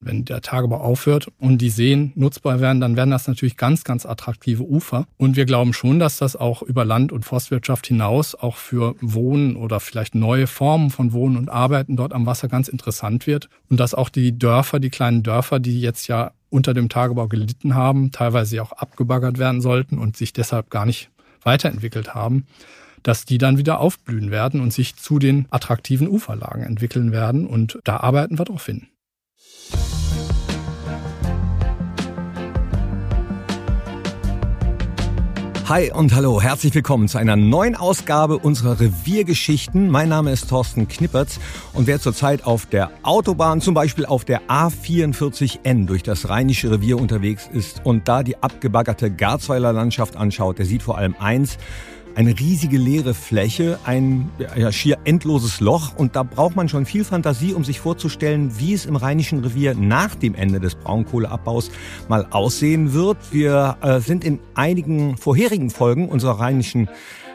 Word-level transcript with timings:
wenn 0.00 0.24
der 0.24 0.42
Tagebau 0.42 0.76
aufhört 0.76 1.28
und 1.38 1.58
die 1.58 1.70
Seen 1.70 2.12
nutzbar 2.14 2.60
werden, 2.60 2.80
dann 2.80 2.96
werden 2.96 3.10
das 3.10 3.26
natürlich 3.26 3.56
ganz, 3.56 3.84
ganz 3.84 4.06
attraktive 4.06 4.62
Ufer. 4.62 5.06
Und 5.16 5.36
wir 5.36 5.46
glauben 5.46 5.72
schon, 5.72 5.98
dass 5.98 6.18
das 6.18 6.36
auch 6.36 6.62
über 6.62 6.84
Land- 6.84 7.12
und 7.12 7.24
Forstwirtschaft 7.24 7.86
hinaus 7.86 8.34
auch 8.34 8.56
für 8.56 8.94
Wohnen 9.00 9.56
oder 9.56 9.80
vielleicht 9.80 10.14
neue 10.14 10.46
Formen 10.46 10.90
von 10.90 11.12
Wohnen 11.12 11.36
und 11.36 11.48
Arbeiten 11.48 11.96
dort 11.96 12.12
am 12.12 12.26
Wasser 12.26 12.48
ganz 12.48 12.68
interessant 12.68 13.26
wird. 13.26 13.48
Und 13.68 13.80
dass 13.80 13.94
auch 13.94 14.08
die 14.08 14.38
Dörfer, 14.38 14.80
die 14.80 14.90
kleinen 14.90 15.22
Dörfer, 15.22 15.60
die 15.60 15.80
jetzt 15.80 16.08
ja 16.08 16.32
unter 16.50 16.74
dem 16.74 16.88
Tagebau 16.88 17.26
gelitten 17.28 17.74
haben, 17.74 18.12
teilweise 18.12 18.62
auch 18.62 18.72
abgebaggert 18.72 19.38
werden 19.38 19.60
sollten 19.60 19.98
und 19.98 20.16
sich 20.16 20.32
deshalb 20.32 20.70
gar 20.70 20.86
nicht 20.86 21.10
weiterentwickelt 21.42 22.14
haben, 22.14 22.46
dass 23.02 23.24
die 23.24 23.38
dann 23.38 23.58
wieder 23.58 23.80
aufblühen 23.80 24.30
werden 24.30 24.60
und 24.60 24.72
sich 24.72 24.96
zu 24.96 25.18
den 25.18 25.46
attraktiven 25.50 26.08
Uferlagen 26.08 26.62
entwickeln 26.62 27.12
werden. 27.12 27.46
Und 27.46 27.78
da 27.84 27.98
arbeiten 27.98 28.38
wir 28.38 28.44
drauf 28.44 28.66
hin. 28.66 28.88
Hi 35.68 35.90
und 35.90 36.14
hallo, 36.14 36.40
herzlich 36.40 36.72
willkommen 36.76 37.08
zu 37.08 37.18
einer 37.18 37.34
neuen 37.34 37.74
Ausgabe 37.74 38.38
unserer 38.38 38.78
Reviergeschichten. 38.78 39.90
Mein 39.90 40.08
Name 40.08 40.30
ist 40.30 40.48
Thorsten 40.48 40.86
Knippertz 40.86 41.40
und 41.72 41.88
wer 41.88 41.98
zurzeit 41.98 42.46
auf 42.46 42.66
der 42.66 42.92
Autobahn, 43.02 43.60
zum 43.60 43.74
Beispiel 43.74 44.06
auf 44.06 44.24
der 44.24 44.42
A44N 44.42 45.86
durch 45.86 46.04
das 46.04 46.28
Rheinische 46.28 46.70
Revier 46.70 47.00
unterwegs 47.00 47.50
ist 47.52 47.84
und 47.84 48.06
da 48.06 48.22
die 48.22 48.40
abgebaggerte 48.40 49.10
Garzweiler 49.10 49.72
Landschaft 49.72 50.16
anschaut, 50.16 50.58
der 50.60 50.66
sieht 50.66 50.84
vor 50.84 50.98
allem 50.98 51.16
eins, 51.18 51.58
eine 52.16 52.38
riesige 52.38 52.78
leere 52.78 53.12
Fläche, 53.12 53.78
ein 53.84 54.30
ja, 54.56 54.72
schier 54.72 54.96
endloses 55.04 55.60
Loch 55.60 55.94
und 55.96 56.16
da 56.16 56.22
braucht 56.22 56.56
man 56.56 56.68
schon 56.68 56.86
viel 56.86 57.04
Fantasie, 57.04 57.52
um 57.52 57.62
sich 57.62 57.78
vorzustellen, 57.78 58.58
wie 58.58 58.72
es 58.72 58.86
im 58.86 58.96
Rheinischen 58.96 59.40
Revier 59.40 59.74
nach 59.74 60.14
dem 60.14 60.34
Ende 60.34 60.58
des 60.58 60.76
Braunkohleabbaus 60.76 61.70
mal 62.08 62.26
aussehen 62.30 62.94
wird. 62.94 63.18
Wir 63.32 63.76
äh, 63.82 64.00
sind 64.00 64.24
in 64.24 64.40
einigen 64.54 65.18
vorherigen 65.18 65.68
Folgen 65.68 66.08
unserer 66.08 66.40
Rheinischen 66.40 66.88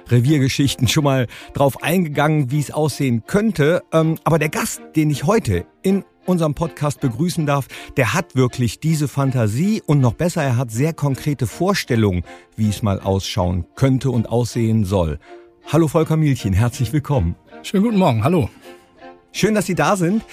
Reviergeschichten 0.10 0.88
schon 0.88 1.04
mal 1.04 1.28
drauf 1.54 1.84
eingegangen, 1.84 2.50
wie 2.50 2.60
es 2.60 2.72
aussehen 2.72 3.23
könnte. 3.28 3.84
Ähm, 3.94 4.18
aber 4.23 4.40
der 4.40 4.50
Gast, 4.50 4.82
den 4.95 5.12
ich 5.12 5.26
heute 5.26 5.66
in 5.84 6.04
unserem 6.25 6.53
Podcast 6.53 7.00
begrüßen 7.00 7.45
darf, 7.45 7.67
der 7.97 8.14
hat 8.14 8.36
wirklich 8.36 8.80
diese 8.80 9.08
Fantasie 9.08 9.81
und 9.86 10.00
noch 10.00 10.14
besser, 10.14 10.44
er 10.44 10.58
hat 10.58 10.72
sehr 10.72 10.94
konkrete 10.94 11.47
Vorstellungen, 11.47 12.23
wie 12.55 12.69
es 12.69 12.83
mal 12.83 13.00
ausschauen 13.00 13.66
könnte 13.75 14.11
und 14.11 14.30
aussehen 14.30 14.86
soll. 14.86 15.19
Hallo 15.72 15.88
Volker 15.88 16.17
Mielchen, 16.17 16.53
herzlich 16.53 16.92
willkommen. 16.94 17.36
Schönen 17.64 17.83
guten 17.83 17.97
Morgen, 17.97 18.23
hallo. 18.23 18.49
Schön, 19.31 19.55
dass 19.55 19.66
Sie 19.66 19.75
da 19.75 19.95
sind. 19.95 20.23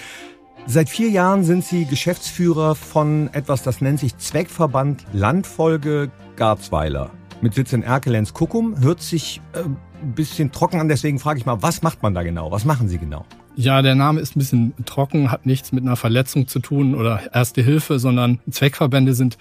Seit 0.65 0.89
vier 0.89 1.09
Jahren 1.09 1.43
sind 1.43 1.63
Sie 1.63 1.85
Geschäftsführer 1.85 2.75
von 2.75 3.29
etwas, 3.33 3.63
das 3.63 3.81
nennt 3.81 3.99
sich 3.99 4.17
Zweckverband 4.17 5.05
Landfolge 5.13 6.11
Garzweiler. 6.35 7.11
Mit 7.41 7.53
Sitz 7.53 7.71
in 7.71 7.83
Erkelenz-Kuckum. 7.83 8.81
Hört 8.81 9.01
sich 9.01 9.41
äh, 9.53 9.59
ein 9.59 10.13
bisschen 10.13 10.51
trocken 10.51 10.79
an, 10.79 10.89
deswegen 10.89 11.19
frage 11.19 11.39
ich 11.39 11.45
mal, 11.45 11.61
was 11.61 11.81
macht 11.81 12.03
man 12.03 12.13
da 12.13 12.23
genau? 12.23 12.51
Was 12.51 12.65
machen 12.65 12.89
Sie 12.89 12.97
genau? 12.97 13.25
Ja, 13.59 13.81
der 13.81 13.93
Name 13.93 14.21
ist 14.21 14.37
ein 14.37 14.39
bisschen 14.39 14.73
trocken, 14.85 15.31
hat 15.31 15.45
nichts 15.45 15.73
mit 15.73 15.83
einer 15.83 15.97
Verletzung 15.97 16.47
zu 16.47 16.59
tun 16.59 16.95
oder 16.95 17.33
Erste 17.33 17.61
Hilfe, 17.61 17.99
sondern 17.99 18.39
Zweckverbände 18.49 19.13
sind 19.13 19.37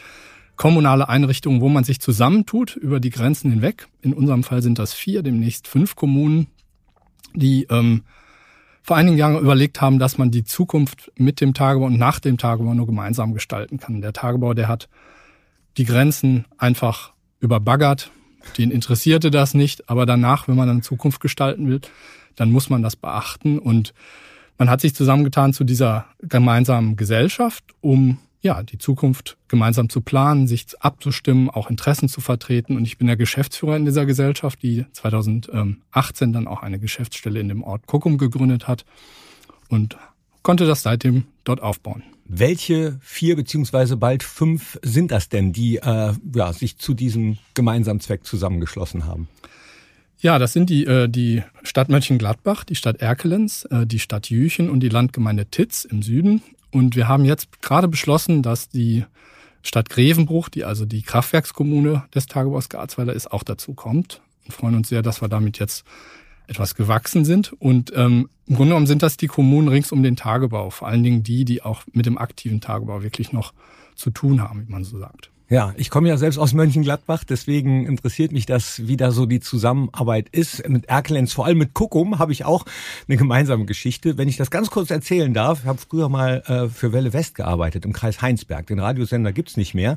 kommunale 0.57 1.09
Einrichtungen, 1.09 1.61
wo 1.61 1.69
man 1.69 1.85
sich 1.85 2.01
zusammentut 2.01 2.75
über 2.75 2.99
die 2.99 3.11
Grenzen 3.11 3.49
hinweg. 3.53 3.87
In 4.03 4.13
unserem 4.13 4.43
Fall 4.43 4.61
sind 4.61 4.81
das 4.81 4.93
vier, 4.93 5.23
demnächst 5.23 5.69
fünf 5.69 5.95
Kommunen, 5.95 6.49
die 7.33 7.69
ähm, 7.71 8.03
vor 8.83 8.97
einigen 8.97 9.17
Jahren 9.17 9.39
überlegt 9.39 9.81
haben, 9.81 10.01
dass 10.01 10.19
man 10.19 10.33
die 10.33 10.43
Zukunft 10.43 11.13
mit 11.15 11.41
dem 11.41 11.55
Tagebau 11.55 11.87
und 11.87 11.97
nach 11.97 12.19
dem 12.19 12.39
Tagebau 12.39 12.75
nur 12.75 12.87
gemeinsam 12.87 13.35
gestalten 13.35 13.79
kann. 13.79 14.01
Der 14.01 14.13
Tagebau, 14.13 14.53
der 14.53 14.67
hat 14.67 14.89
die 15.77 15.85
Grenzen 15.85 16.45
einfach 16.57 17.13
überbaggert. 17.39 18.11
Den 18.57 18.73
interessierte 18.73 19.31
das 19.31 19.55
nicht, 19.55 19.89
aber 19.89 20.07
danach, 20.07 20.49
wenn 20.49 20.57
man 20.57 20.67
dann 20.67 20.83
Zukunft 20.83 21.21
gestalten 21.21 21.69
will, 21.69 21.83
dann 22.41 22.51
muss 22.51 22.71
man 22.71 22.83
das 22.83 22.97
beachten. 22.97 23.59
Und 23.59 23.95
man 24.59 24.71
hat 24.71 24.81
sich 24.81 24.95
zusammengetan 24.95 25.53
zu 25.53 25.65
dieser 25.65 26.07
gemeinsamen 26.21 26.97
Gesellschaft, 26.97 27.65
um 27.81 28.19
ja, 28.41 28.63
die 28.63 28.79
Zukunft 28.79 29.37
gemeinsam 29.49 29.89
zu 29.89 30.01
planen, 30.01 30.47
sich 30.47 30.67
abzustimmen, 30.81 31.51
auch 31.51 31.71
Interessen 31.71 32.09
zu 32.09 32.21
vertreten. 32.21 32.77
Und 32.77 32.85
ich 32.85 32.99
bin 32.99 33.09
der 33.09 33.17
Geschäftsführer 33.17 33.77
in 33.77 33.85
dieser 33.85 34.07
Gesellschaft, 34.07 34.63
die 34.63 34.87
2018 34.93 36.33
dann 36.33 36.47
auch 36.47 36.63
eine 36.63 36.79
Geschäftsstelle 36.79 37.41
in 37.41 37.49
dem 37.49 37.65
Ort 37.65 37.87
Kuckum 37.87 38.17
gegründet 38.17 38.69
hat 38.69 38.85
und 39.69 39.97
konnte 40.43 40.67
das 40.67 40.83
seitdem 40.83 41.25
dort 41.45 41.61
aufbauen. 41.61 42.03
Welche 42.25 42.99
vier 43.01 43.37
beziehungsweise 43.37 43.97
bald 43.97 44.23
fünf 44.23 44.79
sind 44.83 45.11
das 45.11 45.29
denn, 45.29 45.53
die 45.53 45.77
äh, 45.77 46.13
ja, 46.35 46.53
sich 46.53 46.77
zu 46.77 46.95
diesem 46.95 47.39
gemeinsamen 47.55 48.01
Zweck 48.01 48.25
zusammengeschlossen 48.25 49.07
haben? 49.07 49.29
Ja, 50.21 50.39
das 50.39 50.53
sind 50.53 50.69
die, 50.69 50.85
äh, 50.85 51.09
die 51.09 51.43
Stadt 51.63 51.89
Mönchengladbach, 51.89 52.65
die 52.65 52.75
Stadt 52.75 53.01
Erkelenz, 53.01 53.67
äh, 53.71 53.87
die 53.87 54.01
Stadt 54.01 54.31
Jüchen 54.31 54.69
und 54.69 54.81
die 54.81 54.89
Landgemeinde 54.89 55.47
Titz 55.47 55.85
im 55.85 56.03
Süden. 56.03 56.43
Und 56.73 56.97
wir 56.97 57.07
haben 57.07 57.25
jetzt 57.25 57.63
gerade 57.63 57.87
beschlossen, 57.87 58.43
dass 58.43 58.69
die 58.69 59.05
Stadt 59.63 59.91
Grevenbruch, 59.91 60.49
die 60.49 60.65
also 60.65 60.85
die 60.87 61.03
Kraftwerkskommune 61.03 62.05
des 62.15 62.27
Tagebaus 62.27 62.69
Garzweiler 62.69 63.13
ist, 63.13 63.31
auch 63.31 63.45
dazu 63.45 63.75
kommt. 63.75 64.21
Und 64.45 64.53
freuen 64.53 64.75
uns 64.75 64.89
sehr, 64.89 65.03
dass 65.03 65.23
wir 65.23 65.29
damit 65.29 65.59
jetzt 65.61 65.85
etwas 66.49 66.75
gewachsen 66.75 67.25
sind. 67.25 67.53
Und 67.53 67.93
ähm, 67.95 68.29
im 68.47 68.57
Grunde 68.57 68.71
genommen 68.71 68.87
sind 68.87 69.03
das 69.03 69.19
die 69.19 69.27
Kommunen 69.29 69.69
rings 69.69 69.93
um 69.93 70.03
den 70.03 70.17
Tagebau, 70.17 70.71
vor 70.71 70.89
allen 70.89 71.05
Dingen 71.05 71.23
die, 71.23 71.45
die 71.45 71.63
auch 71.63 71.83
mit 71.93 72.07
dem 72.07 72.19
aktiven 72.19 72.61
Tagebau 72.61 73.03
wirklich 73.03 73.33
noch 73.33 73.53
zu 73.95 74.11
tun 74.11 74.41
haben, 74.41 74.67
wie 74.67 74.73
man 74.73 74.85
so 74.85 74.99
sagt. 74.99 75.31
Ja, 75.51 75.73
ich 75.79 75.89
komme 75.89 76.11
ja 76.11 76.19
selbst 76.19 76.37
aus 76.37 76.53
Mönchengladbach, 76.53 77.25
deswegen 77.25 77.87
interessiert 77.87 78.33
mich 78.33 78.45
das, 78.45 78.87
wie 78.87 78.99
da 78.99 79.11
so 79.11 79.25
die 79.25 79.41
Zusammenarbeit 79.41 80.29
ist. 80.29 80.69
Mit 80.69 80.91
Erkelenz, 80.91 81.33
vor 81.33 81.47
allem 81.47 81.57
mit 81.57 81.73
Kuckum, 81.73 82.19
habe 82.19 82.33
ich 82.33 82.45
auch 82.45 82.67
eine 83.09 83.17
gemeinsame 83.17 83.65
Geschichte. 83.65 84.19
Wenn 84.19 84.29
ich 84.29 84.37
das 84.37 84.51
ganz 84.51 84.69
kurz 84.69 84.91
erzählen 84.91 85.33
darf, 85.33 85.61
ich 85.61 85.67
habe 85.67 85.79
früher 85.79 86.11
mal 86.11 86.43
äh, 86.47 86.69
für 86.69 86.93
Welle 86.93 87.15
West 87.15 87.35
gearbeitet 87.35 87.87
im 87.87 87.95
Kreis 87.95 88.21
Heinsberg. 88.21 88.67
Den 88.67 88.79
Radiosender 88.79 89.33
gibt's 89.33 89.57
nicht 89.57 89.73
mehr. 89.73 89.97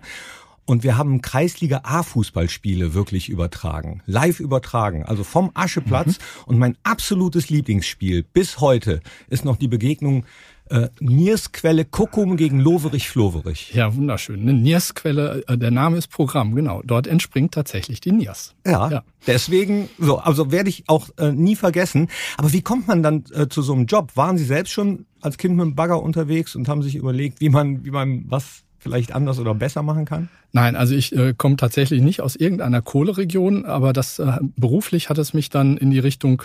Und 0.64 0.84
wir 0.84 0.98
haben 0.98 1.22
Kreisliga 1.22 1.82
A-Fußballspiele 1.84 2.94
wirklich 2.94 3.28
übertragen, 3.28 4.04
live 4.06 4.40
übertragen, 4.40 5.04
also 5.04 5.26
vom 5.26 5.52
Ascheplatz. 5.54 6.20
Mhm. 6.20 6.44
Und 6.46 6.60
mein 6.60 6.78
absolutes 6.84 7.50
Lieblingsspiel 7.50 8.24
bis 8.24 8.62
heute 8.62 9.02
ist 9.28 9.44
noch 9.44 9.58
die 9.58 9.68
Begegnung 9.68 10.24
äh, 10.72 10.90
Niersquelle 11.00 11.86
Kuckum 11.86 12.38
gegen 12.38 12.60
Loverich-Floverich. 12.60 13.74
Ja, 13.74 13.94
wunderschön. 13.96 14.42
Eine 14.42 14.54
Niersquelle, 14.54 15.44
äh, 15.48 15.58
der 15.58 15.72
Name 15.72 15.98
ist 15.98 16.08
Programm, 16.08 16.56
genau. 16.56 16.82
Dort 16.86 17.08
entspringt 17.08 17.54
tatsächlich 17.54 18.00
die 18.00 18.12
Niers. 18.12 18.56
Ja, 18.66 18.90
ja. 18.90 19.04
deswegen, 19.28 19.90
so, 20.00 20.18
also 20.18 20.52
werde 20.52 20.70
ich 20.70 20.86
auch 20.88 21.10
äh, 21.18 21.32
nie 21.32 21.56
vergessen. 21.56 22.08
Aber 22.38 22.54
wie 22.54 22.62
kommt 22.62 22.88
man 22.88 23.04
dann 23.04 23.26
äh, 23.34 23.48
zu 23.50 23.62
so 23.62 23.74
einem 23.74 23.86
Job? 23.86 24.12
Waren 24.16 24.38
Sie 24.38 24.46
selbst 24.46 24.72
schon 24.72 25.06
als 25.20 25.38
Kind 25.38 25.56
mit 25.56 25.66
dem 25.66 25.76
Bagger 25.76 26.02
unterwegs 26.02 26.56
und 26.56 26.70
haben 26.70 26.82
sich 26.82 26.96
überlegt, 26.96 27.42
wie 27.42 27.50
man, 27.50 27.84
wie 27.84 27.92
man 27.92 28.24
was 28.28 28.64
vielleicht 28.80 29.14
anders 29.14 29.40
oder 29.40 29.54
besser 29.54 29.84
machen 29.84 30.06
kann? 30.06 30.30
Nein, 30.54 30.76
also 30.76 30.96
ich 30.96 31.16
äh, 31.16 31.34
komme 31.38 31.58
tatsächlich 31.58 32.02
nicht 32.02 32.22
aus 32.22 32.36
irgendeiner 32.36 32.82
Kohleregion, 32.82 33.66
aber 33.66 33.94
das 33.94 34.20
äh, 34.20 34.40
beruflich 34.56 35.10
hat 35.10 35.18
es 35.18 35.34
mich 35.34 35.50
dann 35.50 35.78
in 35.78 35.92
die 35.92 36.00
Richtung 36.00 36.44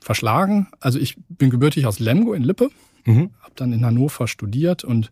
verschlagen. 0.00 0.66
Also 0.80 0.98
ich 0.98 1.16
bin 1.28 1.48
gebürtig 1.48 1.86
aus 1.86 2.00
Lemgo 2.00 2.34
in 2.34 2.42
Lippe 2.42 2.70
Mhm. 3.04 3.30
Habe 3.40 3.52
dann 3.56 3.72
in 3.72 3.84
Hannover 3.84 4.28
studiert 4.28 4.84
und 4.84 5.10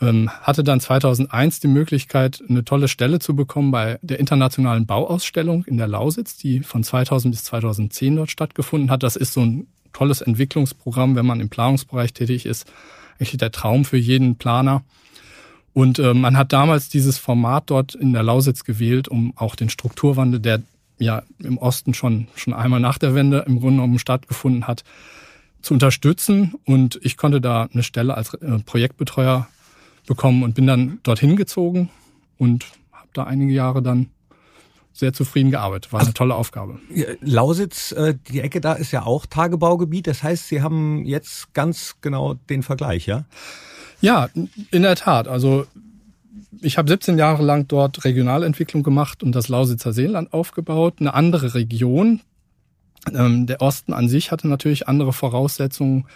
ähm, 0.00 0.30
hatte 0.30 0.64
dann 0.64 0.80
2001 0.80 1.60
die 1.60 1.68
Möglichkeit, 1.68 2.42
eine 2.48 2.64
tolle 2.64 2.88
Stelle 2.88 3.18
zu 3.18 3.36
bekommen 3.36 3.70
bei 3.70 3.98
der 4.02 4.18
internationalen 4.18 4.86
Bauausstellung 4.86 5.64
in 5.64 5.76
der 5.76 5.88
Lausitz, 5.88 6.36
die 6.36 6.60
von 6.60 6.82
2000 6.82 7.34
bis 7.34 7.44
2010 7.44 8.16
dort 8.16 8.30
stattgefunden 8.30 8.90
hat. 8.90 9.02
Das 9.02 9.16
ist 9.16 9.32
so 9.32 9.42
ein 9.42 9.66
tolles 9.92 10.20
Entwicklungsprogramm, 10.20 11.16
wenn 11.16 11.26
man 11.26 11.40
im 11.40 11.50
Planungsbereich 11.50 12.12
tätig 12.12 12.46
ist. 12.46 12.70
Eigentlich 13.18 13.36
der 13.36 13.50
Traum 13.50 13.84
für 13.84 13.98
jeden 13.98 14.36
Planer. 14.36 14.82
Und 15.72 15.98
äh, 15.98 16.14
man 16.14 16.36
hat 16.36 16.52
damals 16.52 16.88
dieses 16.88 17.18
Format 17.18 17.64
dort 17.66 17.94
in 17.94 18.12
der 18.12 18.22
Lausitz 18.22 18.64
gewählt, 18.64 19.08
um 19.08 19.34
auch 19.36 19.54
den 19.54 19.68
Strukturwandel, 19.68 20.40
der 20.40 20.62
ja 20.98 21.22
im 21.38 21.58
Osten 21.58 21.94
schon, 21.94 22.28
schon 22.34 22.54
einmal 22.54 22.80
nach 22.80 22.98
der 22.98 23.14
Wende 23.14 23.44
im 23.46 23.60
Grunde 23.60 23.76
genommen 23.76 23.98
stattgefunden 23.98 24.66
hat, 24.66 24.84
zu 25.62 25.74
unterstützen. 25.74 26.54
Und 26.64 26.98
ich 27.02 27.16
konnte 27.16 27.40
da 27.40 27.68
eine 27.72 27.82
Stelle 27.82 28.16
als 28.16 28.34
äh, 28.34 28.58
Projektbetreuer 28.64 29.48
bekommen 30.06 30.42
und 30.42 30.54
bin 30.54 30.66
dann 30.66 30.98
dorthin 31.02 31.36
gezogen 31.36 31.90
und 32.38 32.66
habe 32.92 33.08
da 33.12 33.24
einige 33.24 33.52
Jahre 33.52 33.82
dann 33.82 34.08
sehr 34.92 35.12
zufrieden 35.12 35.50
gearbeitet. 35.50 35.92
War 35.92 36.00
eine 36.00 36.08
also, 36.08 36.14
tolle 36.14 36.34
Aufgabe. 36.34 36.78
Lausitz, 37.20 37.92
äh, 37.92 38.14
die 38.28 38.40
Ecke 38.40 38.60
da 38.60 38.74
ist 38.74 38.92
ja 38.92 39.04
auch 39.04 39.26
Tagebaugebiet. 39.26 40.06
Das 40.06 40.22
heißt, 40.22 40.48
Sie 40.48 40.62
haben 40.62 41.04
jetzt 41.04 41.54
ganz 41.54 41.96
genau 42.00 42.34
den 42.34 42.62
Vergleich, 42.62 43.06
ja? 43.06 43.24
Ja, 44.00 44.28
in 44.70 44.82
der 44.82 44.96
Tat. 44.96 45.28
Also 45.28 45.66
ich 46.60 46.78
habe 46.78 46.88
17 46.88 47.18
Jahre 47.18 47.42
lang 47.42 47.68
dort 47.68 48.04
Regionalentwicklung 48.04 48.82
gemacht 48.82 49.22
und 49.22 49.34
das 49.34 49.48
Lausitzer 49.48 49.92
Seenland 49.92 50.32
aufgebaut. 50.32 50.94
Eine 51.00 51.14
andere 51.14 51.54
Region, 51.54 52.20
ähm, 53.12 53.46
der 53.46 53.60
Osten 53.60 53.92
an 53.92 54.08
sich 54.08 54.30
hatte 54.30 54.48
natürlich 54.48 54.88
andere 54.88 55.12
Voraussetzungen 55.12 56.06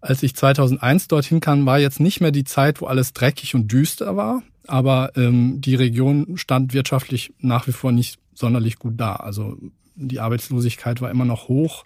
Als 0.00 0.22
ich 0.22 0.34
2001 0.36 1.08
dorthin 1.08 1.40
kam, 1.40 1.66
war 1.66 1.78
jetzt 1.78 2.00
nicht 2.00 2.20
mehr 2.20 2.30
die 2.30 2.44
Zeit, 2.44 2.80
wo 2.80 2.86
alles 2.86 3.12
dreckig 3.12 3.54
und 3.54 3.72
düster 3.72 4.16
war, 4.16 4.42
aber 4.66 5.12
ähm, 5.16 5.60
die 5.60 5.74
Region 5.74 6.36
stand 6.36 6.74
wirtschaftlich 6.74 7.32
nach 7.40 7.66
wie 7.66 7.72
vor 7.72 7.92
nicht 7.92 8.18
sonderlich 8.34 8.78
gut 8.78 8.94
da. 8.98 9.16
Also 9.16 9.56
die 9.94 10.20
Arbeitslosigkeit 10.20 11.00
war 11.00 11.10
immer 11.10 11.24
noch 11.24 11.48
hoch. 11.48 11.84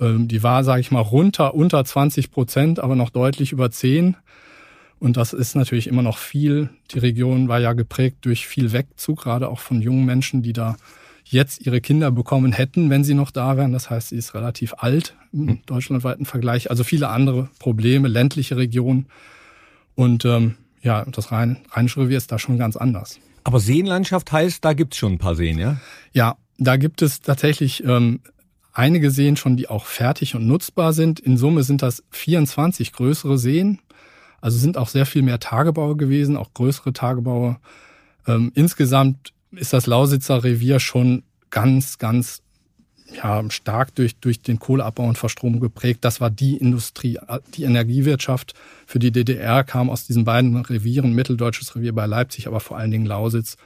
Ähm, 0.00 0.28
die 0.28 0.42
war, 0.42 0.64
sage 0.64 0.80
ich 0.80 0.90
mal, 0.90 1.00
runter 1.00 1.54
unter 1.54 1.84
20 1.84 2.30
Prozent, 2.30 2.80
aber 2.80 2.96
noch 2.96 3.10
deutlich 3.10 3.52
über 3.52 3.70
10. 3.70 4.16
Und 4.98 5.16
das 5.16 5.32
ist 5.32 5.56
natürlich 5.56 5.86
immer 5.86 6.02
noch 6.02 6.18
viel. 6.18 6.70
Die 6.92 6.98
Region 6.98 7.48
war 7.48 7.60
ja 7.60 7.72
geprägt 7.72 8.18
durch 8.22 8.46
viel 8.46 8.72
Wegzug, 8.72 9.22
gerade 9.22 9.48
auch 9.48 9.58
von 9.58 9.82
jungen 9.82 10.04
Menschen, 10.04 10.42
die 10.42 10.52
da 10.52 10.76
jetzt 11.24 11.66
ihre 11.66 11.80
Kinder 11.80 12.10
bekommen 12.10 12.52
hätten, 12.52 12.90
wenn 12.90 13.04
sie 13.04 13.14
noch 13.14 13.30
da 13.30 13.56
wären. 13.56 13.72
Das 13.72 13.90
heißt, 13.90 14.10
sie 14.10 14.16
ist 14.16 14.34
relativ 14.34 14.74
alt 14.76 15.16
im 15.32 15.48
hm. 15.48 15.58
deutschlandweiten 15.66 16.26
Vergleich. 16.26 16.70
Also 16.70 16.84
viele 16.84 17.08
andere 17.08 17.48
Probleme, 17.58 18.08
ländliche 18.08 18.56
Region. 18.56 19.06
Und 19.94 20.24
ähm, 20.24 20.56
ja, 20.82 21.04
das 21.04 21.32
Rhein, 21.32 21.58
Rheinische 21.72 22.00
Revier 22.00 22.18
ist 22.18 22.30
da 22.30 22.38
schon 22.38 22.58
ganz 22.58 22.76
anders. 22.76 23.18
Aber 23.42 23.60
Seenlandschaft 23.60 24.32
heißt, 24.32 24.64
da 24.64 24.72
gibt's 24.72 24.96
schon 24.96 25.14
ein 25.14 25.18
paar 25.18 25.34
Seen, 25.34 25.58
ja? 25.58 25.78
Ja, 26.12 26.36
da 26.58 26.76
gibt 26.76 27.02
es 27.02 27.20
tatsächlich 27.20 27.84
ähm, 27.84 28.20
einige 28.72 29.10
Seen 29.10 29.36
schon, 29.36 29.56
die 29.56 29.68
auch 29.68 29.84
fertig 29.84 30.34
und 30.34 30.46
nutzbar 30.46 30.92
sind. 30.92 31.20
In 31.20 31.36
Summe 31.36 31.62
sind 31.62 31.82
das 31.82 32.04
24 32.10 32.92
größere 32.92 33.38
Seen. 33.38 33.80
Also 34.40 34.58
sind 34.58 34.76
auch 34.76 34.88
sehr 34.88 35.06
viel 35.06 35.22
mehr 35.22 35.40
Tagebaue 35.40 35.96
gewesen, 35.96 36.36
auch 36.36 36.52
größere 36.52 36.92
Tagebaue. 36.92 37.56
Ähm, 38.26 38.52
insgesamt 38.54 39.33
ist 39.56 39.72
das 39.72 39.86
Lausitzer 39.86 40.44
Revier 40.44 40.80
schon 40.80 41.22
ganz, 41.50 41.98
ganz 41.98 42.42
ja, 43.14 43.42
stark 43.50 43.94
durch, 43.94 44.16
durch 44.16 44.42
den 44.42 44.58
Kohleabbau 44.58 45.04
und 45.04 45.18
Verstromung 45.18 45.60
geprägt. 45.60 46.04
Das 46.04 46.20
war 46.20 46.30
die 46.30 46.56
Industrie, 46.56 47.18
die 47.54 47.64
Energiewirtschaft 47.64 48.54
für 48.86 48.98
die 48.98 49.12
DDR 49.12 49.62
kam 49.64 49.90
aus 49.90 50.06
diesen 50.06 50.24
beiden 50.24 50.56
Revieren, 50.56 51.14
Mitteldeutsches 51.14 51.76
Revier 51.76 51.94
bei 51.94 52.06
Leipzig, 52.06 52.46
aber 52.46 52.60
vor 52.60 52.76
allen 52.76 52.90
Dingen 52.90 53.06
Lausitz. 53.06 53.56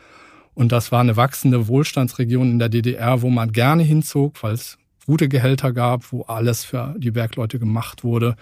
Und 0.55 0.73
das 0.73 0.91
war 0.91 1.01
eine 1.01 1.17
wachsende 1.17 1.69
Wohlstandsregion 1.69 2.51
in 2.51 2.59
der 2.59 2.69
DDR, 2.69 3.23
wo 3.23 3.31
man 3.31 3.53
gerne 3.53 3.85
hinzog, 3.85 4.43
weil 4.43 4.55
es 4.55 4.77
gute 5.07 5.29
Gehälter 5.29 5.73
gab, 5.73 6.13
wo 6.13 6.23
alles 6.23 6.65
für 6.65 6.95
die 6.99 7.13
Bergleute 7.13 7.59
gemacht 7.59 8.05
wurde. 8.05 8.37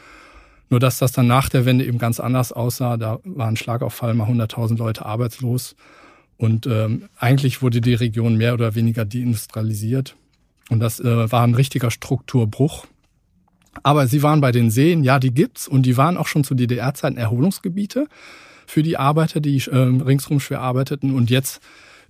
Nur 0.69 0.81
dass 0.81 0.99
das 0.99 1.13
dann 1.13 1.29
nach 1.29 1.49
der 1.49 1.65
Wende 1.65 1.85
eben 1.85 1.99
ganz 1.99 2.19
anders 2.19 2.53
aussah. 2.53 2.97
Da 2.97 3.21
war 3.23 3.47
ein 3.47 3.57
Schlagauffall, 3.57 4.15
mal 4.15 4.29
100.000 4.29 4.79
Leute 4.79 5.07
arbeitslos. 5.07 5.77
Und 6.39 6.67
ähm, 6.67 7.09
eigentlich 7.19 7.63
wurde 7.63 7.81
die 7.81 7.95
Region 7.95 8.37
mehr 8.37 8.55
oder 8.55 8.75
weniger 8.75 9.05
deindustrialisiert. 9.05 10.17
Und 10.69 10.81
das 10.81 11.01
äh, 11.01 11.31
war 11.33 11.43
ein 11.43 11.55
richtiger 11.55 11.91
Strukturbruch. 11.91 12.87
Aber 13.83 14.07
sie 14.07 14.23
waren 14.23 14.41
bei 14.41 14.53
den 14.53 14.71
Seen, 14.71 15.05
ja, 15.05 15.19
die 15.19 15.33
gibt's 15.33 15.69
und 15.69 15.83
die 15.83 15.97
waren 15.97 16.17
auch 16.17 16.27
schon 16.27 16.45
zu 16.45 16.55
DDR-Zeiten 16.55 17.19
Erholungsgebiete 17.19 18.07
für 18.67 18.83
die 18.83 18.97
Arbeiter, 18.97 19.41
die 19.41 19.57
äh, 19.59 19.77
ringsrum 19.77 20.41
schwer 20.41 20.61
arbeiteten. 20.61 21.15
Und 21.15 21.31
jetzt 21.31 21.61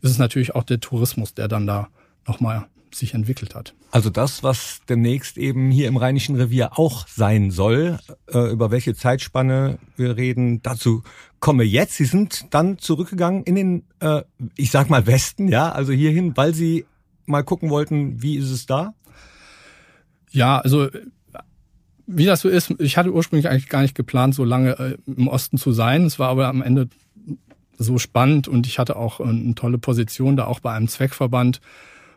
ist 0.00 0.10
es 0.10 0.18
natürlich 0.18 0.54
auch 0.54 0.64
der 0.64 0.80
Tourismus, 0.80 1.34
der 1.34 1.48
dann 1.48 1.66
da 1.66 1.88
nochmal 2.26 2.66
sich 2.98 3.14
entwickelt 3.14 3.54
hat. 3.54 3.74
Also 3.90 4.10
das, 4.10 4.42
was 4.42 4.80
demnächst 4.88 5.38
eben 5.38 5.70
hier 5.70 5.88
im 5.88 5.96
Rheinischen 5.96 6.36
Revier 6.36 6.78
auch 6.78 7.06
sein 7.08 7.50
soll, 7.50 7.98
äh, 8.32 8.50
über 8.50 8.70
welche 8.70 8.94
Zeitspanne 8.94 9.78
wir 9.96 10.16
reden, 10.16 10.62
dazu 10.62 11.02
komme 11.40 11.64
jetzt. 11.64 11.94
Sie 11.94 12.04
sind 12.04 12.46
dann 12.54 12.78
zurückgegangen 12.78 13.44
in 13.44 13.54
den, 13.54 13.84
äh, 14.00 14.22
ich 14.56 14.70
sag 14.70 14.90
mal 14.90 15.06
Westen, 15.06 15.48
ja, 15.48 15.70
also 15.70 15.92
hierhin, 15.92 16.36
weil 16.36 16.54
Sie 16.54 16.84
mal 17.26 17.42
gucken 17.42 17.70
wollten, 17.70 18.22
wie 18.22 18.36
ist 18.36 18.50
es 18.50 18.66
da? 18.66 18.94
Ja, 20.30 20.58
also 20.58 20.88
wie 22.06 22.24
das 22.24 22.40
so 22.40 22.48
ist, 22.48 22.72
ich 22.78 22.96
hatte 22.96 23.12
ursprünglich 23.12 23.48
eigentlich 23.48 23.68
gar 23.68 23.82
nicht 23.82 23.94
geplant, 23.94 24.34
so 24.34 24.44
lange 24.44 24.78
äh, 24.78 24.96
im 25.06 25.28
Osten 25.28 25.58
zu 25.58 25.72
sein. 25.72 26.04
Es 26.04 26.18
war 26.18 26.28
aber 26.28 26.48
am 26.48 26.62
Ende 26.62 26.88
so 27.78 27.98
spannend 27.98 28.48
und 28.48 28.66
ich 28.66 28.78
hatte 28.78 28.96
auch 28.96 29.20
eine 29.20 29.54
tolle 29.54 29.78
Position 29.78 30.36
da 30.36 30.46
auch 30.46 30.60
bei 30.60 30.72
einem 30.72 30.88
Zweckverband, 30.88 31.56
äh, 31.56 31.60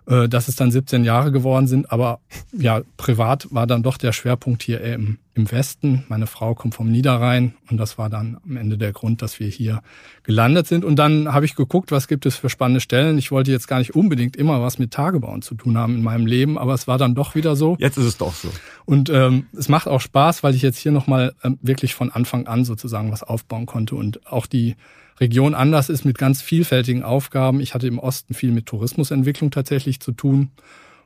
dass 0.10 0.48
es 0.48 0.56
dann 0.56 0.72
17 0.72 1.04
Jahre 1.04 1.32
geworden 1.32 1.68
sind. 1.68 1.92
Aber 1.92 2.20
ja, 2.52 2.82
privat 2.98 3.48
war 3.52 3.68
dann 3.68 3.84
doch 3.84 3.98
der 3.98 4.12
Schwerpunkt 4.12 4.64
hier 4.64 4.82
im, 4.82 5.20
im 5.36 5.52
Westen. 5.52 6.04
Meine 6.10 6.26
Frau 6.26 6.56
kommt 6.56 6.74
vom 6.74 6.92
Niederrhein 6.92 7.54
und 7.70 7.78
das 7.78 8.00
war 8.00 8.10
dann 8.10 8.38
am 8.44 8.58
Ende 8.58 8.78
der 8.78 8.92
Grund, 8.92 9.22
dass 9.22 9.40
wir 9.40 9.48
hier 9.48 9.82
gelandet 10.24 10.66
sind. 10.66 10.84
Und 10.84 10.98
dann 10.98 11.32
habe 11.32 11.46
ich 11.46 11.56
geguckt, 11.56 11.92
was 11.92 12.08
gibt 12.08 12.26
es 12.26 12.36
für 12.36 12.50
spannende 12.50 12.82
Stellen. 12.82 13.20
Ich 13.20 13.32
wollte 13.32 13.52
jetzt 13.52 13.68
gar 13.68 13.78
nicht 13.78 13.96
unbedingt 13.96 14.36
immer 14.36 14.62
was 14.62 14.80
mit 14.80 14.92
Tagebauen 14.92 15.44
zu 15.44 15.54
tun 15.54 15.78
haben 15.78 15.96
in 15.96 16.04
meinem 16.04 16.26
Leben, 16.26 16.58
aber 16.58 16.74
es 16.74 16.88
war 16.88 16.98
dann 16.98 17.14
doch 17.14 17.36
wieder 17.36 17.56
so. 17.56 17.78
Jetzt 17.80 17.98
ist 17.98 18.06
es 18.06 18.18
doch 18.18 18.34
so. 18.34 18.50
Und 18.86 19.12
ähm, 19.12 19.46
es 19.56 19.70
macht 19.70 19.88
auch 19.88 20.02
Spaß, 20.02 20.42
weil 20.42 20.56
ich 20.56 20.64
jetzt 20.64 20.80
hier 20.80 20.92
nochmal 20.92 21.34
ähm, 21.44 21.60
wirklich 21.62 21.94
von 21.94 22.12
Anfang 22.12 22.48
an 22.48 22.66
sozusagen 22.66 23.12
was 23.12 23.22
aufbauen 23.22 23.68
konnte 23.68 23.96
und 23.96 24.26
auch 24.26 24.48
die 24.48 24.76
Region 25.20 25.54
anders 25.54 25.90
ist 25.90 26.06
mit 26.06 26.18
ganz 26.18 26.42
vielfältigen 26.42 27.04
Aufgaben. 27.04 27.60
Ich 27.60 27.74
hatte 27.74 27.88
im 27.88 28.00
Osten 28.00 28.34
viel 28.34 28.52
mit 28.52 28.66
Tourismusentwicklung 28.66 29.52
tatsächlich 29.52 30.00
zu 30.00 30.12
tun. 30.12 30.52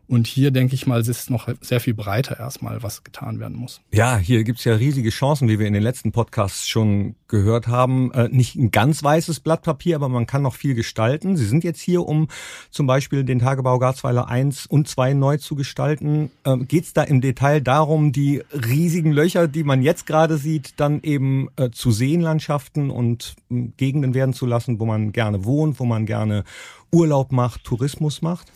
Und 0.08 0.28
hier 0.28 0.52
denke 0.52 0.76
ich 0.76 0.86
mal, 0.86 1.00
es 1.00 1.08
ist 1.08 1.30
noch 1.30 1.48
sehr 1.62 1.80
viel 1.80 1.94
breiter 1.94 2.38
erstmal, 2.38 2.84
was 2.84 3.04
getan 3.04 3.40
werden 3.40 3.58
muss. 3.58 3.82
Ja, 3.92 4.18
hier 4.18 4.44
gibt's 4.44 4.66
ja 4.66 4.76
riesige 4.76 5.10
Chancen, 5.10 5.48
wie 5.48 5.60
wir 5.60 5.68
in 5.68 5.74
den 5.74 5.82
letzten 5.82 6.12
Podcasts 6.12 6.68
schon 6.68 7.16
gehört 7.30 7.68
haben. 7.68 8.12
Äh, 8.12 8.28
nicht 8.30 8.56
ein 8.56 8.70
ganz 8.72 9.02
weißes 9.02 9.40
Blatt 9.40 9.64
Papier, 9.64 9.96
aber 9.96 10.10
man 10.10 10.28
kann 10.28 10.42
noch 10.42 10.56
viel 10.56 10.76
gestalten. 10.76 11.38
Sie 11.38 11.46
sind 11.46 11.64
jetzt 11.64 11.80
hier, 11.80 12.06
um 12.06 12.28
zum 12.70 12.86
Beispiel 12.86 13.24
den 13.24 13.40
Tagebau 13.40 13.80
Garzweiler 13.80 14.28
1 14.28 14.66
und 14.66 14.90
2 14.90 15.14
neu 15.14 15.38
zu 15.38 15.56
gestalten. 15.56 16.32
Ähm, 16.44 16.68
geht's 16.68 16.94
da 16.94 17.04
im 17.04 17.22
Detail 17.22 17.62
darum, 17.62 18.12
die 18.12 18.44
riesigen 18.52 19.14
Löcher, 19.14 19.48
die 19.48 19.64
man 19.64 19.82
jetzt 19.82 20.06
gerade 20.06 20.38
sieht, 20.38 20.74
dann 20.82 21.02
eben 21.02 21.48
äh, 21.56 21.70
zu 21.72 21.92
Seenlandschaften 21.92 22.90
und 22.90 23.36
äh, 23.50 23.70
Gegenden 23.78 24.14
werden 24.14 24.34
zu 24.34 24.46
lassen, 24.46 24.80
wo 24.80 24.86
man 24.86 25.14
gerne 25.14 25.46
wohnt, 25.46 25.80
wo 25.80 25.86
man 25.86 26.06
gerne 26.06 26.44
Urlaub 26.92 27.32
macht, 27.32 27.64
Tourismus 27.64 28.22
macht? 28.22 28.52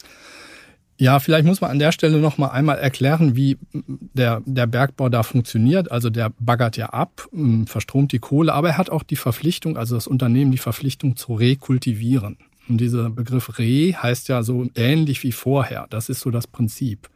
Ja, 0.99 1.19
vielleicht 1.19 1.45
muss 1.45 1.61
man 1.61 1.69
an 1.69 1.79
der 1.79 1.91
Stelle 1.91 2.17
noch 2.17 2.39
mal 2.39 2.47
einmal 2.47 2.79
erklären, 2.79 3.35
wie 3.35 3.57
der, 3.71 4.41
der 4.45 4.65
Bergbau 4.65 5.09
da 5.09 5.21
funktioniert. 5.21 5.91
Also 5.91 6.09
der 6.09 6.31
baggert 6.39 6.75
ja 6.75 6.87
ab, 6.87 7.27
ähm, 7.31 7.67
verstromt 7.67 8.11
die 8.11 8.19
Kohle, 8.19 8.53
aber 8.53 8.69
er 8.69 8.77
hat 8.77 8.89
auch 8.89 9.03
die 9.03 9.15
Verpflichtung, 9.15 9.77
also 9.77 9.93
das 9.93 10.07
Unternehmen 10.07 10.51
die 10.51 10.57
Verpflichtung 10.57 11.15
zu 11.15 11.35
rekultivieren. 11.35 12.37
Und 12.67 12.81
dieser 12.81 13.11
Begriff 13.11 13.59
Re 13.59 13.93
heißt 13.93 14.27
ja 14.27 14.41
so 14.41 14.67
ähnlich 14.75 15.23
wie 15.23 15.31
vorher. 15.31 15.85
Das 15.89 16.09
ist 16.09 16.21
so 16.21 16.31
das 16.31 16.47
Prinzip. 16.47 17.09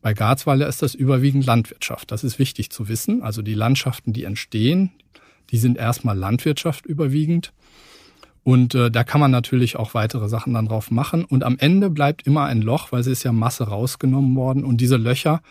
Bei 0.00 0.14
Garzweiler 0.14 0.68
ist 0.68 0.82
das 0.82 0.94
überwiegend 0.94 1.44
Landwirtschaft. 1.44 2.12
Das 2.12 2.22
ist 2.22 2.38
wichtig 2.38 2.70
zu 2.70 2.88
wissen. 2.88 3.22
Also 3.22 3.42
die 3.42 3.54
Landschaften, 3.54 4.12
die 4.12 4.24
entstehen, 4.24 4.92
die 5.50 5.58
sind 5.58 5.76
erstmal 5.76 6.16
Landwirtschaft 6.16 6.86
überwiegend. 6.86 7.52
Und 8.48 8.74
äh, 8.74 8.90
da 8.90 9.04
kann 9.04 9.20
man 9.20 9.30
natürlich 9.30 9.76
auch 9.76 9.92
weitere 9.92 10.26
Sachen 10.26 10.54
dann 10.54 10.68
drauf 10.68 10.90
machen. 10.90 11.26
Und 11.26 11.44
am 11.44 11.58
Ende 11.58 11.90
bleibt 11.90 12.26
immer 12.26 12.46
ein 12.46 12.62
Loch, 12.62 12.92
weil 12.92 13.02
sie 13.02 13.12
ist 13.12 13.22
ja 13.22 13.30
Masse 13.30 13.64
rausgenommen 13.64 14.34
worden. 14.36 14.64
Und 14.64 14.80
diese 14.80 14.96
Löcher, 14.96 15.42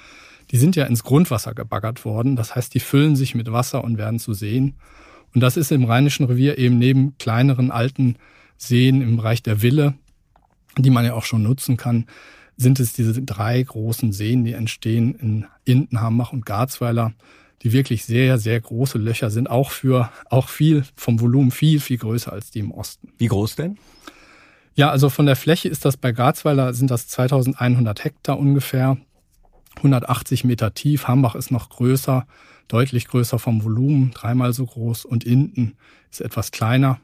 die 0.50 0.58
sind 0.58 0.75
ja 0.75 0.84
ins 0.86 1.04
Grundwasser 1.04 1.54
gebaggert 1.54 2.06
worden. 2.06 2.36
Das 2.36 2.56
heißt, 2.56 2.74
die 2.74 2.80
füllen 2.80 3.16
sich 3.16 3.36
mit 3.36 3.51
Wasser 3.51 3.84
und 3.84 4.00
werden 4.00 4.18
zu 4.18 4.34
Seen. 4.34 4.77
Und 5.36 5.42
das 5.42 5.58
ist 5.58 5.72
im 5.72 5.84
Rheinischen 5.84 6.25
Revier 6.25 6.58
eben 6.58 6.80
neben 6.80 7.16
kleineren 7.20 7.70
alten 7.70 8.16
Seen 8.58 9.04
im 9.04 9.18
Bereich 9.18 9.44
der 9.44 9.62
Wille, 9.62 9.94
die 10.75 10.89
man 10.89 11.06
ja 11.06 11.13
auch 11.13 11.25
schon 11.25 11.44
nutzen 11.44 11.77
kann, 11.77 12.08
sind 12.56 12.80
es 12.80 12.94
diese 12.94 13.22
drei 13.22 13.62
großen 13.62 14.12
Seen, 14.12 14.44
die 14.44 14.54
entstehen 14.54 15.13
in 15.13 15.46
Indenhambach 15.66 16.34
und 16.34 16.48
Garzweiler 16.48 17.13
die 17.63 17.73
wirklich 17.73 18.05
sehr, 18.05 18.37
sehr 18.37 18.59
große 18.59 18.97
Löcher 18.97 19.29
sind, 19.29 19.49
auch 19.49 19.71
für, 19.71 20.11
auch 20.29 20.49
viel, 20.49 20.83
vom 20.95 21.19
Volumen 21.19 21.51
viel, 21.51 21.79
viel 21.79 21.97
größer 21.97 22.31
als 22.31 22.51
die 22.51 22.59
im 22.59 22.71
Osten. 22.71 23.09
Wie 23.17 23.27
groß 23.27 23.55
denn? 23.55 23.77
Ja, 24.75 24.91
also 24.91 25.09
von 25.09 25.25
der 25.25 25.35
Fläche 25.35 25.69
ist 25.69 25.85
das 25.85 25.97
bei 25.97 26.11
Garzweiler 26.11 26.73
sind 26.73 26.91
das 26.91 27.07
2100 27.07 28.03
Hektar 28.03 28.37
ungefähr, 28.37 28.97
180 29.77 30.43
Meter 30.43 30.73
tief. 30.73 31.07
Hambach 31.07 31.33
ist 31.33 31.49
noch 31.49 31.69
größer, 31.69 32.27
deutlich 32.67 33.07
größer 33.07 33.39
vom 33.39 33.63
Volumen, 33.63 34.11
dreimal 34.11 34.53
so 34.53 34.65
groß 34.65 35.05
und 35.05 35.23
Inden 35.23 35.77
ist 36.11 36.21
etwas 36.21 36.51
kleiner. 36.51 36.99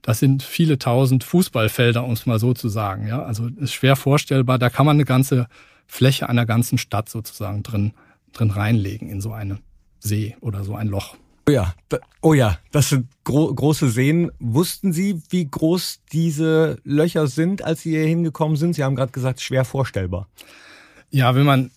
Das 0.00 0.18
sind 0.18 0.42
viele 0.42 0.78
tausend 0.78 1.24
Fußballfelder, 1.24 2.04
um 2.04 2.12
es 2.12 2.24
mal 2.24 2.38
so 2.38 2.54
zu 2.54 2.70
sagen. 2.70 3.06
Ja, 3.06 3.22
also 3.22 3.48
ist 3.48 3.74
schwer 3.74 3.96
vorstellbar. 3.96 4.58
Da 4.58 4.70
kann 4.70 4.86
man 4.86 4.96
eine 4.96 5.04
ganze 5.04 5.46
Fläche 5.86 6.26
einer 6.26 6.46
ganzen 6.46 6.78
Stadt 6.78 7.10
sozusagen 7.10 7.62
drin, 7.62 7.92
drin 8.32 8.50
reinlegen 8.50 9.10
in 9.10 9.20
so 9.20 9.32
eine 9.32 9.58
See 10.00 10.36
oder 10.40 10.64
so 10.64 10.74
ein 10.74 10.88
Loch. 10.88 11.16
Oh 11.48 11.52
ja, 11.52 11.74
oh 12.20 12.34
ja, 12.34 12.58
das 12.70 12.90
sind 12.90 13.06
gro 13.24 13.52
große 13.52 13.88
Seen. 13.90 14.30
Wussten 14.38 14.92
Sie, 14.92 15.20
wie 15.30 15.48
groß 15.48 16.00
diese 16.12 16.78
Löcher 16.84 17.26
sind, 17.26 17.62
als 17.62 17.82
Sie 17.82 17.90
hier 17.90 18.06
hingekommen 18.06 18.56
sind? 18.56 18.74
Sie 18.74 18.84
haben 18.84 18.96
gerade 18.96 19.12
gesagt, 19.12 19.40
schwer 19.40 19.64
vorstellbar. 19.64 20.28
Ja, 21.10 21.34
wenn 21.34 21.44
man 21.44 21.70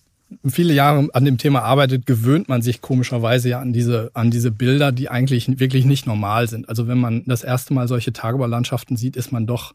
viele 0.46 0.74
Jahre 0.74 1.08
an 1.12 1.24
dem 1.24 1.38
Thema 1.38 1.62
arbeitet, 1.62 2.06
gewöhnt 2.06 2.48
man 2.48 2.62
sich 2.62 2.80
komischerweise 2.80 3.48
ja 3.48 3.60
an 3.60 3.72
diese, 3.72 4.10
an 4.14 4.30
diese 4.30 4.50
Bilder, 4.50 4.92
die 4.92 5.08
eigentlich 5.08 5.58
wirklich 5.58 5.84
nicht 5.84 6.06
normal 6.06 6.48
sind. 6.48 6.68
Also 6.68 6.86
wenn 6.86 6.98
man 6.98 7.24
das 7.26 7.42
erste 7.42 7.74
Mal 7.74 7.88
solche 7.88 8.12
Tagebaulandschaften 8.12 8.96
sieht, 8.96 9.16
ist 9.16 9.32
man 9.32 9.46
doch 9.46 9.74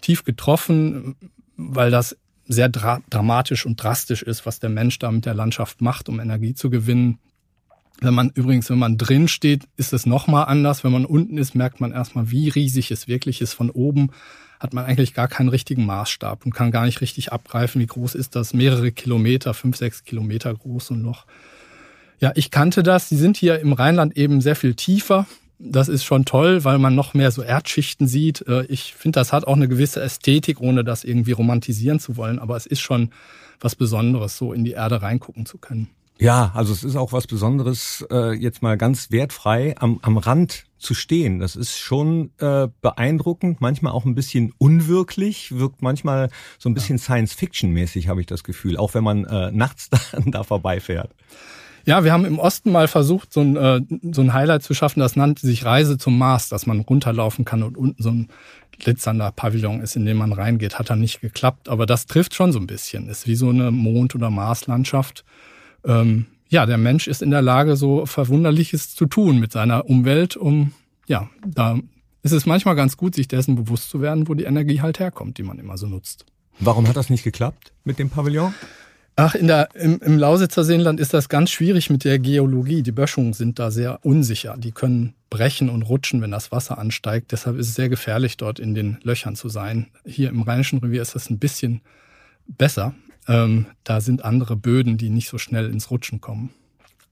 tief 0.00 0.24
getroffen, 0.24 1.16
weil 1.56 1.90
das 1.90 2.16
sehr 2.46 2.68
dra 2.68 3.00
dramatisch 3.10 3.66
und 3.66 3.82
drastisch 3.82 4.22
ist, 4.22 4.46
was 4.46 4.60
der 4.60 4.70
Mensch 4.70 4.98
da 4.98 5.10
mit 5.10 5.26
der 5.26 5.34
Landschaft 5.34 5.80
macht, 5.80 6.08
um 6.08 6.20
Energie 6.20 6.54
zu 6.54 6.70
gewinnen. 6.70 7.18
Wenn 8.00 8.14
man 8.14 8.30
übrigens, 8.30 8.70
wenn 8.70 8.78
man 8.78 8.96
drin 8.96 9.26
steht, 9.26 9.64
ist 9.76 9.92
es 9.92 10.06
nochmal 10.06 10.46
anders. 10.46 10.84
Wenn 10.84 10.92
man 10.92 11.04
unten 11.04 11.36
ist, 11.36 11.54
merkt 11.54 11.80
man 11.80 11.92
erstmal, 11.92 12.30
wie 12.30 12.48
riesig 12.48 12.90
es 12.90 13.08
wirklich 13.08 13.40
ist. 13.40 13.54
Von 13.54 13.70
oben 13.70 14.10
hat 14.60 14.72
man 14.72 14.84
eigentlich 14.84 15.14
gar 15.14 15.28
keinen 15.28 15.48
richtigen 15.48 15.86
Maßstab 15.86 16.44
und 16.44 16.54
kann 16.54 16.70
gar 16.70 16.84
nicht 16.84 17.00
richtig 17.00 17.32
abgreifen, 17.32 17.80
wie 17.80 17.86
groß 17.86 18.14
ist 18.14 18.36
das. 18.36 18.54
Mehrere 18.54 18.92
Kilometer, 18.92 19.54
fünf, 19.54 19.76
sechs 19.76 20.04
Kilometer 20.04 20.54
groß 20.54 20.92
und 20.92 21.02
noch. 21.02 21.26
Ja, 22.20 22.32
ich 22.34 22.50
kannte 22.50 22.82
das. 22.82 23.08
Die 23.08 23.16
sind 23.16 23.36
hier 23.36 23.60
im 23.60 23.72
Rheinland 23.72 24.16
eben 24.16 24.40
sehr 24.40 24.56
viel 24.56 24.74
tiefer. 24.74 25.26
Das 25.60 25.88
ist 25.88 26.04
schon 26.04 26.24
toll, 26.24 26.62
weil 26.62 26.78
man 26.78 26.94
noch 26.94 27.14
mehr 27.14 27.32
so 27.32 27.42
Erdschichten 27.42 28.06
sieht. 28.06 28.46
Äh, 28.46 28.64
ich 28.66 28.94
finde, 28.94 29.18
das 29.18 29.32
hat 29.32 29.46
auch 29.46 29.56
eine 29.56 29.68
gewisse 29.68 30.00
Ästhetik, 30.00 30.60
ohne 30.60 30.84
das 30.84 31.02
irgendwie 31.02 31.32
romantisieren 31.32 31.98
zu 31.98 32.16
wollen. 32.16 32.38
Aber 32.38 32.56
es 32.56 32.66
ist 32.66 32.80
schon 32.80 33.10
was 33.60 33.74
Besonderes, 33.74 34.38
so 34.38 34.52
in 34.52 34.64
die 34.64 34.72
Erde 34.72 35.02
reingucken 35.02 35.46
zu 35.46 35.58
können. 35.58 35.88
Ja, 36.20 36.50
also 36.54 36.72
es 36.72 36.82
ist 36.82 36.96
auch 36.96 37.12
was 37.12 37.28
Besonderes, 37.28 38.04
äh, 38.10 38.32
jetzt 38.32 38.60
mal 38.60 38.76
ganz 38.76 39.12
wertfrei 39.12 39.76
am, 39.78 40.00
am 40.02 40.18
Rand 40.18 40.64
zu 40.76 40.94
stehen. 40.94 41.38
Das 41.38 41.54
ist 41.54 41.78
schon 41.78 42.32
äh, 42.38 42.66
beeindruckend, 42.80 43.60
manchmal 43.60 43.92
auch 43.92 44.04
ein 44.04 44.16
bisschen 44.16 44.52
unwirklich, 44.58 45.56
wirkt 45.56 45.80
manchmal 45.80 46.30
so 46.58 46.68
ein 46.68 46.74
bisschen. 46.74 46.98
Science-Fiction-mäßig, 46.98 48.08
habe 48.08 48.20
ich 48.20 48.26
das 48.26 48.42
Gefühl, 48.42 48.76
auch 48.76 48.94
wenn 48.94 49.04
man 49.04 49.26
äh, 49.26 49.50
nachts 49.52 49.90
da, 49.90 49.98
da 50.26 50.42
vorbeifährt. 50.42 51.14
Ja, 51.84 52.02
wir 52.02 52.12
haben 52.12 52.24
im 52.24 52.40
Osten 52.40 52.72
mal 52.72 52.88
versucht, 52.88 53.32
so 53.32 53.40
ein, 53.40 53.56
äh, 53.56 53.80
so 54.12 54.20
ein 54.20 54.32
Highlight 54.32 54.64
zu 54.64 54.74
schaffen, 54.74 54.98
das 54.98 55.14
nannte 55.14 55.46
sich 55.46 55.64
Reise 55.64 55.98
zum 55.98 56.18
Mars, 56.18 56.48
dass 56.48 56.66
man 56.66 56.80
runterlaufen 56.80 57.44
kann 57.44 57.62
und 57.62 57.76
unten 57.76 58.02
so 58.02 58.10
ein 58.10 58.28
glitzernder 58.80 59.30
Pavillon 59.30 59.80
ist, 59.80 59.94
in 59.94 60.04
den 60.04 60.16
man 60.16 60.32
reingeht. 60.32 60.80
Hat 60.80 60.90
dann 60.90 61.00
nicht 61.00 61.20
geklappt, 61.20 61.68
aber 61.68 61.86
das 61.86 62.06
trifft 62.06 62.34
schon 62.34 62.52
so 62.52 62.58
ein 62.58 62.66
bisschen. 62.66 63.08
Ist 63.08 63.28
wie 63.28 63.36
so 63.36 63.50
eine 63.50 63.70
Mond- 63.70 64.16
oder 64.16 64.30
Marslandschaft 64.30 65.24
ähm, 65.88 66.26
ja, 66.48 66.66
der 66.66 66.78
Mensch 66.78 67.08
ist 67.08 67.22
in 67.22 67.30
der 67.30 67.42
Lage, 67.42 67.76
so 67.76 68.06
Verwunderliches 68.06 68.94
zu 68.94 69.06
tun 69.06 69.38
mit 69.38 69.52
seiner 69.52 69.86
Umwelt, 69.86 70.36
um, 70.36 70.72
ja, 71.08 71.28
da 71.44 71.78
ist 72.22 72.32
es 72.32 72.46
manchmal 72.46 72.76
ganz 72.76 72.96
gut, 72.96 73.14
sich 73.14 73.28
dessen 73.28 73.56
bewusst 73.56 73.90
zu 73.90 74.00
werden, 74.00 74.28
wo 74.28 74.34
die 74.34 74.44
Energie 74.44 74.80
halt 74.80 75.00
herkommt, 75.00 75.38
die 75.38 75.42
man 75.42 75.58
immer 75.58 75.76
so 75.76 75.86
nutzt. 75.86 76.26
Warum 76.60 76.88
hat 76.88 76.96
das 76.96 77.10
nicht 77.10 77.24
geklappt 77.24 77.72
mit 77.84 77.98
dem 77.98 78.10
Pavillon? 78.10 78.52
Ach, 79.20 79.34
in 79.34 79.48
der, 79.48 79.74
im, 79.74 79.98
im 80.00 80.16
Lausitzer 80.16 80.62
Seenland 80.62 81.00
ist 81.00 81.12
das 81.12 81.28
ganz 81.28 81.50
schwierig 81.50 81.90
mit 81.90 82.04
der 82.04 82.20
Geologie. 82.20 82.82
Die 82.82 82.92
Böschungen 82.92 83.32
sind 83.32 83.58
da 83.58 83.72
sehr 83.72 83.98
unsicher. 84.04 84.56
Die 84.56 84.70
können 84.70 85.14
brechen 85.28 85.70
und 85.70 85.82
rutschen, 85.82 86.22
wenn 86.22 86.30
das 86.30 86.52
Wasser 86.52 86.78
ansteigt. 86.78 87.32
Deshalb 87.32 87.58
ist 87.58 87.68
es 87.68 87.74
sehr 87.74 87.88
gefährlich, 87.88 88.36
dort 88.36 88.60
in 88.60 88.74
den 88.74 88.98
Löchern 89.02 89.34
zu 89.34 89.48
sein. 89.48 89.88
Hier 90.04 90.28
im 90.28 90.42
Rheinischen 90.42 90.78
Revier 90.78 91.02
ist 91.02 91.16
das 91.16 91.30
ein 91.30 91.38
bisschen 91.40 91.80
besser. 92.46 92.94
Ähm, 93.28 93.66
da 93.84 94.00
sind 94.00 94.24
andere 94.24 94.56
Böden, 94.56 94.96
die 94.96 95.10
nicht 95.10 95.28
so 95.28 95.38
schnell 95.38 95.70
ins 95.70 95.90
Rutschen 95.90 96.20
kommen. 96.20 96.50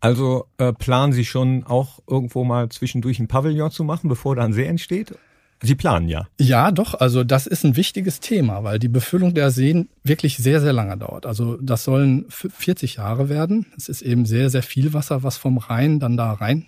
Also 0.00 0.46
äh, 0.58 0.72
planen 0.72 1.12
Sie 1.12 1.24
schon 1.24 1.64
auch 1.64 2.00
irgendwo 2.08 2.44
mal 2.44 2.68
zwischendurch 2.68 3.18
ein 3.18 3.28
Pavillon 3.28 3.70
zu 3.70 3.84
machen, 3.84 4.08
bevor 4.08 4.36
da 4.36 4.44
ein 4.44 4.52
See 4.52 4.64
entsteht? 4.64 5.14
Sie 5.62 5.74
planen 5.74 6.08
ja. 6.08 6.26
Ja, 6.38 6.70
doch. 6.70 6.94
Also 6.94 7.24
das 7.24 7.46
ist 7.46 7.64
ein 7.64 7.76
wichtiges 7.76 8.20
Thema, 8.20 8.62
weil 8.62 8.78
die 8.78 8.88
Befüllung 8.88 9.34
der 9.34 9.50
Seen 9.50 9.88
wirklich 10.04 10.36
sehr, 10.36 10.60
sehr 10.60 10.74
lange 10.74 10.98
dauert. 10.98 11.24
Also 11.24 11.56
das 11.56 11.84
sollen 11.84 12.26
40 12.28 12.96
Jahre 12.96 13.28
werden. 13.28 13.66
Es 13.76 13.88
ist 13.88 14.02
eben 14.02 14.26
sehr, 14.26 14.50
sehr 14.50 14.62
viel 14.62 14.92
Wasser, 14.92 15.22
was 15.22 15.38
vom 15.38 15.56
Rhein 15.56 15.98
dann 15.98 16.16
da 16.16 16.32
rein 16.32 16.66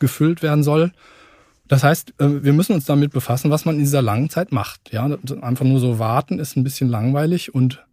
gefüllt 0.00 0.42
werden 0.42 0.64
soll. 0.64 0.92
Das 1.68 1.84
heißt, 1.84 2.14
äh, 2.18 2.42
wir 2.42 2.52
müssen 2.52 2.74
uns 2.74 2.84
damit 2.84 3.12
befassen, 3.12 3.50
was 3.50 3.64
man 3.64 3.76
in 3.76 3.82
dieser 3.82 4.02
langen 4.02 4.28
Zeit 4.28 4.52
macht. 4.52 4.92
Ja, 4.92 5.04
einfach 5.40 5.64
nur 5.64 5.78
so 5.78 5.98
warten 6.00 6.38
ist 6.38 6.56
ein 6.56 6.64
bisschen 6.64 6.88
langweilig 6.88 7.54
und 7.54 7.84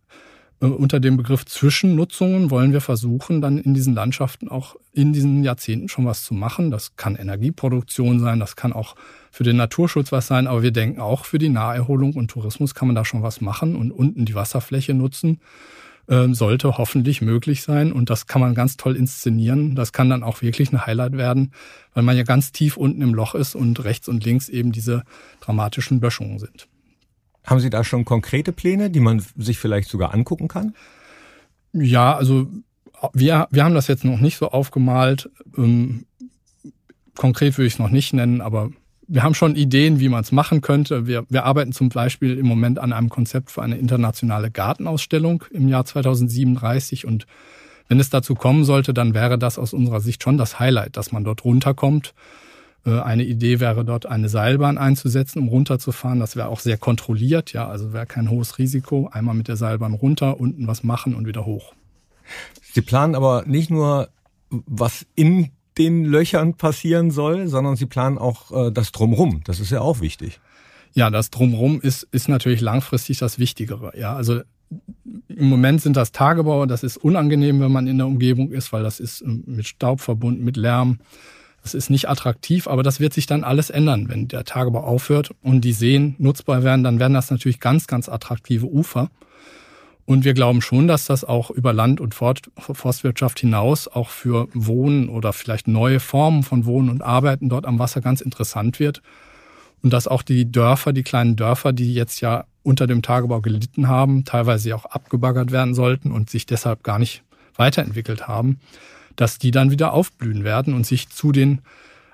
unter 0.68 1.00
dem 1.00 1.18
Begriff 1.18 1.46
Zwischennutzungen 1.46 2.52
wollen 2.52 2.72
wir 2.72 2.82
versuchen, 2.82 3.42
dann 3.42 3.58
in 3.58 3.74
diesen 3.74 3.96
Landschaften 3.96 4.48
auch 4.48 4.76
in 4.94 5.12
diesen 5.12 5.44
Jahrzehnten 5.44 5.90
schon 5.90 6.06
was 6.06 6.24
zu 6.24 6.36
machen. 6.36 6.70
Das 6.70 6.96
kann 6.96 7.16
Energieproduktion 7.16 8.20
sein, 8.20 8.40
das 8.40 8.56
kann 8.56 8.72
auch 8.72 8.96
für 9.32 9.44
den 9.44 9.58
Naturschutz 9.58 10.12
was 10.12 10.28
sein, 10.28 10.46
aber 10.46 10.62
wir 10.62 10.72
denken 10.72 11.02
auch 11.02 11.26
für 11.26 11.40
die 11.40 11.50
Naherholung 11.50 12.14
und 12.14 12.30
Tourismus 12.30 12.76
kann 12.76 12.88
man 12.88 12.96
da 12.96 13.04
schon 13.04 13.24
was 13.24 13.42
machen 13.42 13.76
und 13.76 13.92
unten 13.92 14.26
die 14.26 14.36
Wasserfläche 14.36 14.94
nutzen. 14.94 15.40
Ähm, 16.08 16.34
sollte 16.34 16.78
hoffentlich 16.78 17.22
möglich 17.22 17.62
sein 17.62 17.92
und 17.92 18.10
das 18.10 18.28
kann 18.28 18.42
man 18.42 18.54
ganz 18.54 18.76
toll 18.76 18.96
inszenieren. 18.96 19.76
Das 19.76 19.94
kann 19.94 20.10
dann 20.10 20.24
auch 20.24 20.42
wirklich 20.42 20.72
ein 20.72 20.86
Highlight 20.86 21.14
werden, 21.14 21.54
weil 21.94 22.04
man 22.04 22.18
ja 22.18 22.24
ganz 22.24 22.52
tief 22.52 22.76
unten 22.76 23.02
im 23.02 23.14
Loch 23.14 23.34
ist 23.34 23.56
und 23.56 23.84
rechts 23.84 24.08
und 24.08 24.24
links 24.26 24.50
eben 24.50 24.72
diese 24.72 25.04
dramatischen 25.40 26.00
Böschungen 26.00 26.38
sind. 26.40 26.68
Haben 27.46 27.60
Sie 27.60 27.70
da 27.70 27.84
schon 27.84 28.06
konkrete 28.06 28.52
Pläne, 28.52 28.90
die 28.90 29.00
man 29.00 29.24
sich 29.38 29.58
vielleicht 29.58 29.90
sogar 29.90 30.14
angucken 30.14 30.48
kann? 30.48 30.76
Ja, 31.74 32.16
also 32.16 32.48
wir, 33.14 33.48
wir 33.50 33.64
haben 33.64 33.74
das 33.74 33.88
jetzt 33.88 34.06
noch 34.06 34.20
nicht 34.20 34.38
so 34.38 34.50
aufgemalt. 34.50 35.30
Ähm, 35.58 36.06
konkret 37.16 37.58
würde 37.58 37.68
ich 37.68 37.74
es 37.74 37.80
noch 37.80 37.90
nicht 37.90 38.14
nennen, 38.14 38.42
aber 38.42 38.70
wir 39.08 39.24
haben 39.24 39.34
schon 39.34 39.56
Ideen, 39.56 40.00
wie 40.00 40.10
man 40.10 40.22
es 40.22 40.32
machen 40.32 40.62
könnte. 40.62 41.08
Wir, 41.08 41.26
wir 41.30 41.44
arbeiten 41.46 41.74
zum 41.74 41.90
Beispiel 41.90 42.38
im 42.38 42.46
Moment 42.46 42.80
an 42.80 42.94
einem 42.94 43.10
Konzept 43.10 43.52
für 43.52 43.62
eine 43.62 43.78
internationale 43.78 44.52
Gartenausstellung 44.52 45.44
im 45.52 45.68
Jahr 45.68 45.84
2037 45.84 47.06
und 47.06 47.26
wenn 47.88 48.00
es 48.00 48.10
dazu 48.10 48.36
kommen 48.36 48.64
sollte, 48.64 48.94
dann 48.94 49.14
wäre 49.14 49.38
das 49.38 49.60
aus 49.60 49.74
unserer 49.74 50.00
Sicht 50.00 50.24
schon 50.24 50.38
das 50.38 50.60
Highlight, 50.60 50.96
dass 50.96 51.12
man 51.12 51.26
dort 51.26 51.44
runterkommt 51.44 52.14
eine 52.90 53.24
Idee 53.24 53.60
wäre 53.60 53.86
dort 53.86 54.06
eine 54.08 54.28
Seilbahn 54.28 54.78
einzusetzen, 54.78 55.40
um 55.40 55.50
runterzufahren. 55.50 56.20
Das 56.20 56.36
wäre 56.36 56.48
auch 56.48 56.60
sehr 56.60 56.78
kontrolliert, 56.78 57.54
ja, 57.54 57.68
also 57.68 57.94
wäre 57.94 58.08
kein 58.08 58.30
hohes 58.30 58.58
Risiko. 58.58 59.10
Einmal 59.12 59.36
mit 59.36 59.48
der 59.48 59.56
Seilbahn 59.56 59.94
runter, 59.94 60.40
unten 60.40 60.68
was 60.68 60.84
machen 60.84 61.14
und 61.14 61.28
wieder 61.28 61.46
hoch. 61.46 61.74
Sie 62.74 62.82
planen 62.82 63.16
aber 63.16 63.44
nicht 63.46 63.70
nur, 63.70 64.10
was 64.50 65.06
in 65.16 65.52
den 65.78 66.06
Löchern 66.06 66.56
passieren 66.56 67.12
soll, 67.12 67.48
sondern 67.48 67.76
Sie 67.76 67.86
planen 67.86 68.18
auch 68.18 68.52
äh, 68.52 68.72
das 68.72 68.92
Drumrum. 68.92 69.42
Das 69.46 69.60
ist 69.60 69.72
ja 69.72 69.82
auch 69.82 70.02
wichtig. 70.02 70.40
Ja, 70.94 71.10
das 71.10 71.30
Drumrum 71.30 71.80
ist, 71.80 72.04
ist 72.12 72.28
natürlich 72.28 72.62
langfristig 72.62 73.20
das 73.20 73.40
Wichtigere. 73.40 73.94
Ja, 73.98 74.16
also 74.16 74.42
im 75.28 75.50
Moment 75.50 75.82
sind 75.82 75.98
das 75.98 76.12
Tagebau, 76.12 76.66
das 76.66 76.84
ist 76.84 76.98
unangenehm, 76.98 77.60
wenn 77.62 77.72
man 77.72 77.88
in 77.88 77.98
der 77.98 78.08
Umgebung 78.08 78.52
ist, 78.52 78.74
weil 78.74 78.84
das 78.84 79.00
ist 79.00 79.22
äh, 79.22 79.28
mit 79.28 79.68
Staub 79.68 80.02
verbunden, 80.02 80.44
mit 80.44 80.58
Lärm. 80.58 81.00
Das 81.64 81.74
ist 81.76 81.90
nicht 81.90 82.10
attraktiv, 82.10 82.68
aber 82.68 82.82
das 82.82 83.00
wird 83.00 83.14
sich 83.14 83.28
dann 83.28 83.44
alles 83.44 83.70
ändern, 83.70 84.10
wenn 84.10 84.28
der 84.28 84.46
Tagebau 84.46 84.84
aufhört 84.84 85.32
und 85.44 85.62
die 85.62 85.74
Seen 85.74 86.16
nutzbar 86.18 86.64
werden, 86.64 86.84
dann 86.84 87.00
werden 87.00 87.14
das 87.14 87.30
natürlich 87.30 87.60
ganz, 87.60 87.86
ganz 87.88 88.10
attraktive 88.10 88.66
Ufer. 88.66 89.12
Und 90.06 90.26
wir 90.26 90.34
glauben 90.34 90.62
schon, 90.62 90.88
dass 90.88 91.06
das 91.06 91.24
auch 91.24 91.52
über 91.52 91.72
Land- 91.72 92.02
und 92.02 92.16
Forstwirtschaft 92.16 93.40
hinaus 93.40 93.88
auch 93.88 94.10
für 94.10 94.48
Wohnen 94.54 95.08
oder 95.08 95.32
vielleicht 95.32 95.68
neue 95.68 96.00
Formen 96.00 96.44
von 96.44 96.66
Wohnen 96.66 96.90
und 96.90 97.04
Arbeiten 97.04 97.50
dort 97.50 97.66
am 97.66 97.78
Wasser 97.78 98.02
ganz 98.02 98.20
interessant 98.20 98.80
wird. 98.80 99.02
Und 99.84 99.94
dass 99.94 100.08
auch 100.08 100.24
die 100.24 100.52
Dörfer, 100.52 100.94
die 100.94 101.04
kleinen 101.04 101.36
Dörfer, 101.36 101.72
die 101.72 101.94
jetzt 101.94 102.20
ja 102.22 102.46
unter 102.64 102.88
dem 102.88 103.02
Tagebau 103.04 103.42
gelitten 103.42 103.88
haben, 103.88 104.26
teilweise 104.26 104.76
auch 104.76 104.86
abgebaggert 104.86 105.52
werden 105.52 105.74
sollten 105.76 106.12
und 106.12 106.30
sich 106.30 106.46
deshalb 106.46 106.84
gar 106.84 107.00
nicht 107.00 107.24
weiterentwickelt 107.56 108.28
haben, 108.28 108.60
dass 109.22 109.38
die 109.38 109.52
dann 109.52 109.70
wieder 109.70 109.94
aufblühen 109.94 110.44
werden 110.44 110.74
und 110.74 110.84
sich 110.84 111.10
zu 111.10 111.32
den 111.32 111.62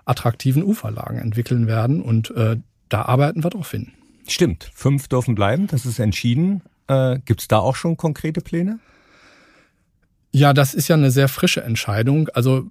attraktiven 0.03 0.61
Uferlagen 0.61 1.17
entwickeln 1.17 1.65
werden. 1.65 2.01
Und 2.01 2.31
äh, 2.31 2.57
da 2.89 3.03
arbeiten 3.03 3.45
wir 3.45 3.49
drauf 3.49 3.71
hin. 3.71 3.93
Stimmt, 4.27 4.69
fünf 4.73 5.07
dürfen 5.07 5.33
bleiben, 5.33 5.67
das 5.67 5.85
ist 5.85 5.99
entschieden. 5.99 6.61
Äh, 6.87 7.19
Gibt 7.23 7.39
es 7.39 7.47
da 7.47 7.59
auch 7.59 7.77
schon 7.77 7.95
konkrete 7.95 8.41
Pläne? 8.41 8.79
Ja, 10.33 10.51
das 10.51 10.73
ist 10.73 10.89
ja 10.89 10.97
eine 10.97 11.09
sehr 11.09 11.29
frische 11.29 11.63
Entscheidung. 11.63 12.27
Also 12.33 12.69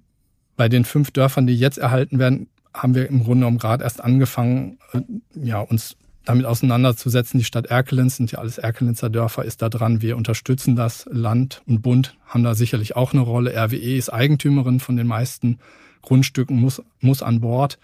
bei 0.55 0.69
den 0.69 0.85
fünf 0.85 1.09
Dörfern, 1.09 1.47
die 1.47 1.57
jetzt 1.57 1.79
erhalten 1.79 2.19
werden, 2.19 2.47
haben 2.75 2.93
wir 2.93 3.09
im 3.09 3.23
Grunde 3.23 3.39
genommen 3.39 3.57
gerade 3.57 3.83
erst 3.83 4.03
angefangen, 4.03 4.77
äh, 4.93 5.01
ja, 5.33 5.61
uns 5.61 5.97
damit 6.27 6.45
auseinanderzusetzen. 6.45 7.37
Die 7.39 7.45
Stadt 7.45 7.67
Erkelenz 7.67 8.17
sind 8.17 8.31
ja 8.31 8.39
alles 8.39 8.57
Erkelenzer 8.57 9.09
Dörfer, 9.09 9.45
ist 9.45 9.61
da 9.61 9.69
dran. 9.69 10.01
Wir 10.01 10.17
unterstützen 10.17 10.75
das. 10.75 11.07
Land 11.09 11.61
und 11.65 11.81
Bund 11.81 12.17
haben 12.25 12.43
da 12.43 12.53
sicherlich 12.53 12.95
auch 12.95 13.13
eine 13.13 13.21
Rolle. 13.21 13.53
RWE 13.55 13.95
ist 13.95 14.11
Eigentümerin 14.11 14.79
von 14.79 14.97
den 14.97 15.07
meisten 15.07 15.59
Grundstücken, 16.01 16.59
muss, 16.59 16.81
muss 16.99 17.23
an 17.23 17.41
Bord. 17.41 17.79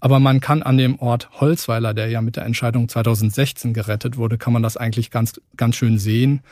Aber 0.00 0.18
man 0.18 0.40
kann 0.40 0.62
an 0.62 0.78
dem 0.78 0.98
Ort 0.98 1.30
Holzweiler, 1.40 1.94
der 1.94 2.08
ja 2.08 2.20
mit 2.20 2.36
der 2.36 2.44
Entscheidung 2.44 2.88
2016 2.88 3.74
gerettet 3.74 4.16
wurde, 4.16 4.38
kann 4.38 4.52
man 4.52 4.62
das 4.62 4.76
eigentlich 4.76 5.10
ganz, 5.10 5.40
ganz 5.56 5.76
schön 5.76 5.98
sehen. 5.98 6.42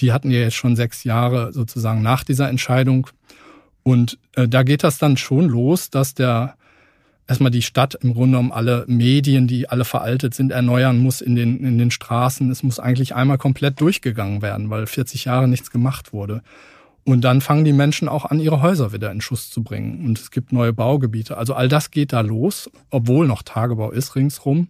Die 0.00 0.12
hatten 0.12 0.30
ja 0.30 0.40
jetzt 0.40 0.54
schon 0.54 0.76
sechs 0.76 1.04
Jahre 1.04 1.52
sozusagen 1.52 2.02
nach 2.02 2.24
dieser 2.24 2.48
Entscheidung. 2.48 3.08
Und 3.84 4.18
äh, 4.34 4.48
da 4.48 4.64
geht 4.64 4.82
das 4.82 4.98
dann 4.98 5.16
schon 5.16 5.48
los, 5.48 5.90
dass 5.90 6.14
der 6.14 6.56
erstmal 7.26 7.50
die 7.50 7.62
Stadt 7.62 7.94
im 7.94 8.14
Grunde 8.14 8.36
genommen 8.36 8.52
alle 8.52 8.84
Medien, 8.86 9.46
die 9.46 9.68
alle 9.68 9.84
veraltet 9.84 10.34
sind, 10.34 10.52
erneuern 10.52 10.98
muss 10.98 11.20
in 11.20 11.34
den, 11.34 11.64
in 11.64 11.78
den 11.78 11.90
Straßen. 11.90 12.50
Es 12.50 12.62
muss 12.62 12.78
eigentlich 12.78 13.14
einmal 13.14 13.38
komplett 13.38 13.80
durchgegangen 13.80 14.42
werden, 14.42 14.70
weil 14.70 14.86
40 14.86 15.24
Jahre 15.24 15.48
nichts 15.48 15.70
gemacht 15.70 16.12
wurde. 16.12 16.42
Und 17.04 17.22
dann 17.22 17.40
fangen 17.42 17.64
die 17.64 17.72
Menschen 17.72 18.08
auch 18.08 18.24
an, 18.24 18.40
ihre 18.40 18.62
Häuser 18.62 18.92
wieder 18.92 19.12
in 19.12 19.20
Schuss 19.20 19.50
zu 19.50 19.62
bringen. 19.62 20.06
Und 20.06 20.18
es 20.18 20.30
gibt 20.30 20.52
neue 20.52 20.72
Baugebiete. 20.72 21.36
Also 21.36 21.54
all 21.54 21.68
das 21.68 21.90
geht 21.90 22.14
da 22.14 22.22
los, 22.22 22.70
obwohl 22.90 23.26
noch 23.26 23.42
Tagebau 23.42 23.90
ist 23.90 24.16
ringsrum, 24.16 24.68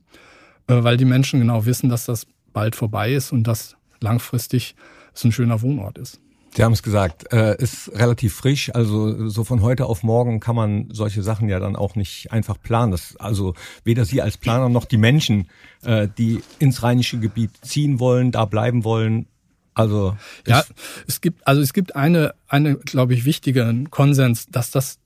äh, 0.67 0.83
weil 0.83 0.97
die 0.97 1.05
Menschen 1.05 1.41
genau 1.41 1.65
wissen, 1.65 1.89
dass 1.89 2.07
das 2.07 2.27
bald 2.53 2.75
vorbei 2.75 3.13
ist 3.13 3.33
und 3.33 3.45
dass 3.45 3.77
langfristig 4.01 4.75
es 5.15 5.25
ein 5.25 5.33
schöner 5.33 5.63
Wohnort 5.63 5.97
ist. 5.99 6.21
Sie 6.57 6.63
haben 6.63 6.73
es 6.73 6.85
gesagt, 6.85 7.33
äh, 7.33 7.61
ist 7.61 7.91
relativ 7.95 8.35
frisch. 8.35 8.73
Also 8.73 9.29
so 9.29 9.43
von 9.43 9.61
heute 9.61 9.87
auf 9.87 10.05
morgen 10.05 10.39
kann 10.39 10.55
man 10.55 10.89
solche 10.93 11.23
Sachen 11.23 11.49
ja 11.49 11.59
dann 11.59 11.75
auch 11.75 11.97
nicht 11.97 12.31
einfach 12.31 12.61
planen. 12.63 12.93
Das, 12.93 13.17
also 13.17 13.55
weder 13.83 14.05
Sie 14.05 14.23
als 14.23 14.37
Planer 14.37 14.69
noch 14.69 14.85
die 14.85 14.97
Menschen, 14.97 15.49
äh, 15.83 16.07
die 16.17 16.43
ins 16.61 16.85
rheinische 16.85 17.19
Gebiet 17.19 17.51
ziehen 17.63 17.99
wollen, 17.99 18.31
da 18.31 18.45
bleiben 18.45 18.85
wollen. 18.85 19.27
Also 19.75 20.17
ja, 20.47 20.63
es 21.09 21.21
gibt 21.21 21.45
also 21.49 21.61
es 21.61 21.73
gibt 21.73 21.97
eine 21.97 22.35
eine 22.47 22.77
glaube 22.77 23.15
ich 23.15 23.25
wichtige 23.25 23.75
Konsens, 23.91 24.47
dass 24.47 24.71
das 24.71 25.01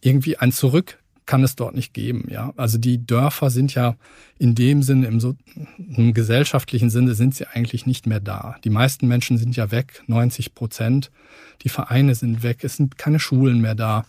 irgendwie 0.00 0.36
ein 0.36 0.52
Zurück 0.52 0.98
kann 1.26 1.42
es 1.42 1.56
dort 1.56 1.74
nicht 1.74 1.92
geben. 1.92 2.28
Ja, 2.30 2.52
also 2.56 2.78
die 2.78 3.04
Dörfer 3.04 3.50
sind 3.50 3.74
ja 3.74 3.96
in 4.38 4.54
dem 4.54 4.82
Sinne, 4.82 5.08
im, 5.08 5.20
so, 5.20 5.34
im 5.76 6.14
gesellschaftlichen 6.14 6.88
Sinne 6.88 7.14
sind 7.14 7.34
sie 7.34 7.46
eigentlich 7.46 7.84
nicht 7.84 8.06
mehr 8.06 8.20
da. 8.20 8.56
Die 8.64 8.70
meisten 8.70 9.08
Menschen 9.08 9.36
sind 9.36 9.56
ja 9.56 9.70
weg, 9.70 10.02
90 10.06 10.54
Prozent. 10.54 11.10
Die 11.62 11.68
Vereine 11.68 12.14
sind 12.14 12.42
weg, 12.42 12.62
es 12.62 12.76
sind 12.76 12.96
keine 12.96 13.18
Schulen 13.18 13.60
mehr 13.60 13.74
da. 13.74 14.06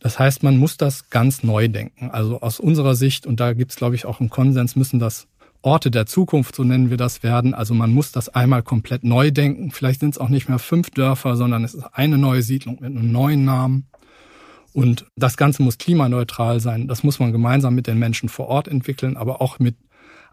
Das 0.00 0.18
heißt, 0.18 0.42
man 0.42 0.56
muss 0.56 0.76
das 0.76 1.10
ganz 1.10 1.42
neu 1.42 1.68
denken. 1.68 2.10
Also 2.10 2.40
aus 2.40 2.60
unserer 2.60 2.94
Sicht, 2.94 3.26
und 3.26 3.40
da 3.40 3.52
gibt 3.52 3.72
es, 3.72 3.76
glaube 3.76 3.94
ich, 3.94 4.06
auch 4.06 4.20
einen 4.20 4.30
Konsens, 4.30 4.76
müssen 4.76 4.98
das 4.98 5.26
Orte 5.60 5.90
der 5.90 6.06
Zukunft, 6.06 6.54
so 6.54 6.62
nennen 6.62 6.88
wir 6.88 6.96
das, 6.96 7.22
werden. 7.22 7.52
Also 7.52 7.74
man 7.74 7.92
muss 7.92 8.12
das 8.12 8.28
einmal 8.28 8.62
komplett 8.62 9.02
neu 9.02 9.32
denken. 9.32 9.72
Vielleicht 9.72 10.00
sind 10.00 10.10
es 10.10 10.18
auch 10.18 10.28
nicht 10.28 10.48
mehr 10.48 10.60
fünf 10.60 10.90
Dörfer, 10.90 11.36
sondern 11.36 11.64
es 11.64 11.74
ist 11.74 11.84
eine 11.92 12.16
neue 12.16 12.42
Siedlung 12.42 12.78
mit 12.80 12.96
einem 12.96 13.10
neuen 13.10 13.44
Namen. 13.44 13.86
Und 14.72 15.06
das 15.16 15.36
Ganze 15.36 15.62
muss 15.62 15.78
klimaneutral 15.78 16.60
sein. 16.60 16.88
Das 16.88 17.02
muss 17.02 17.18
man 17.18 17.32
gemeinsam 17.32 17.74
mit 17.74 17.86
den 17.86 17.98
Menschen 17.98 18.28
vor 18.28 18.48
Ort 18.48 18.68
entwickeln, 18.68 19.16
aber 19.16 19.40
auch 19.40 19.58
mit 19.58 19.76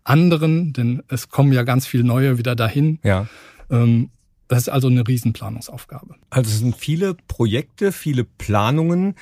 anderen, 0.03 0.73
denn 0.73 1.01
es 1.07 1.29
kommen 1.29 1.51
ja 1.51 1.63
ganz 1.63 1.87
viele 1.87 2.03
neue 2.03 2.37
wieder 2.37 2.55
dahin. 2.55 2.99
Ja. 3.03 3.27
Ähm, 3.69 4.09
das 4.47 4.63
ist 4.63 4.69
also 4.69 4.87
eine 4.87 5.07
Riesenplanungsaufgabe. 5.07 6.15
Also 6.29 6.51
es 6.51 6.59
sind 6.59 6.75
viele 6.75 7.15
Projekte, 7.27 7.91
viele 7.91 8.23
Planungen. 8.23 9.15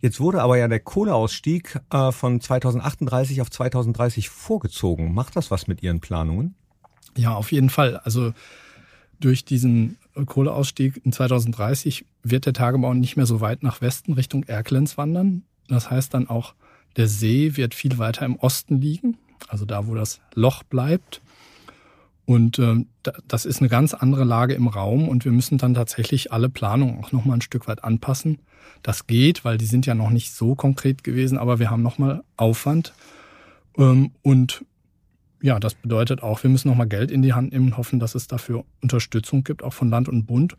Jetzt 0.00 0.20
wurde 0.20 0.40
aber 0.40 0.56
ja 0.56 0.68
der 0.68 0.80
Kohleausstieg 0.80 1.78
äh, 1.90 2.10
von 2.12 2.40
2038 2.40 3.42
auf 3.42 3.50
2030 3.50 4.30
vorgezogen. 4.30 5.12
Macht 5.12 5.36
das 5.36 5.50
was 5.50 5.66
mit 5.66 5.82
Ihren 5.82 6.00
Planungen? 6.00 6.54
Ja, 7.16 7.34
auf 7.34 7.52
jeden 7.52 7.68
Fall. 7.68 7.98
Also 7.98 8.32
durch 9.20 9.44
diesen 9.44 9.98
Kohleausstieg 10.26 11.00
in 11.04 11.12
2030 11.12 12.04
wird 12.22 12.46
der 12.46 12.52
Tagebau 12.52 12.94
nicht 12.94 13.16
mehr 13.16 13.26
so 13.26 13.40
weit 13.40 13.62
nach 13.62 13.80
Westen 13.80 14.12
Richtung 14.12 14.44
Erkelenz 14.44 14.98
wandern. 14.98 15.42
Das 15.68 15.90
heißt 15.90 16.14
dann 16.14 16.28
auch, 16.28 16.54
der 16.96 17.08
See 17.08 17.56
wird 17.56 17.74
viel 17.74 17.98
weiter 17.98 18.26
im 18.26 18.36
Osten 18.36 18.80
liegen, 18.80 19.16
also 19.48 19.64
da, 19.64 19.86
wo 19.86 19.94
das 19.94 20.20
Loch 20.34 20.62
bleibt. 20.62 21.22
Und 22.26 22.58
äh, 22.58 22.84
das 23.26 23.44
ist 23.44 23.60
eine 23.60 23.68
ganz 23.68 23.94
andere 23.94 24.24
Lage 24.24 24.54
im 24.54 24.68
Raum 24.68 25.08
und 25.08 25.24
wir 25.24 25.32
müssen 25.32 25.58
dann 25.58 25.74
tatsächlich 25.74 26.32
alle 26.32 26.48
Planungen 26.48 27.02
auch 27.02 27.12
nochmal 27.12 27.38
ein 27.38 27.42
Stück 27.42 27.66
weit 27.66 27.82
anpassen. 27.82 28.38
Das 28.82 29.06
geht, 29.06 29.44
weil 29.44 29.58
die 29.58 29.66
sind 29.66 29.86
ja 29.86 29.94
noch 29.94 30.10
nicht 30.10 30.32
so 30.32 30.54
konkret 30.54 31.02
gewesen, 31.02 31.38
aber 31.38 31.58
wir 31.58 31.70
haben 31.70 31.82
nochmal 31.82 32.22
Aufwand. 32.36 32.92
Ähm, 33.76 34.12
und 34.22 34.64
ja, 35.42 35.58
das 35.58 35.74
bedeutet 35.74 36.22
auch, 36.22 36.42
wir 36.42 36.50
müssen 36.50 36.68
nochmal 36.68 36.88
Geld 36.88 37.10
in 37.10 37.22
die 37.22 37.32
Hand 37.32 37.52
nehmen 37.52 37.66
und 37.66 37.76
hoffen, 37.76 38.00
dass 38.00 38.14
es 38.14 38.26
dafür 38.26 38.64
Unterstützung 38.82 39.44
gibt, 39.44 39.62
auch 39.62 39.72
von 39.72 39.90
Land 39.90 40.08
und 40.08 40.26
Bund. 40.26 40.56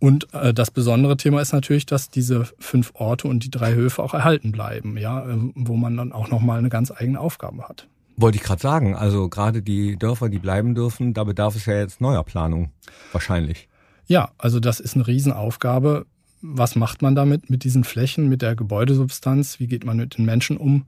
Und 0.00 0.32
äh, 0.34 0.52
das 0.52 0.70
besondere 0.70 1.16
Thema 1.16 1.40
ist 1.40 1.52
natürlich, 1.52 1.86
dass 1.86 2.10
diese 2.10 2.46
fünf 2.58 2.92
Orte 2.94 3.28
und 3.28 3.44
die 3.44 3.50
drei 3.50 3.74
Höfe 3.74 4.02
auch 4.02 4.14
erhalten 4.14 4.52
bleiben, 4.52 4.98
ja, 4.98 5.26
äh, 5.26 5.36
wo 5.54 5.76
man 5.76 5.96
dann 5.96 6.12
auch 6.12 6.28
nochmal 6.28 6.58
eine 6.58 6.68
ganz 6.68 6.90
eigene 6.90 7.20
Aufgabe 7.20 7.68
hat. 7.68 7.88
Wollte 8.16 8.36
ich 8.36 8.44
gerade 8.44 8.60
sagen, 8.60 8.94
also 8.94 9.28
gerade 9.28 9.62
die 9.62 9.96
Dörfer, 9.96 10.28
die 10.28 10.38
bleiben 10.38 10.74
dürfen, 10.74 11.14
da 11.14 11.24
bedarf 11.24 11.56
es 11.56 11.66
ja 11.66 11.74
jetzt 11.78 12.00
neuer 12.00 12.22
Planung, 12.22 12.70
wahrscheinlich. 13.12 13.68
Ja, 14.06 14.30
also 14.38 14.60
das 14.60 14.78
ist 14.78 14.94
eine 14.94 15.06
Riesenaufgabe. 15.06 16.06
Was 16.42 16.76
macht 16.76 17.00
man 17.00 17.14
damit, 17.14 17.48
mit 17.48 17.64
diesen 17.64 17.84
Flächen, 17.84 18.28
mit 18.28 18.42
der 18.42 18.54
Gebäudesubstanz? 18.54 19.58
Wie 19.58 19.66
geht 19.66 19.84
man 19.84 19.96
mit 19.96 20.18
den 20.18 20.26
Menschen 20.26 20.58
um? 20.58 20.84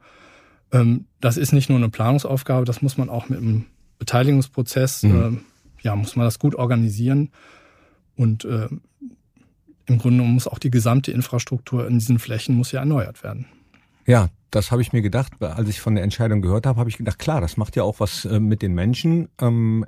Ähm, 0.72 1.06
das 1.20 1.36
ist 1.36 1.52
nicht 1.52 1.68
nur 1.68 1.78
eine 1.78 1.88
Planungsaufgabe, 1.88 2.64
das 2.64 2.82
muss 2.82 2.96
man 2.96 3.08
auch 3.08 3.28
mit 3.28 3.38
einem 3.40 3.66
Beteiligungsprozess, 3.98 5.02
mhm. 5.02 5.44
äh, 5.80 5.84
ja, 5.84 5.96
muss 5.96 6.16
man 6.16 6.26
das 6.26 6.38
gut 6.38 6.54
organisieren. 6.54 7.30
Und 8.16 8.44
äh, 8.44 8.68
im 9.86 9.98
Grunde 9.98 10.24
muss 10.24 10.48
auch 10.48 10.58
die 10.58 10.70
gesamte 10.70 11.12
Infrastruktur 11.12 11.86
in 11.86 11.98
diesen 11.98 12.18
Flächen 12.18 12.56
muss 12.56 12.72
ja 12.72 12.80
erneuert 12.80 13.22
werden. 13.22 13.46
Ja, 14.06 14.28
das 14.50 14.70
habe 14.70 14.82
ich 14.82 14.92
mir 14.92 15.02
gedacht, 15.02 15.40
als 15.42 15.68
ich 15.68 15.80
von 15.80 15.94
der 15.94 16.04
Entscheidung 16.04 16.40
gehört 16.40 16.66
habe, 16.66 16.78
habe 16.78 16.88
ich 16.88 16.96
gedacht, 16.96 17.18
klar, 17.18 17.40
das 17.40 17.56
macht 17.56 17.76
ja 17.76 17.82
auch 17.82 18.00
was 18.00 18.24
äh, 18.24 18.40
mit 18.40 18.62
den 18.62 18.74
Menschen. 18.74 19.28
Ähm, 19.40 19.84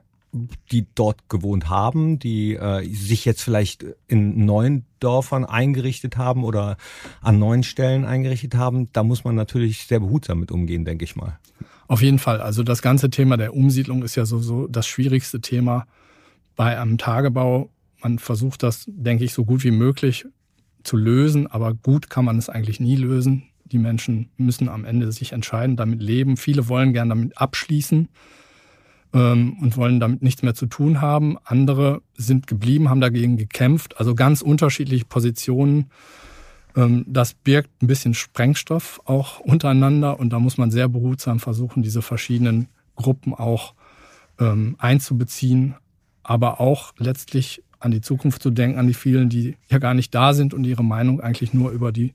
die 0.71 0.87
dort 0.95 1.29
gewohnt 1.29 1.69
haben, 1.69 2.19
die 2.19 2.55
äh, 2.55 2.85
sich 2.93 3.25
jetzt 3.25 3.43
vielleicht 3.43 3.85
in 4.09 4.45
neuen 4.45 4.85
Dörfern 5.01 5.45
eingerichtet 5.45 6.17
haben 6.17 6.45
oder 6.45 6.77
an 7.23 7.39
neuen 7.39 7.63
Stellen 7.63 8.05
eingerichtet 8.05 8.55
haben, 8.55 8.93
da 8.93 9.03
muss 9.03 9.25
man 9.25 9.35
natürlich 9.35 9.87
sehr 9.87 10.01
behutsam 10.01 10.41
mit 10.41 10.51
umgehen, 10.51 10.85
denke 10.85 11.05
ich 11.05 11.17
mal. 11.17 11.39
Auf 11.87 12.03
jeden 12.03 12.19
Fall. 12.19 12.41
Also 12.41 12.63
das 12.63 12.83
ganze 12.83 13.09
Thema 13.09 13.37
der 13.37 13.55
Umsiedlung 13.55 14.03
ist 14.03 14.17
ja 14.17 14.27
so, 14.27 14.39
so 14.39 14.67
das 14.67 14.87
schwierigste 14.87 15.41
Thema 15.41 15.87
bei 16.57 16.79
einem 16.79 16.99
Tagebau. 16.99 17.71
Man 18.03 18.19
versucht 18.19 18.63
das, 18.63 18.85
denke 18.87 19.25
ich, 19.25 19.33
so 19.33 19.45
gut 19.45 19.65
wie 19.65 19.71
möglich 19.71 20.27
zu 20.85 20.97
lösen, 20.97 21.47
aber 21.47 21.75
gut 21.75 22.11
kann 22.11 22.25
man 22.25 22.39
es 22.39 22.49
eigentlich 22.49 22.81
nie 22.81 22.97
lösen. 22.97 23.45
Die 23.65 23.79
Menschen 23.79 24.31
müssen 24.37 24.69
am 24.69 24.85
Ende 24.85 25.11
sich 25.13 25.33
entscheiden, 25.33 25.77
damit 25.77 26.03
leben. 26.03 26.37
Viele 26.37 26.69
wollen 26.69 26.93
gern 26.93 27.09
damit 27.09 27.37
abschließen 27.39 28.09
ähm, 29.13 29.57
und 29.61 29.77
wollen 29.77 30.01
damit 30.01 30.23
nichts 30.23 30.43
mehr 30.43 30.55
zu 30.55 30.67
tun 30.67 31.01
haben. 31.01 31.37
Andere 31.45 32.03
sind 32.15 32.47
geblieben, 32.47 32.91
haben 32.91 33.01
dagegen 33.01 33.37
gekämpft. 33.37 33.99
Also 33.99 34.15
ganz 34.15 34.43
unterschiedliche 34.43 35.05
Positionen. 35.05 35.91
Ähm, 36.77 37.05
das 37.07 37.35
birgt 37.35 37.83
ein 37.83 37.87
bisschen 37.87 38.15
Sprengstoff 38.15 39.01
auch 39.05 39.41
untereinander 39.41 40.19
und 40.19 40.31
da 40.31 40.39
muss 40.39 40.59
man 40.59 40.71
sehr 40.71 40.89
behutsam 40.89 41.41
versuchen, 41.41 41.83
diese 41.83 42.03
verschiedenen 42.03 42.69
Gruppen 42.97 43.35
auch 43.35 43.75
ähm, 44.39 44.77
einzubeziehen, 44.79 45.75
aber 46.23 46.61
auch 46.61 46.93
letztlich 46.99 47.63
an 47.81 47.91
die 47.91 48.01
Zukunft 48.01 48.43
zu 48.43 48.51
denken, 48.51 48.79
an 48.79 48.87
die 48.87 48.95
vielen, 48.95 49.29
die 49.29 49.57
ja 49.69 49.79
gar 49.79 49.95
nicht 49.95 50.15
da 50.15 50.35
sind 50.35 50.53
und 50.53 50.65
ihre 50.65 50.85
Meinung 50.85 51.21
eigentlich 51.21 51.55
nur 51.55 51.71
über 51.71 51.93
die, 51.93 52.13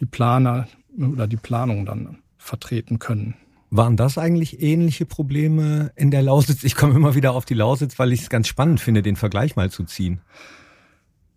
die 0.00 0.06
Planer 0.06 0.66
oder 0.98 1.26
die 1.26 1.36
Planung 1.36 1.84
dann 1.84 2.18
vertreten 2.38 2.98
können. 2.98 3.34
Waren 3.74 3.96
das 3.96 4.18
eigentlich 4.18 4.60
ähnliche 4.60 5.06
Probleme 5.06 5.92
in 5.96 6.10
der 6.10 6.20
Lausitz? 6.20 6.62
Ich 6.62 6.74
komme 6.76 6.94
immer 6.94 7.14
wieder 7.14 7.32
auf 7.32 7.46
die 7.46 7.54
Lausitz, 7.54 7.98
weil 7.98 8.12
ich 8.12 8.20
es 8.20 8.28
ganz 8.28 8.46
spannend 8.46 8.80
finde, 8.80 9.00
den 9.00 9.16
Vergleich 9.16 9.56
mal 9.56 9.70
zu 9.70 9.84
ziehen. 9.84 10.20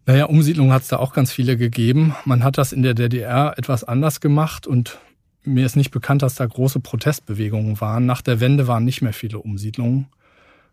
Naja, 0.05 0.25
Umsiedlung 0.25 0.73
hat 0.73 0.81
es 0.81 0.89
da 0.89 0.97
auch 0.97 1.13
ganz 1.13 1.31
viele 1.31 1.55
gegeben. 1.55 2.13
Man 2.25 2.43
hat 2.43 2.57
das 2.57 2.73
in 2.73 2.83
der 2.83 2.93
DDR 2.93 3.53
etwas 3.57 3.85
anders 3.85 4.19
gemacht 4.19 4.67
und 4.67 4.99
mir 5.45 5.65
ist 5.65 5.77
nicht 5.77 5.91
bekannt, 5.91 6.23
dass 6.23 6.35
da 6.35 6.45
große 6.45 6.81
Protestbewegungen 6.81 7.79
waren. 7.79 8.05
Nach 8.05 8.21
der 8.21 8.41
Wende 8.41 8.67
waren 8.67 8.83
nicht 8.83 9.01
mehr 9.01 9.13
viele 9.13 9.39
Umsiedlungen. 9.39 10.07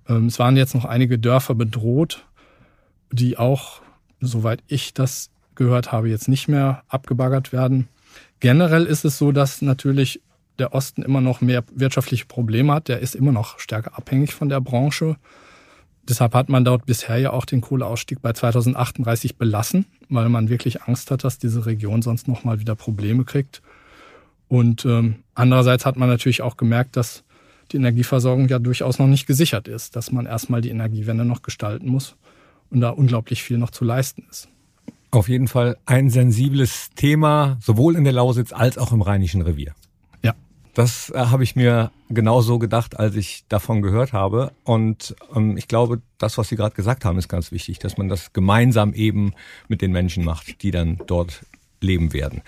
Ähm, 0.08 0.26
es 0.26 0.40
waren 0.40 0.56
jetzt 0.56 0.74
noch 0.74 0.84
einige 0.84 1.16
Dörfer 1.16 1.54
bedroht, 1.54 2.26
die 3.12 3.38
auch, 3.38 3.82
soweit 4.20 4.64
ich 4.66 4.94
das 4.94 5.30
gehört 5.54 5.92
habe, 5.92 6.08
jetzt 6.08 6.26
nicht 6.26 6.48
mehr 6.48 6.82
abgebaggert 6.88 7.52
werden. 7.52 7.86
Generell 8.40 8.84
ist 8.84 9.04
es 9.04 9.16
so, 9.16 9.30
dass 9.30 9.62
natürlich 9.62 10.20
der 10.58 10.74
Osten 10.74 11.02
immer 11.02 11.20
noch 11.20 11.40
mehr 11.40 11.64
wirtschaftliche 11.74 12.26
Probleme 12.26 12.72
hat. 12.72 12.88
Der 12.88 13.00
ist 13.00 13.14
immer 13.14 13.32
noch 13.32 13.58
stärker 13.58 13.96
abhängig 13.96 14.34
von 14.34 14.48
der 14.48 14.60
Branche. 14.60 15.16
Deshalb 16.08 16.34
hat 16.34 16.48
man 16.48 16.64
dort 16.64 16.84
bisher 16.86 17.18
ja 17.18 17.32
auch 17.32 17.44
den 17.44 17.60
Kohleausstieg 17.60 18.20
bei 18.20 18.32
2038 18.32 19.36
belassen, 19.36 19.86
weil 20.08 20.28
man 20.28 20.48
wirklich 20.48 20.82
Angst 20.82 21.10
hat, 21.10 21.24
dass 21.24 21.38
diese 21.38 21.64
Region 21.66 22.02
sonst 22.02 22.26
nochmal 22.26 22.60
wieder 22.60 22.74
Probleme 22.74 23.24
kriegt. 23.24 23.62
Und 24.48 24.84
ähm, 24.84 25.16
andererseits 25.34 25.86
hat 25.86 25.96
man 25.96 26.08
natürlich 26.08 26.42
auch 26.42 26.56
gemerkt, 26.56 26.96
dass 26.96 27.24
die 27.70 27.76
Energieversorgung 27.76 28.48
ja 28.48 28.58
durchaus 28.58 28.98
noch 28.98 29.06
nicht 29.06 29.26
gesichert 29.26 29.68
ist, 29.68 29.96
dass 29.96 30.12
man 30.12 30.26
erstmal 30.26 30.60
die 30.60 30.70
Energiewende 30.70 31.24
noch 31.24 31.42
gestalten 31.42 31.88
muss 31.88 32.16
und 32.70 32.80
da 32.80 32.90
unglaublich 32.90 33.42
viel 33.42 33.58
noch 33.58 33.70
zu 33.70 33.84
leisten 33.84 34.26
ist. 34.28 34.48
Auf 35.10 35.28
jeden 35.28 35.48
Fall 35.48 35.76
ein 35.86 36.10
sensibles 36.10 36.90
Thema, 36.96 37.58
sowohl 37.60 37.96
in 37.96 38.04
der 38.04 38.14
Lausitz 38.14 38.52
als 38.52 38.78
auch 38.78 38.92
im 38.92 39.02
Rheinischen 39.02 39.42
Revier. 39.42 39.74
Das 40.74 41.10
äh, 41.10 41.18
habe 41.18 41.44
ich 41.44 41.54
mir 41.54 41.90
genauso 42.08 42.58
gedacht, 42.58 42.98
als 42.98 43.14
ich 43.16 43.44
davon 43.48 43.82
gehört 43.82 44.12
habe. 44.12 44.52
Und 44.64 45.14
ähm, 45.34 45.56
ich 45.56 45.68
glaube, 45.68 46.00
das, 46.18 46.38
was 46.38 46.48
Sie 46.48 46.56
gerade 46.56 46.74
gesagt 46.74 47.04
haben, 47.04 47.18
ist 47.18 47.28
ganz 47.28 47.52
wichtig, 47.52 47.78
dass 47.78 47.98
man 47.98 48.08
das 48.08 48.32
gemeinsam 48.32 48.94
eben 48.94 49.34
mit 49.68 49.82
den 49.82 49.92
Menschen 49.92 50.24
macht, 50.24 50.62
die 50.62 50.70
dann 50.70 51.00
dort 51.06 51.44
leben 51.80 52.12
werden. 52.12 52.42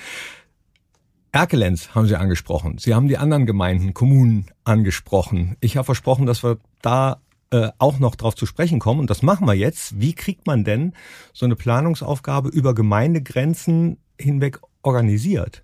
Erkelenz 1.32 1.94
haben 1.94 2.06
Sie 2.06 2.16
angesprochen. 2.16 2.78
Sie 2.78 2.94
haben 2.94 3.08
die 3.08 3.18
anderen 3.18 3.44
Gemeinden, 3.44 3.92
Kommunen 3.92 4.46
angesprochen. 4.62 5.56
Ich 5.60 5.76
habe 5.76 5.84
versprochen, 5.84 6.26
dass 6.26 6.44
wir 6.44 6.58
da 6.80 7.20
äh, 7.50 7.70
auch 7.78 7.98
noch 7.98 8.14
drauf 8.14 8.36
zu 8.36 8.46
sprechen 8.46 8.78
kommen. 8.78 9.00
Und 9.00 9.10
das 9.10 9.22
machen 9.22 9.46
wir 9.46 9.54
jetzt. 9.54 10.00
Wie 10.00 10.14
kriegt 10.14 10.46
man 10.46 10.64
denn 10.64 10.94
so 11.32 11.44
eine 11.44 11.56
Planungsaufgabe 11.56 12.48
über 12.48 12.74
Gemeindegrenzen 12.74 13.98
hinweg 14.18 14.60
organisiert? 14.82 15.62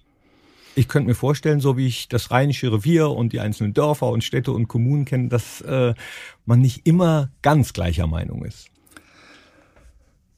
Ich 0.75 0.89
könnte 0.89 1.09
mir 1.09 1.15
vorstellen, 1.15 1.61
so 1.61 1.77
wie 1.77 1.87
ich 1.87 2.09
das 2.09 2.31
Rheinische 2.31 2.73
Revier 2.73 3.11
und 3.11 3.33
die 3.33 3.41
einzelnen 3.41 3.75
Dörfer 3.75 4.09
und 4.09 4.25
Städte 4.25 4.53
und 4.53 4.69
Kommunen 4.69 5.05
kenne, 5.05 5.29
dass 5.29 5.61
äh, 5.63 5.95
man 6.47 6.61
nicht 6.61 6.87
immer 6.87 7.31
ganz 7.43 7.73
gleicher 7.73 8.07
Meinung 8.07 8.45
ist. 8.45 8.69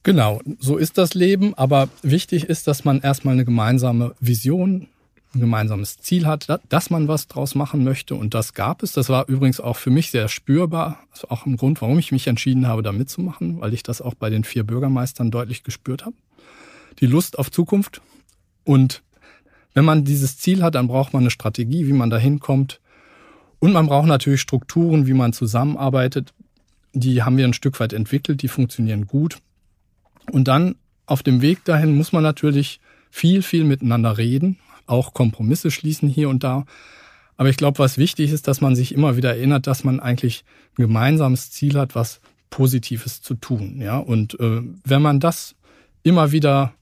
Genau, 0.03 0.41
so 0.59 0.75
ist 0.75 0.97
das 0.97 1.13
Leben, 1.13 1.53
aber 1.53 1.87
wichtig 2.01 2.43
ist, 2.45 2.67
dass 2.67 2.83
man 2.83 2.99
erstmal 2.99 3.35
eine 3.35 3.45
gemeinsame 3.45 4.15
Vision, 4.19 4.87
ein 5.33 5.39
gemeinsames 5.39 5.97
Ziel 5.97 6.27
hat, 6.27 6.47
dass 6.67 6.89
man 6.89 7.07
was 7.07 7.27
draus 7.27 7.55
machen 7.55 7.85
möchte 7.85 8.13
und 8.15 8.33
das 8.33 8.53
gab 8.53 8.83
es. 8.83 8.91
Das 8.91 9.07
war 9.07 9.29
übrigens 9.29 9.61
auch 9.61 9.77
für 9.77 9.91
mich 9.91 10.11
sehr 10.11 10.27
spürbar. 10.27 10.99
Das 11.11 11.23
war 11.23 11.31
auch 11.31 11.45
ein 11.45 11.55
Grund, 11.55 11.81
warum 11.81 11.97
ich 11.99 12.11
mich 12.11 12.27
entschieden 12.27 12.67
habe, 12.67 12.83
da 12.83 12.91
mitzumachen, 12.91 13.61
weil 13.61 13.73
ich 13.73 13.81
das 13.81 14.01
auch 14.01 14.13
bei 14.13 14.29
den 14.29 14.43
vier 14.43 14.65
Bürgermeistern 14.65 15.31
deutlich 15.31 15.63
gespürt 15.63 16.05
habe. 16.05 16.15
Die 16.99 17.07
Lust 17.07 17.39
auf 17.39 17.49
Zukunft 17.49 18.01
und 18.65 19.03
wenn 19.73 19.85
man 19.85 20.03
dieses 20.03 20.37
Ziel 20.37 20.61
hat, 20.61 20.75
dann 20.75 20.87
braucht 20.87 21.13
man 21.13 21.23
eine 21.23 21.31
Strategie, 21.31 21.87
wie 21.87 21.93
man 21.93 22.09
da 22.09 22.17
hinkommt. 22.17 22.79
Und 23.59 23.73
man 23.73 23.87
braucht 23.87 24.07
natürlich 24.07 24.41
Strukturen, 24.41 25.07
wie 25.07 25.13
man 25.13 25.33
zusammenarbeitet. 25.33 26.33
Die 26.93 27.23
haben 27.23 27.37
wir 27.37 27.45
ein 27.45 27.53
Stück 27.53 27.79
weit 27.79 27.93
entwickelt, 27.93 28.41
die 28.41 28.47
funktionieren 28.47 29.07
gut. 29.07 29.37
Und 30.31 30.47
dann 30.47 30.75
auf 31.05 31.23
dem 31.23 31.41
Weg 31.41 31.63
dahin 31.65 31.95
muss 31.95 32.11
man 32.11 32.23
natürlich 32.23 32.79
viel, 33.09 33.41
viel 33.41 33.63
miteinander 33.63 34.17
reden, 34.17 34.57
auch 34.85 35.13
Kompromisse 35.13 35.71
schließen 35.71 36.09
hier 36.09 36.29
und 36.29 36.43
da. 36.43 36.65
Aber 37.35 37.49
ich 37.49 37.57
glaube, 37.57 37.79
was 37.79 37.97
wichtig 37.97 38.31
ist, 38.31 38.47
dass 38.47 38.61
man 38.61 38.75
sich 38.75 38.93
immer 38.93 39.17
wieder 39.17 39.35
erinnert, 39.35 39.67
dass 39.67 39.83
man 39.83 39.99
eigentlich 39.99 40.43
ein 40.77 40.83
gemeinsames 40.83 41.51
Ziel 41.51 41.77
hat, 41.77 41.95
was 41.95 42.21
Positives 42.49 43.21
zu 43.21 43.33
tun. 43.35 43.81
Ja, 43.81 43.97
und 43.97 44.39
äh, 44.39 44.61
wenn 44.83 45.01
man 45.01 45.19
das 45.19 45.55
immer 46.03 46.31
wieder 46.31 46.73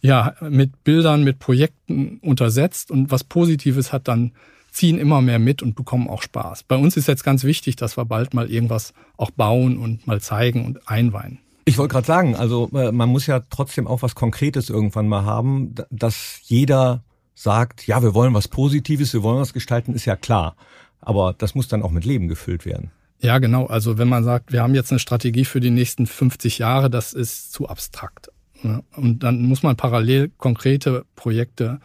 ja 0.00 0.34
mit 0.48 0.84
Bildern, 0.84 1.24
mit 1.24 1.38
Projekten 1.38 2.18
untersetzt 2.22 2.90
und 2.90 3.10
was 3.10 3.24
Positives 3.24 3.92
hat, 3.92 4.08
dann 4.08 4.32
ziehen 4.70 4.98
immer 4.98 5.20
mehr 5.20 5.38
mit 5.38 5.62
und 5.62 5.74
bekommen 5.74 6.08
auch 6.08 6.22
Spaß. 6.22 6.62
Bei 6.64 6.76
uns 6.76 6.96
ist 6.96 7.08
jetzt 7.08 7.24
ganz 7.24 7.44
wichtig, 7.44 7.76
dass 7.76 7.96
wir 7.96 8.04
bald 8.04 8.34
mal 8.34 8.50
irgendwas 8.50 8.92
auch 9.16 9.30
bauen 9.30 9.76
und 9.76 10.06
mal 10.06 10.20
zeigen 10.20 10.64
und 10.64 10.88
einweihen. 10.88 11.38
Ich 11.64 11.78
wollte 11.78 11.92
gerade 11.92 12.06
sagen, 12.06 12.36
also 12.36 12.70
äh, 12.72 12.92
man 12.92 13.08
muss 13.08 13.26
ja 13.26 13.40
trotzdem 13.50 13.86
auch 13.86 14.02
was 14.02 14.14
Konkretes 14.14 14.70
irgendwann 14.70 15.08
mal 15.08 15.24
haben, 15.24 15.74
dass 15.90 16.40
jeder 16.44 17.02
sagt, 17.34 17.86
ja, 17.86 18.02
wir 18.02 18.14
wollen 18.14 18.34
was 18.34 18.48
Positives, 18.48 19.12
wir 19.12 19.22
wollen 19.22 19.40
was 19.40 19.52
gestalten, 19.52 19.94
ist 19.94 20.04
ja 20.04 20.16
klar. 20.16 20.56
Aber 21.00 21.34
das 21.36 21.54
muss 21.54 21.68
dann 21.68 21.82
auch 21.82 21.90
mit 21.90 22.04
Leben 22.04 22.28
gefüllt 22.28 22.64
werden. 22.64 22.90
Ja, 23.20 23.38
genau. 23.38 23.66
Also 23.66 23.98
wenn 23.98 24.08
man 24.08 24.24
sagt, 24.24 24.52
wir 24.52 24.62
haben 24.62 24.74
jetzt 24.74 24.92
eine 24.92 24.98
Strategie 24.98 25.44
für 25.44 25.60
die 25.60 25.70
nächsten 25.70 26.06
50 26.06 26.58
Jahre, 26.58 26.88
das 26.88 27.12
ist 27.12 27.52
zu 27.52 27.68
abstrakt. 27.68 28.30
Und 28.62 29.22
dann 29.22 29.42
muss 29.42 29.62
man 29.62 29.76
parallel 29.76 30.30
konkrete 30.36 31.04
Projekte 31.14 31.80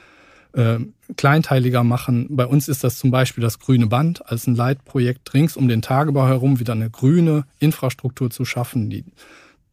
äh, 0.53 0.79
kleinteiliger 1.17 1.83
machen. 1.83 2.27
Bei 2.29 2.45
uns 2.45 2.67
ist 2.67 2.83
das 2.83 2.97
zum 2.97 3.11
Beispiel 3.11 3.41
das 3.41 3.59
Grüne 3.59 3.87
Band 3.87 4.29
als 4.29 4.47
ein 4.47 4.55
Leitprojekt 4.55 5.33
rings 5.33 5.57
um 5.57 5.67
den 5.67 5.81
Tagebau 5.81 6.27
herum 6.27 6.59
wieder 6.59 6.73
eine 6.73 6.89
grüne 6.89 7.45
Infrastruktur 7.59 8.29
zu 8.29 8.45
schaffen, 8.45 8.89
die 8.89 9.05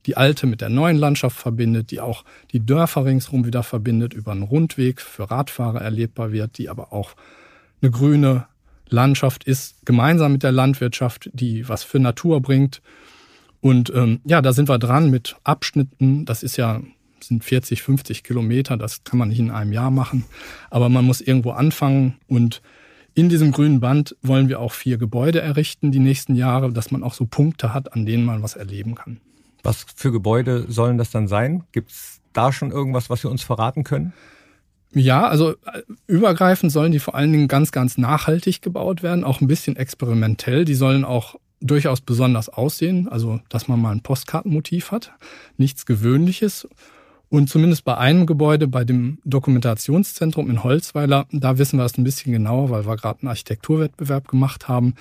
die 0.07 0.17
alte 0.17 0.47
mit 0.47 0.61
der 0.61 0.71
neuen 0.71 0.97
Landschaft 0.97 1.37
verbindet, 1.37 1.91
die 1.91 2.01
auch 2.01 2.25
die 2.53 2.65
Dörfer 2.65 3.05
ringsherum 3.05 3.45
wieder 3.45 3.63
verbindet, 3.63 4.15
über 4.15 4.33
einen 4.33 4.43
Rundweg 4.43 5.01
für 5.01 5.31
Radfahrer 5.31 5.81
erlebbar 5.81 6.33
wird, 6.33 6.57
die 6.57 6.71
aber 6.71 6.93
auch 6.93 7.15
eine 7.83 7.91
grüne 7.91 8.47
Landschaft 8.89 9.45
ist, 9.45 9.85
gemeinsam 9.85 10.33
mit 10.33 10.43
der 10.43 10.53
Landwirtschaft, 10.53 11.31
die 11.33 11.69
was 11.69 11.85
für 11.85 11.99
Natur 11.99 12.41
bringt. 12.41 12.83
Und 13.61 13.93
ähm, 13.95 14.21
ja, 14.25 14.41
da 14.43 14.53
sind 14.53 14.69
wir 14.69 14.79
dran 14.79 15.11
mit 15.11 15.37
Abschnitten. 15.45 16.25
Das 16.25 16.43
ist 16.43 16.57
ja 16.57 16.81
sind 17.25 17.45
40, 17.45 17.83
50 17.83 18.25
Kilometer, 18.25 18.77
das 18.77 19.05
kann 19.05 19.19
man 19.19 19.29
nicht 19.29 19.39
in 19.39 19.51
einem 19.51 19.73
Jahr 19.73 19.91
machen, 19.91 20.25
aber 20.71 20.89
man 20.89 21.05
muss 21.05 21.21
irgendwo 21.21 21.51
anfangen 21.51 22.17
und 22.29 22.63
in 23.15 23.29
diesem 23.29 23.51
grünen 23.51 23.81
Band 23.81 24.17
wollen 24.23 24.49
wir 24.49 24.61
auch 24.61 24.73
vier 24.73 24.97
Gebäude 24.97 25.41
errichten 25.41 25.91
die 25.91 25.99
nächsten 25.99 26.37
Jahre, 26.37 26.73
dass 26.73 26.91
man 26.91 27.03
auch 27.03 27.15
so 27.15 27.27
Punkte 27.27 27.75
hat, 27.75 27.93
an 27.93 28.07
denen 28.07 28.25
man 28.25 28.43
was 28.43 28.55
erleben 28.55 28.95
kann. 28.95 29.21
Was 29.63 29.85
für 29.95 30.13
Gebäude 30.13 30.67
sollen 30.69 30.97
das 30.97 31.11
dann 31.11 31.29
sein? 31.29 31.65
Gibt 31.73 31.91
es 31.91 32.21
da 32.33 32.53
schon 32.53 32.71
irgendwas, 32.71 33.11
was 33.11 33.23
wir 33.25 33.31
uns 33.31 33.43
verraten 33.43 33.85
können? 33.85 34.13
Ja, 34.93 35.27
also 35.27 35.51
äh, 35.51 35.83
übergreifend 36.07 36.73
sollen 36.73 36.93
die 36.93 36.99
vor 36.99 37.15
allen 37.15 37.33
Dingen 37.33 37.49
ganz, 37.49 37.73
ganz 37.73 37.99
nachhaltig 37.99 38.63
gebaut 38.63 39.03
werden, 39.03 39.25
auch 39.25 39.41
ein 39.41 39.47
bisschen 39.47 39.77
experimentell. 39.77 40.65
Die 40.65 40.75
sollen 40.75 41.05
auch 41.05 41.37
durchaus 41.61 42.01
besonders 42.01 42.49
aussehen, 42.49 43.09
also 43.09 43.41
dass 43.49 43.69
man 43.69 43.81
mal 43.81 43.93
ein 43.93 44.03
Postkartenmotiv 44.03 44.91
hat, 44.91 45.13
nichts 45.57 45.87
Gewöhnliches. 45.87 46.69
Und 47.29 47.49
zumindest 47.49 47.85
bei 47.85 47.97
einem 47.97 48.27
Gebäude, 48.27 48.67
bei 48.67 48.85
dem 48.85 49.19
Dokumentationszentrum 49.25 50.51
in 50.51 50.65
Holzweiler, 50.65 51.27
da 51.31 51.59
wissen 51.59 51.79
wir 51.79 51.85
es 51.85 51.97
ein 51.97 52.05
bisschen 52.05 52.33
genauer, 52.33 52.71
weil 52.71 52.87
wir 52.87 52.97
gerade 52.97 53.21
einen 53.21 53.29
Architekturwettbewerb 53.29 54.27
gemacht 54.27 54.67
haben. 54.67 54.95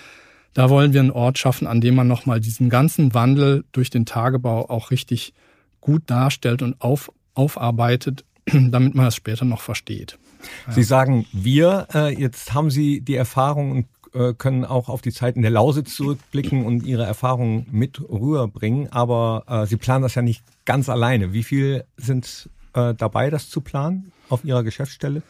Da 0.53 0.69
wollen 0.69 0.93
wir 0.93 0.99
einen 0.99 1.11
Ort 1.11 1.39
schaffen, 1.39 1.65
an 1.65 1.81
dem 1.81 1.95
man 1.95 2.07
nochmal 2.07 2.39
diesen 2.39 2.69
ganzen 2.69 3.13
Wandel 3.13 3.63
durch 3.71 3.89
den 3.89 4.05
Tagebau 4.05 4.69
auch 4.69 4.91
richtig 4.91 5.33
gut 5.81 6.03
darstellt 6.05 6.61
und 6.61 6.79
auf, 6.81 7.11
aufarbeitet, 7.33 8.25
damit 8.45 8.93
man 8.93 9.07
es 9.07 9.15
später 9.15 9.45
noch 9.45 9.61
versteht. 9.61 10.19
Sie 10.69 10.83
sagen 10.83 11.25
wir, 11.33 11.87
äh, 11.93 12.13
jetzt 12.13 12.53
haben 12.53 12.69
Sie 12.69 13.01
die 13.01 13.15
Erfahrung 13.15 13.71
und 13.71 13.85
äh, 14.13 14.33
können 14.33 14.65
auch 14.65 14.89
auf 14.89 15.01
die 15.01 15.11
Zeit 15.11 15.35
der 15.35 15.49
Lausitz 15.49 15.95
zurückblicken 15.95 16.65
und 16.65 16.85
ihre 16.85 17.03
Erfahrungen 17.03 17.67
mit 17.71 18.01
rüberbringen. 18.01 18.91
Aber 18.91 19.43
äh, 19.47 19.65
Sie 19.65 19.77
planen 19.77 20.03
das 20.03 20.15
ja 20.15 20.21
nicht 20.21 20.43
ganz 20.65 20.89
alleine. 20.89 21.33
Wie 21.33 21.43
viel 21.43 21.83
sind 21.97 22.49
äh, 22.73 22.93
dabei, 22.93 23.29
das 23.29 23.49
zu 23.49 23.61
planen 23.61 24.11
auf 24.29 24.43
Ihrer 24.43 24.63
Geschäftsstelle? 24.63 25.21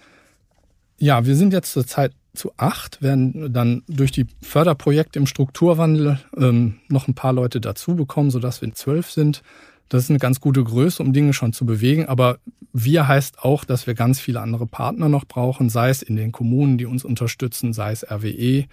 Ja, 0.97 1.25
wir 1.25 1.35
sind 1.35 1.53
jetzt 1.53 1.71
zur 1.71 1.87
Zeit 1.87 2.13
zu 2.33 2.51
acht, 2.57 3.01
werden 3.01 3.51
dann 3.53 3.83
durch 3.87 4.11
die 4.11 4.27
Förderprojekte 4.41 5.19
im 5.19 5.25
Strukturwandel 5.25 6.19
ähm, 6.37 6.79
noch 6.87 7.07
ein 7.07 7.15
paar 7.15 7.33
Leute 7.33 7.59
dazu 7.59 7.95
bekommen, 7.95 8.31
sodass 8.31 8.61
wir 8.61 8.73
zwölf 8.73 9.09
sind. 9.09 9.41
Das 9.89 10.03
ist 10.03 10.09
eine 10.11 10.19
ganz 10.19 10.39
gute 10.39 10.63
Größe, 10.63 11.01
um 11.01 11.13
Dinge 11.13 11.33
schon 11.33 11.51
zu 11.51 11.65
bewegen. 11.65 12.05
Aber 12.05 12.37
wir 12.71 13.07
heißt 13.07 13.39
auch, 13.39 13.65
dass 13.65 13.87
wir 13.87 13.95
ganz 13.95 14.19
viele 14.19 14.39
andere 14.39 14.67
Partner 14.67 15.09
noch 15.09 15.25
brauchen, 15.25 15.69
sei 15.69 15.89
es 15.89 16.01
in 16.03 16.15
den 16.15 16.31
Kommunen, 16.31 16.77
die 16.77 16.85
uns 16.85 17.03
unterstützen, 17.03 17.73
sei 17.73 17.91
es 17.91 18.09
RWE. 18.09 18.65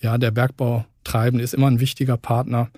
Ja, 0.00 0.16
der 0.16 0.30
Bergbau 0.30 0.84
Treibende 1.02 1.44
ist 1.44 1.54
immer 1.54 1.66
ein 1.66 1.80
wichtiger 1.80 2.16
Partner. 2.16 2.70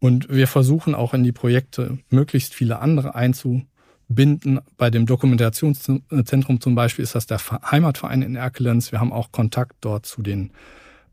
Und 0.00 0.28
wir 0.28 0.46
versuchen 0.46 0.94
auch 0.94 1.12
in 1.12 1.24
die 1.24 1.32
Projekte 1.32 1.98
möglichst 2.08 2.54
viele 2.54 2.78
andere 2.78 3.14
einzubinden. 3.14 4.60
Bei 4.76 4.90
dem 4.90 5.06
Dokumentationszentrum 5.06 6.60
zum 6.60 6.74
Beispiel 6.74 7.02
ist 7.02 7.14
das 7.14 7.26
der 7.26 7.40
Heimatverein 7.70 8.22
in 8.22 8.36
Erkelenz. 8.36 8.92
Wir 8.92 9.00
haben 9.00 9.12
auch 9.12 9.32
Kontakt 9.32 9.76
dort 9.80 10.06
zu 10.06 10.22
den, 10.22 10.52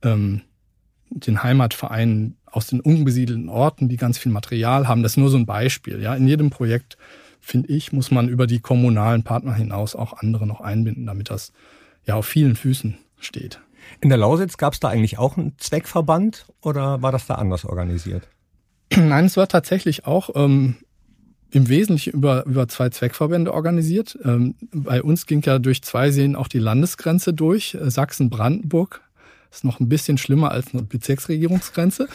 ähm, 0.04 0.41
den 1.10 1.41
Heimatvereinen 1.41 2.38
aus 2.56 2.68
den 2.68 2.80
unbesiedelten 2.80 3.50
Orten, 3.50 3.89
die 3.89 3.98
ganz 3.98 4.18
viel 4.18 4.32
Material 4.32 4.88
haben. 4.88 5.04
Das 5.04 5.13
ist 5.13 5.18
nur 5.18 5.30
so 5.30 5.38
ein 5.38 5.46
Beispiel. 5.46 6.02
Ja, 6.02 6.15
in 6.15 6.28
jedem 6.28 6.50
Projekt, 6.50 6.98
finde 7.41 7.70
ich, 7.70 7.91
muss 7.91 8.12
man 8.12 8.30
über 8.30 8.48
die 8.48 8.60
kommunalen 8.60 9.24
Partner 9.24 9.54
hinaus 9.54 9.96
auch 9.96 10.13
andere 10.13 10.48
noch 10.48 10.62
einbinden, 10.62 11.06
damit 11.06 11.30
das 11.30 11.52
ja 12.06 12.15
auf 12.15 12.26
vielen 12.26 12.56
Füßen 12.56 12.98
steht. 13.20 13.60
In 14.00 14.10
der 14.10 14.18
Lausitz 14.18 14.58
gab 14.58 14.74
es 14.74 14.80
da 14.80 14.88
eigentlich 14.88 15.18
auch 15.18 15.38
einen 15.38 15.58
Zweckverband 15.58 16.48
oder 16.62 17.02
war 17.02 17.12
das 17.12 17.28
da 17.28 17.36
anders 17.36 17.65
organisiert? 17.65 18.28
Nein, 18.96 19.26
es 19.26 19.36
war 19.36 19.48
tatsächlich 19.48 20.06
auch 20.06 20.30
ähm, 20.36 20.76
im 21.52 21.68
Wesentlichen 21.68 22.13
über, 22.13 22.46
über 22.46 22.70
zwei 22.70 22.89
Zweckverbände 22.89 23.54
organisiert. 23.54 24.18
Ähm, 24.24 24.56
bei 24.72 25.04
uns 25.04 25.26
ging 25.26 25.41
ja 25.41 25.60
durch 25.60 25.84
zwei 25.84 26.10
Seen 26.10 26.36
auch 26.36 26.48
die 26.48 26.60
Landesgrenze 26.60 27.34
durch, 27.34 27.76
äh, 27.76 27.91
Sachsen-Brandenburg 27.91 29.02
ist 29.56 29.63
noch 29.63 29.80
ein 29.80 29.89
bisschen 29.89 30.18
schlimmer 30.18 30.52
als 30.52 30.74
eine 30.74 30.84
Bezirksregierungsgrenze. 30.84 32.08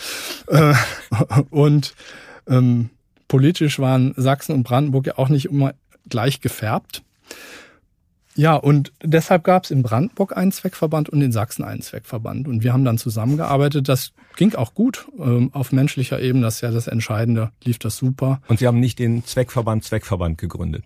Äh, 0.47 0.75
und 1.51 1.95
ähm, 2.47 2.91
politisch 3.29 3.79
waren 3.79 4.15
Sachsen 4.17 4.55
und 4.55 4.63
Brandenburg 4.63 5.07
ja 5.07 5.19
auch 5.19 5.29
nicht 5.29 5.47
immer 5.47 5.75
gleich 6.09 6.41
gefärbt. 6.41 7.03
Ja, 8.37 8.55
und 8.55 8.93
deshalb 9.03 9.45
gab 9.45 9.65
es 9.65 9.71
in 9.71 9.83
Brandenburg 9.83 10.37
einen 10.37 10.53
Zweckverband 10.53 11.09
und 11.09 11.21
in 11.21 11.33
Sachsen 11.33 11.65
einen 11.65 11.83
Zweckverband. 11.83 12.47
Und 12.49 12.63
wir 12.63 12.73
haben 12.73 12.85
dann 12.85 12.97
zusammengearbeitet. 12.97 13.89
Das 13.89 14.13
ging 14.37 14.55
auch 14.55 14.73
gut 14.73 15.09
ähm, 15.19 15.51
auf 15.53 15.73
menschlicher 15.73 16.21
Ebene. 16.21 16.45
Das 16.45 16.57
ist 16.57 16.61
ja 16.61 16.71
das 16.71 16.87
Entscheidende. 16.87 17.51
Lief 17.65 17.79
das 17.79 17.97
super. 17.97 18.41
Und 18.49 18.61
Sie 18.61 18.67
haben 18.67 18.81
nicht 18.81 18.99
den 18.99 19.25
Zweckverband 19.25 19.85
Zweckverband 19.85 20.39
gegründet? 20.39 20.85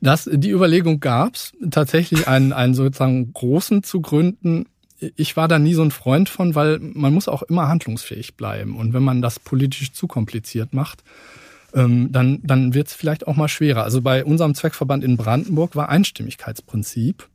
Das, 0.00 0.28
die 0.30 0.50
Überlegung 0.50 1.00
gab 1.00 1.34
es, 1.34 1.54
tatsächlich 1.70 2.28
einen, 2.28 2.52
einen 2.52 2.74
sozusagen 2.74 3.32
großen 3.32 3.82
zu 3.82 4.02
gründen 4.02 4.66
ich 4.98 5.36
war 5.36 5.48
da 5.48 5.58
nie 5.58 5.74
so 5.74 5.82
ein 5.82 5.90
Freund 5.90 6.28
von, 6.28 6.54
weil 6.54 6.78
man 6.80 7.12
muss 7.12 7.28
auch 7.28 7.42
immer 7.42 7.68
handlungsfähig 7.68 8.34
bleiben. 8.36 8.76
Und 8.76 8.92
wenn 8.92 9.02
man 9.02 9.22
das 9.22 9.38
politisch 9.38 9.92
zu 9.92 10.06
kompliziert 10.06 10.72
macht, 10.72 11.04
ähm, 11.74 12.10
dann, 12.12 12.40
dann 12.42 12.74
wird 12.74 12.88
es 12.88 12.94
vielleicht 12.94 13.26
auch 13.26 13.36
mal 13.36 13.48
schwerer. 13.48 13.84
Also 13.84 14.00
bei 14.00 14.24
unserem 14.24 14.54
Zweckverband 14.54 15.04
in 15.04 15.16
Brandenburg 15.16 15.76
war 15.76 15.88
Einstimmigkeitsprinzip 15.90 17.28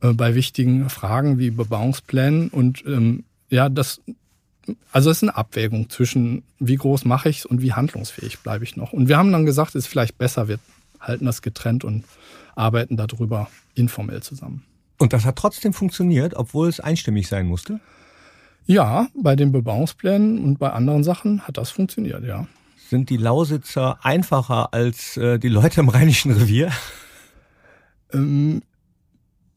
äh, 0.00 0.12
bei 0.12 0.34
wichtigen 0.34 0.90
Fragen 0.90 1.38
wie 1.38 1.50
Bebauungsplänen. 1.50 2.48
Und 2.48 2.84
ähm, 2.86 3.24
ja, 3.48 3.68
das, 3.68 4.00
also 4.90 5.10
es 5.10 5.18
ist 5.18 5.22
eine 5.22 5.36
Abwägung 5.36 5.88
zwischen, 5.90 6.42
wie 6.58 6.76
groß 6.76 7.04
mache 7.04 7.28
ich 7.28 7.40
es 7.40 7.46
und 7.46 7.62
wie 7.62 7.72
handlungsfähig 7.72 8.40
bleibe 8.40 8.64
ich 8.64 8.76
noch. 8.76 8.92
Und 8.92 9.08
wir 9.08 9.16
haben 9.16 9.30
dann 9.30 9.46
gesagt, 9.46 9.70
es 9.70 9.84
ist 9.84 9.90
vielleicht 9.90 10.18
besser, 10.18 10.48
wir 10.48 10.58
halten 11.00 11.26
das 11.26 11.40
getrennt 11.42 11.84
und 11.84 12.04
arbeiten 12.56 12.96
darüber 12.96 13.48
informell 13.74 14.22
zusammen. 14.22 14.64
Und 15.00 15.14
das 15.14 15.24
hat 15.24 15.36
trotzdem 15.36 15.72
funktioniert, 15.72 16.34
obwohl 16.34 16.68
es 16.68 16.78
einstimmig 16.78 17.26
sein 17.26 17.46
musste? 17.46 17.80
Ja, 18.66 19.08
bei 19.14 19.34
den 19.34 19.50
Bebauungsplänen 19.50 20.44
und 20.44 20.58
bei 20.58 20.70
anderen 20.70 21.02
Sachen 21.02 21.40
hat 21.46 21.56
das 21.56 21.70
funktioniert, 21.70 22.22
ja. 22.22 22.46
Sind 22.90 23.08
die 23.08 23.16
Lausitzer 23.16 23.98
einfacher 24.04 24.74
als 24.74 25.16
äh, 25.16 25.38
die 25.38 25.48
Leute 25.48 25.80
im 25.80 25.88
Rheinischen 25.88 26.32
Revier? 26.32 26.70
Ähm, 28.12 28.60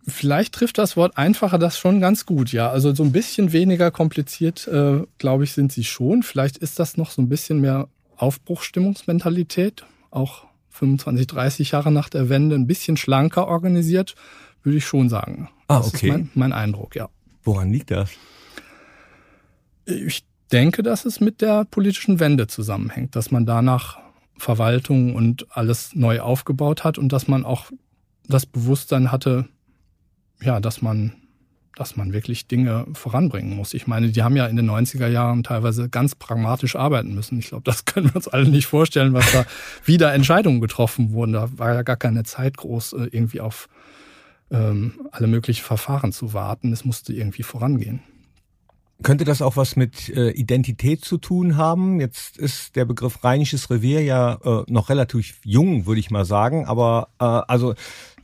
vielleicht 0.08 0.54
trifft 0.54 0.78
das 0.78 0.96
Wort 0.96 1.18
einfacher 1.18 1.60
das 1.60 1.78
schon 1.78 2.00
ganz 2.00 2.26
gut, 2.26 2.54
ja. 2.54 2.70
Also 2.70 2.96
so 2.96 3.04
ein 3.04 3.12
bisschen 3.12 3.52
weniger 3.52 3.92
kompliziert, 3.92 4.66
äh, 4.70 5.02
glaube 5.18 5.44
ich, 5.44 5.52
sind 5.52 5.74
sie 5.74 5.84
schon. 5.84 6.24
Vielleicht 6.24 6.58
ist 6.58 6.80
das 6.80 6.96
noch 6.96 7.12
so 7.12 7.22
ein 7.22 7.28
bisschen 7.28 7.60
mehr 7.60 7.90
Aufbruchstimmungsmentalität, 8.16 9.84
auch 10.10 10.46
25, 10.70 11.28
30 11.28 11.72
Jahre 11.72 11.92
nach 11.92 12.08
der 12.08 12.30
Wende, 12.30 12.56
ein 12.56 12.66
bisschen 12.66 12.96
schlanker 12.96 13.50
organisiert, 13.50 14.16
würde 14.64 14.78
ich 14.78 14.86
schon 14.86 15.10
sagen. 15.10 15.50
Ah, 15.68 15.80
okay. 15.80 15.88
Das 15.90 15.94
ist 15.94 16.04
mein, 16.04 16.30
mein 16.34 16.54
Eindruck, 16.54 16.96
ja. 16.96 17.10
Woran 17.44 17.72
liegt 17.72 17.92
das? 17.92 18.10
Ich 19.86 20.26
denke, 20.52 20.84
dass 20.84 21.06
es 21.06 21.20
mit 21.20 21.42
der 21.42 21.66
politischen 21.66 22.20
Wende 22.20 22.48
zusammenhängt, 22.48 23.16
dass 23.16 23.32
man 23.32 23.46
danach 23.46 24.00
Verwaltung 24.38 25.16
und 25.16 25.48
alles 25.50 25.96
neu 25.96 26.22
aufgebaut 26.22 26.84
hat 26.84 26.98
und 26.98 27.12
dass 27.12 27.28
man 27.28 27.46
auch 27.46 27.72
das 28.28 28.46
Bewusstsein 28.46 29.12
hatte, 29.12 29.48
ja, 30.42 30.60
dass 30.60 30.82
man, 30.82 31.14
dass 31.76 31.96
man 31.96 32.14
wirklich 32.14 32.48
Dinge 32.48 32.86
voranbringen 32.94 33.56
muss. 33.56 33.74
Ich 33.74 33.88
meine, 33.88 34.10
die 34.10 34.24
haben 34.24 34.36
ja 34.36 34.46
in 34.46 34.56
den 34.56 34.70
90er 34.70 35.08
Jahren 35.08 35.44
teilweise 35.44 35.90
ganz 35.90 36.16
pragmatisch 36.16 36.76
arbeiten 36.76 37.14
müssen. 37.14 37.40
Ich 37.40 37.48
glaube, 37.48 37.64
das 37.64 37.86
können 37.86 38.08
wir 38.08 38.16
uns 38.16 38.28
alle 38.28 38.48
nicht 38.48 38.68
vorstellen, 38.68 39.14
was 39.14 39.32
da 39.32 39.46
wieder 39.86 40.14
Entscheidungen 40.14 40.62
getroffen 40.62 41.12
wurden. 41.12 41.34
Da 41.34 41.50
war 41.58 41.74
ja 41.74 41.82
gar 41.82 41.98
keine 41.98 42.24
Zeit 42.24 42.58
groß, 42.58 42.94
äh, 42.94 43.08
irgendwie 43.12 43.42
auf 43.42 43.68
ähm, 44.54 44.94
alle 45.12 45.28
möglichen 45.28 45.64
Verfahren 45.64 46.14
zu 46.14 46.34
warten. 46.34 46.72
Es 46.72 46.86
musste 46.86 47.12
irgendwie 47.12 47.44
vorangehen. 47.44 48.02
Könnte 49.02 49.26
das 49.26 49.42
auch 49.42 49.58
was 49.58 49.76
mit 49.76 50.10
äh, 50.10 50.30
Identität 50.30 51.04
zu 51.04 51.18
tun 51.18 51.58
haben? 51.58 52.00
Jetzt 52.00 52.38
ist 52.38 52.76
der 52.78 52.86
Begriff 52.86 53.24
Rheinisches 53.24 53.70
Revier 53.70 54.02
ja 54.02 54.36
äh, 54.36 54.64
noch 54.68 54.90
relativ 54.90 55.42
jung, 55.44 55.86
würde 55.86 56.00
ich 56.00 56.12
mal 56.12 56.24
sagen. 56.24 56.66
Aber 56.66 57.10
äh, 57.20 57.26
also 57.26 57.74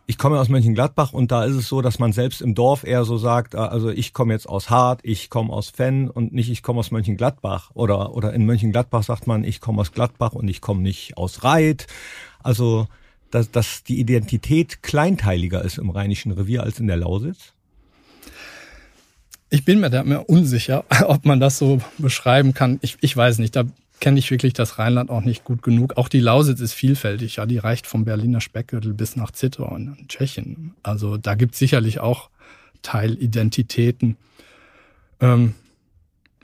ich 0.06 0.18
komme 0.18 0.40
aus 0.40 0.48
Mönchengladbach 0.48 1.12
und 1.12 1.32
da 1.32 1.44
ist 1.44 1.56
es 1.56 1.68
so, 1.68 1.82
dass 1.82 2.00
man 2.00 2.14
selbst 2.14 2.42
im 2.42 2.56
Dorf 2.56 2.84
eher 2.84 3.04
so 3.04 3.18
sagt, 3.18 3.56
äh, 3.56 3.58
also 3.58 3.90
ich 3.90 4.14
komme 4.14 4.32
jetzt 4.32 4.48
aus 4.48 4.70
Hart, 4.70 5.02
ich 5.04 5.30
komme 5.30 5.52
aus 5.52 5.70
Fenn 5.70 6.10
und 6.10 6.34
nicht 6.34 6.50
ich 6.50 6.64
komme 6.64 6.80
aus 6.80 6.92
Mönchengladbach. 6.92 7.72
Oder, 7.74 8.16
oder 8.16 8.34
in 8.34 8.46
Mönchengladbach 8.46 9.04
sagt 9.04 9.28
man, 9.28 9.44
ich 9.44 9.60
komme 9.60 9.82
aus 9.82 9.92
Gladbach 9.92 10.34
und 10.34 10.48
ich 10.48 10.62
komme 10.62 10.82
nicht 10.82 11.18
aus 11.18 11.44
Reit. 11.44 11.88
Also 12.42 12.88
dass, 13.32 13.52
dass 13.52 13.84
die 13.84 14.00
Identität 14.00 14.82
kleinteiliger 14.84 15.64
ist 15.64 15.78
im 15.78 15.90
Rheinischen 15.90 16.32
Revier 16.32 16.64
als 16.64 16.80
in 16.80 16.88
der 16.88 16.98
Lausitz? 16.98 17.54
Ich 19.50 19.66
bin 19.66 19.80
mir 19.80 19.90
da 19.90 20.04
mir 20.04 20.22
unsicher, 20.22 20.86
ob 21.06 21.26
man 21.26 21.40
das 21.40 21.58
so 21.58 21.82
beschreiben 21.98 22.54
kann. 22.54 22.80
Ich, 22.82 22.98
ich 23.02 23.16
weiß 23.16 23.40
nicht, 23.40 23.56
da 23.56 23.64
kenne 24.00 24.20
ich 24.20 24.32
wirklich 24.32 24.54
das 24.54 24.80
Rheinland 24.80 25.10
auch 25.10 25.22
nicht 25.22 25.44
gut 25.44 25.62
genug. 25.62 25.98
Auch 25.98 26.08
die 26.08 26.20
Lausitz 26.20 26.60
ist 26.62 26.74
vielfältig, 26.74 27.38
ja, 27.38 27.46
die 27.46 27.58
reicht 27.58 27.86
vom 27.86 28.06
Berliner 28.06 28.42
Speckgürtel 28.42 28.94
bis 28.94 29.16
nach 29.16 29.32
Zittau 29.32 29.68
und 29.68 30.08
Tschechien. 30.08 30.74
Also 30.84 31.18
da 31.18 31.36
gibt 31.36 31.54
es 31.54 31.60
sicherlich 31.60 32.00
auch 32.00 32.30
Teilidentitäten. 32.82 34.18
Ähm, 35.20 35.54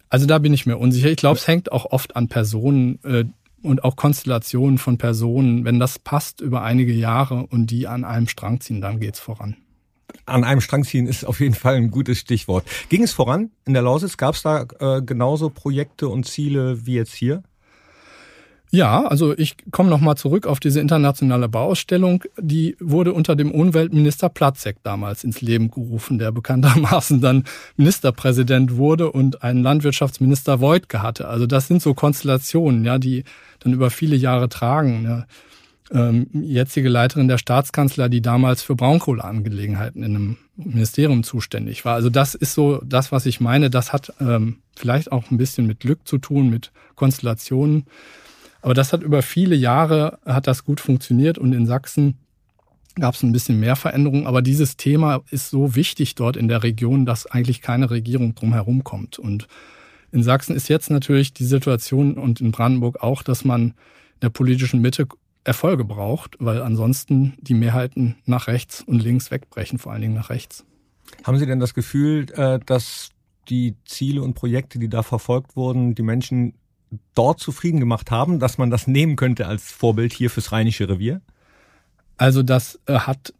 also 0.09 0.25
da 0.25 0.37
bin 0.39 0.53
ich 0.53 0.65
mir 0.65 0.77
unsicher. 0.77 1.09
Ich 1.09 1.17
glaube, 1.17 1.37
es 1.37 1.47
hängt 1.47 1.71
auch 1.71 1.85
oft 1.85 2.15
an 2.15 2.27
Personen 2.27 2.99
äh, 3.03 3.25
und 3.65 3.83
auch 3.83 3.95
Konstellationen 3.95 4.77
von 4.77 4.97
Personen. 4.97 5.65
Wenn 5.65 5.79
das 5.79 5.99
passt 5.99 6.41
über 6.41 6.61
einige 6.61 6.93
Jahre 6.93 7.45
und 7.47 7.67
die 7.67 7.87
an 7.87 8.03
einem 8.03 8.27
Strang 8.27 8.61
ziehen, 8.61 8.81
dann 8.81 8.99
geht's 8.99 9.19
voran 9.19 9.57
an 10.25 10.43
einem 10.43 10.61
Strang 10.61 10.83
ziehen 10.83 11.07
ist 11.07 11.25
auf 11.25 11.39
jeden 11.39 11.53
Fall 11.53 11.75
ein 11.75 11.91
gutes 11.91 12.19
Stichwort. 12.19 12.65
Ging 12.89 13.03
es 13.03 13.11
voran 13.11 13.51
in 13.65 13.73
der 13.73 13.81
Lausitz? 13.81 14.17
Gab 14.17 14.35
es 14.35 14.41
da 14.41 14.65
äh, 14.79 15.01
genauso 15.01 15.49
Projekte 15.49 16.09
und 16.09 16.25
Ziele 16.25 16.85
wie 16.85 16.95
jetzt 16.95 17.13
hier? 17.13 17.43
Ja, 18.75 19.05
also 19.07 19.37
ich 19.37 19.55
komme 19.71 19.89
nochmal 19.89 20.17
zurück 20.17 20.45
auf 20.45 20.59
diese 20.59 20.81
internationale 20.81 21.47
Bauausstellung. 21.47 22.25
Die 22.37 22.75
wurde 22.81 23.13
unter 23.13 23.37
dem 23.37 23.51
Umweltminister 23.51 24.27
Platzek 24.27 24.83
damals 24.83 25.23
ins 25.23 25.39
Leben 25.39 25.71
gerufen, 25.71 26.19
der 26.19 26.33
bekanntermaßen 26.33 27.21
dann 27.21 27.45
Ministerpräsident 27.77 28.75
wurde 28.75 29.13
und 29.13 29.43
einen 29.43 29.63
Landwirtschaftsminister 29.63 30.59
Voigtke 30.59 31.01
hatte. 31.01 31.29
Also 31.29 31.47
das 31.47 31.69
sind 31.69 31.81
so 31.81 31.93
Konstellationen, 31.93 32.83
ja, 32.83 32.97
die 32.97 33.23
dann 33.59 33.71
über 33.71 33.89
viele 33.89 34.17
Jahre 34.17 34.49
tragen. 34.49 35.05
Ja 35.05 35.25
ähm, 35.91 36.27
jetzige 36.33 36.89
Leiterin 36.89 37.27
der 37.27 37.37
Staatskanzler, 37.37 38.09
die 38.09 38.21
damals 38.21 38.63
für 38.63 38.75
Braunkohleangelegenheiten 38.75 40.03
in 40.03 40.15
einem 40.15 40.37
Ministerium 40.57 41.23
zuständig 41.23 41.85
war. 41.85 41.93
Also 41.93 42.09
das 42.09 42.35
ist 42.35 42.55
so 42.55 42.81
das, 42.83 43.11
was 43.11 43.25
ich 43.25 43.39
meine. 43.39 43.69
Das 43.69 43.93
hat 43.93 44.11
ähm, 44.19 44.57
vielleicht 44.75 45.11
auch 45.11 45.29
ein 45.29 45.37
bisschen 45.37 45.67
mit 45.67 45.81
Glück 45.81 46.07
zu 46.07 46.17
tun, 46.17 46.49
mit 46.49 46.71
Konstellationen. 46.95 47.85
Aber 48.65 48.73
das 48.73 48.93
hat 48.93 49.03
über 49.03 49.21
viele 49.21 49.55
Jahre 49.55 50.17
hat 50.25 50.47
das 50.47 50.65
gut 50.65 50.79
funktioniert 50.79 51.37
und 51.37 51.53
in 51.53 51.67
Sachsen 51.67 52.17
gab 52.95 53.13
es 53.13 53.21
ein 53.21 53.31
bisschen 53.31 53.59
mehr 53.59 53.75
Veränderungen. 53.75 54.25
Aber 54.25 54.41
dieses 54.41 54.75
Thema 54.75 55.21
ist 55.29 55.51
so 55.51 55.75
wichtig 55.75 56.15
dort 56.15 56.35
in 56.35 56.47
der 56.47 56.63
Region, 56.63 57.05
dass 57.05 57.27
eigentlich 57.27 57.61
keine 57.61 57.91
Regierung 57.91 58.33
drumherum 58.33 58.83
kommt. 58.83 59.19
Und 59.19 59.47
in 60.11 60.23
Sachsen 60.23 60.55
ist 60.55 60.67
jetzt 60.67 60.89
natürlich 60.89 61.31
die 61.31 61.45
Situation 61.45 62.15
und 62.15 62.41
in 62.41 62.51
Brandenburg 62.51 63.03
auch, 63.03 63.21
dass 63.21 63.45
man 63.45 63.75
der 64.23 64.29
politischen 64.31 64.81
Mitte 64.81 65.07
Erfolge 65.43 65.85
braucht, 65.85 66.35
weil 66.39 66.63
ansonsten 66.63 67.33
die 67.39 67.53
Mehrheiten 67.53 68.15
nach 68.25 68.47
rechts 68.47 68.81
und 68.81 69.03
links 69.03 69.29
wegbrechen, 69.29 69.77
vor 69.77 69.91
allen 69.91 70.01
Dingen 70.01 70.15
nach 70.15 70.31
rechts. 70.31 70.65
Haben 71.23 71.37
Sie 71.37 71.45
denn 71.45 71.59
das 71.59 71.75
Gefühl, 71.75 72.31
äh, 72.33 72.57
dass 72.65 73.09
die 73.47 73.75
Ziele 73.85 74.23
und 74.23 74.33
Projekte, 74.33 74.79
die 74.79 74.89
da 74.89 75.03
verfolgt 75.03 75.55
wurden, 75.55 75.93
die 75.93 76.01
Menschen 76.01 76.55
dort 77.13 77.39
zufrieden 77.39 77.79
gemacht 77.79 78.11
haben, 78.11 78.39
dass 78.39 78.57
man 78.57 78.69
das 78.69 78.87
nehmen 78.87 79.15
könnte 79.15 79.47
als 79.47 79.71
Vorbild 79.71 80.13
hier 80.13 80.29
fürs 80.29 80.51
Rheinische 80.51 80.87
Revier? 80.89 81.21
Also 82.17 82.43
das 82.43 82.79
äh, 82.85 82.99
hat 82.99 83.33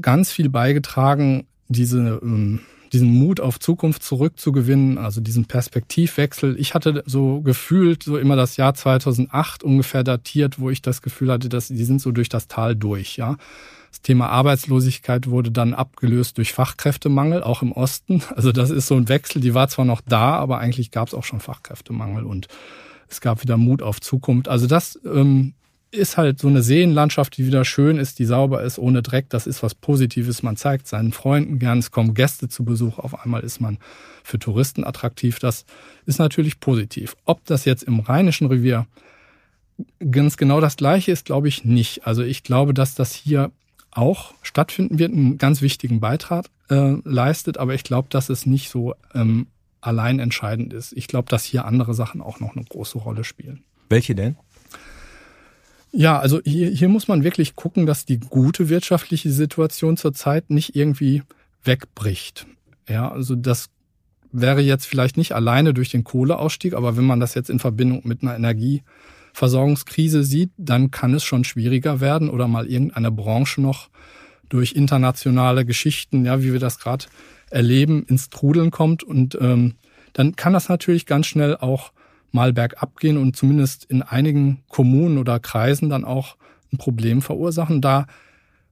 ganz 0.00 0.30
viel 0.30 0.48
beigetragen, 0.48 1.46
diese 1.68 2.20
ähm, 2.22 2.60
diesen 2.92 3.12
Mut 3.12 3.40
auf 3.40 3.58
Zukunft 3.60 4.02
zurückzugewinnen, 4.02 4.98
also 4.98 5.20
diesen 5.20 5.46
Perspektivwechsel. 5.46 6.58
Ich 6.58 6.74
hatte 6.74 7.02
so 7.06 7.40
gefühlt 7.40 8.02
so 8.02 8.16
immer 8.18 8.36
das 8.36 8.56
Jahr 8.56 8.74
2008 8.74 9.62
ungefähr 9.62 10.04
datiert, 10.04 10.58
wo 10.58 10.70
ich 10.70 10.82
das 10.82 11.02
Gefühl 11.02 11.30
hatte, 11.30 11.48
dass 11.48 11.68
die 11.68 11.84
sind 11.84 12.00
so 12.00 12.12
durch 12.12 12.28
das 12.28 12.48
Tal 12.48 12.76
durch, 12.76 13.16
ja. 13.16 13.36
Das 13.90 14.02
Thema 14.02 14.28
Arbeitslosigkeit 14.28 15.30
wurde 15.30 15.50
dann 15.50 15.72
abgelöst 15.72 16.36
durch 16.36 16.52
Fachkräftemangel, 16.52 17.42
auch 17.42 17.62
im 17.62 17.72
Osten. 17.72 18.22
Also 18.36 18.52
das 18.52 18.70
ist 18.70 18.86
so 18.86 18.96
ein 18.96 19.08
Wechsel, 19.08 19.40
die 19.40 19.54
war 19.54 19.68
zwar 19.68 19.84
noch 19.84 20.00
da, 20.00 20.36
aber 20.36 20.58
eigentlich 20.58 20.90
gab 20.90 21.08
es 21.08 21.14
auch 21.14 21.24
schon 21.24 21.40
Fachkräftemangel 21.40 22.24
und 22.24 22.48
es 23.08 23.20
gab 23.20 23.42
wieder 23.42 23.56
Mut 23.56 23.82
auf 23.82 24.00
Zukunft. 24.00 24.48
Also 24.48 24.66
das 24.66 25.00
ähm, 25.04 25.54
ist 25.90 26.16
halt 26.16 26.38
so 26.38 26.48
eine 26.48 26.62
Seenlandschaft, 26.62 27.36
die 27.36 27.46
wieder 27.46 27.64
schön 27.64 27.98
ist, 27.98 28.18
die 28.18 28.24
sauber 28.24 28.62
ist, 28.62 28.78
ohne 28.78 29.02
Dreck. 29.02 29.30
Das 29.30 29.46
ist 29.46 29.62
was 29.62 29.74
Positives. 29.74 30.42
Man 30.42 30.56
zeigt 30.56 30.86
seinen 30.86 31.12
Freunden 31.12 31.58
gern, 31.58 31.78
es 31.78 31.90
kommen 31.90 32.14
Gäste 32.14 32.48
zu 32.48 32.64
Besuch. 32.64 32.98
Auf 32.98 33.24
einmal 33.24 33.42
ist 33.42 33.60
man 33.60 33.78
für 34.22 34.38
Touristen 34.38 34.84
attraktiv. 34.84 35.38
Das 35.38 35.64
ist 36.04 36.18
natürlich 36.18 36.60
positiv. 36.60 37.16
Ob 37.24 37.44
das 37.46 37.64
jetzt 37.64 37.84
im 37.84 38.00
Rheinischen 38.00 38.48
Revier 38.48 38.86
ganz 40.10 40.36
genau 40.36 40.60
das 40.60 40.76
Gleiche 40.76 41.12
ist, 41.12 41.24
glaube 41.24 41.48
ich 41.48 41.64
nicht. 41.64 42.06
Also 42.06 42.22
ich 42.22 42.42
glaube, 42.42 42.74
dass 42.74 42.94
das 42.94 43.14
hier 43.14 43.50
auch 43.90 44.34
stattfinden 44.42 44.98
wird, 44.98 45.12
einen 45.12 45.38
ganz 45.38 45.62
wichtigen 45.62 46.00
Beitrag 46.00 46.46
äh, 46.68 46.96
leistet. 47.04 47.56
Aber 47.56 47.74
ich 47.74 47.84
glaube, 47.84 48.08
dass 48.10 48.28
es 48.28 48.44
nicht 48.44 48.68
so 48.68 48.94
ähm, 49.14 49.46
allein 49.80 50.18
entscheidend 50.18 50.72
ist. 50.72 50.92
Ich 50.92 51.08
glaube, 51.08 51.28
dass 51.30 51.44
hier 51.44 51.64
andere 51.64 51.94
Sachen 51.94 52.20
auch 52.20 52.40
noch 52.40 52.54
eine 52.54 52.64
große 52.64 52.98
Rolle 52.98 53.24
spielen. 53.24 53.64
Welche 53.88 54.14
denn? 54.14 54.36
Ja, 55.90 56.18
also 56.18 56.40
hier, 56.44 56.70
hier 56.70 56.88
muss 56.88 57.08
man 57.08 57.24
wirklich 57.24 57.56
gucken, 57.56 57.86
dass 57.86 58.04
die 58.04 58.20
gute 58.20 58.68
wirtschaftliche 58.68 59.30
Situation 59.30 59.96
zurzeit 59.96 60.50
nicht 60.50 60.76
irgendwie 60.76 61.22
wegbricht. 61.64 62.46
Ja, 62.88 63.10
also 63.10 63.34
das 63.34 63.70
wäre 64.30 64.60
jetzt 64.60 64.86
vielleicht 64.86 65.16
nicht 65.16 65.32
alleine 65.32 65.72
durch 65.72 65.90
den 65.90 66.04
Kohleausstieg, 66.04 66.74
aber 66.74 66.96
wenn 66.96 67.04
man 67.04 67.20
das 67.20 67.34
jetzt 67.34 67.48
in 67.50 67.58
Verbindung 67.58 68.02
mit 68.04 68.22
einer 68.22 68.36
Energieversorgungskrise 68.36 70.24
sieht, 70.24 70.50
dann 70.58 70.90
kann 70.90 71.14
es 71.14 71.24
schon 71.24 71.44
schwieriger 71.44 72.00
werden 72.00 72.28
oder 72.28 72.48
mal 72.48 72.66
irgendeine 72.66 73.10
Branche 73.10 73.60
noch 73.62 73.88
durch 74.48 74.72
internationale 74.72 75.64
Geschichten, 75.64 76.24
ja, 76.24 76.42
wie 76.42 76.52
wir 76.52 76.60
das 76.60 76.78
gerade 76.78 77.06
erleben, 77.50 78.04
ins 78.04 78.28
Trudeln 78.28 78.70
kommt 78.70 79.02
und 79.02 79.38
ähm, 79.40 79.74
dann 80.12 80.36
kann 80.36 80.52
das 80.52 80.68
natürlich 80.68 81.06
ganz 81.06 81.26
schnell 81.26 81.56
auch 81.56 81.92
mal 82.32 82.52
bergab 82.52 82.98
gehen 82.98 83.16
und 83.16 83.36
zumindest 83.36 83.84
in 83.84 84.02
einigen 84.02 84.62
Kommunen 84.68 85.18
oder 85.18 85.40
Kreisen 85.40 85.88
dann 85.88 86.04
auch 86.04 86.36
ein 86.72 86.78
Problem 86.78 87.22
verursachen. 87.22 87.80
Da 87.80 88.06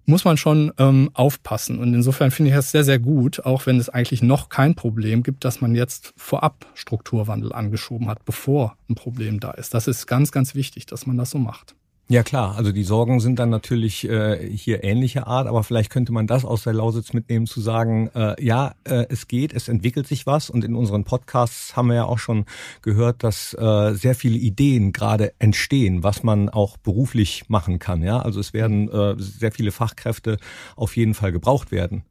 muss 0.06 0.24
man 0.24 0.36
schon 0.36 0.72
ähm, 0.78 1.10
aufpassen. 1.14 1.78
Und 1.78 1.92
insofern 1.92 2.30
finde 2.30 2.50
ich 2.50 2.56
das 2.56 2.70
sehr, 2.70 2.84
sehr 2.84 2.98
gut, 2.98 3.44
auch 3.44 3.66
wenn 3.66 3.78
es 3.78 3.88
eigentlich 3.88 4.22
noch 4.22 4.48
kein 4.48 4.74
Problem 4.74 5.22
gibt, 5.22 5.44
dass 5.44 5.60
man 5.60 5.74
jetzt 5.74 6.14
vorab 6.16 6.66
Strukturwandel 6.74 7.52
angeschoben 7.52 8.08
hat, 8.08 8.24
bevor 8.24 8.76
ein 8.88 8.94
Problem 8.94 9.40
da 9.40 9.50
ist. 9.50 9.74
Das 9.74 9.88
ist 9.88 10.06
ganz, 10.06 10.30
ganz 10.30 10.54
wichtig, 10.54 10.86
dass 10.86 11.06
man 11.06 11.16
das 11.16 11.30
so 11.30 11.38
macht. 11.38 11.74
Ja 12.08 12.22
klar, 12.22 12.54
also 12.56 12.70
die 12.70 12.84
Sorgen 12.84 13.18
sind 13.18 13.40
dann 13.40 13.50
natürlich 13.50 14.08
äh, 14.08 14.38
hier 14.56 14.84
ähnlicher 14.84 15.26
Art, 15.26 15.48
aber 15.48 15.64
vielleicht 15.64 15.90
könnte 15.90 16.12
man 16.12 16.28
das 16.28 16.44
aus 16.44 16.62
der 16.62 16.72
Lausitz 16.72 17.12
mitnehmen, 17.12 17.46
zu 17.46 17.60
sagen, 17.60 18.10
äh, 18.14 18.40
ja, 18.40 18.76
äh, 18.84 19.06
es 19.08 19.26
geht, 19.26 19.52
es 19.52 19.66
entwickelt 19.66 20.06
sich 20.06 20.24
was 20.24 20.48
und 20.48 20.62
in 20.62 20.76
unseren 20.76 21.02
Podcasts 21.02 21.74
haben 21.74 21.88
wir 21.88 21.96
ja 21.96 22.04
auch 22.04 22.20
schon 22.20 22.44
gehört, 22.80 23.24
dass 23.24 23.54
äh, 23.54 23.94
sehr 23.94 24.14
viele 24.14 24.38
Ideen 24.38 24.92
gerade 24.92 25.32
entstehen, 25.40 26.04
was 26.04 26.22
man 26.22 26.48
auch 26.48 26.76
beruflich 26.76 27.48
machen 27.48 27.80
kann. 27.80 28.04
Ja, 28.04 28.20
also 28.20 28.38
es 28.38 28.52
werden 28.52 28.88
äh, 28.88 29.16
sehr 29.18 29.50
viele 29.50 29.72
Fachkräfte 29.72 30.36
auf 30.76 30.96
jeden 30.96 31.14
Fall 31.14 31.32
gebraucht 31.32 31.72
werden. 31.72 32.04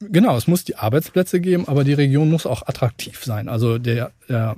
Genau, 0.00 0.36
es 0.36 0.46
muss 0.46 0.64
die 0.64 0.76
Arbeitsplätze 0.76 1.40
geben, 1.40 1.66
aber 1.66 1.82
die 1.82 1.92
Region 1.92 2.30
muss 2.30 2.46
auch 2.46 2.62
attraktiv 2.66 3.24
sein. 3.24 3.48
Also 3.48 3.78
der, 3.78 4.12
der 4.28 4.56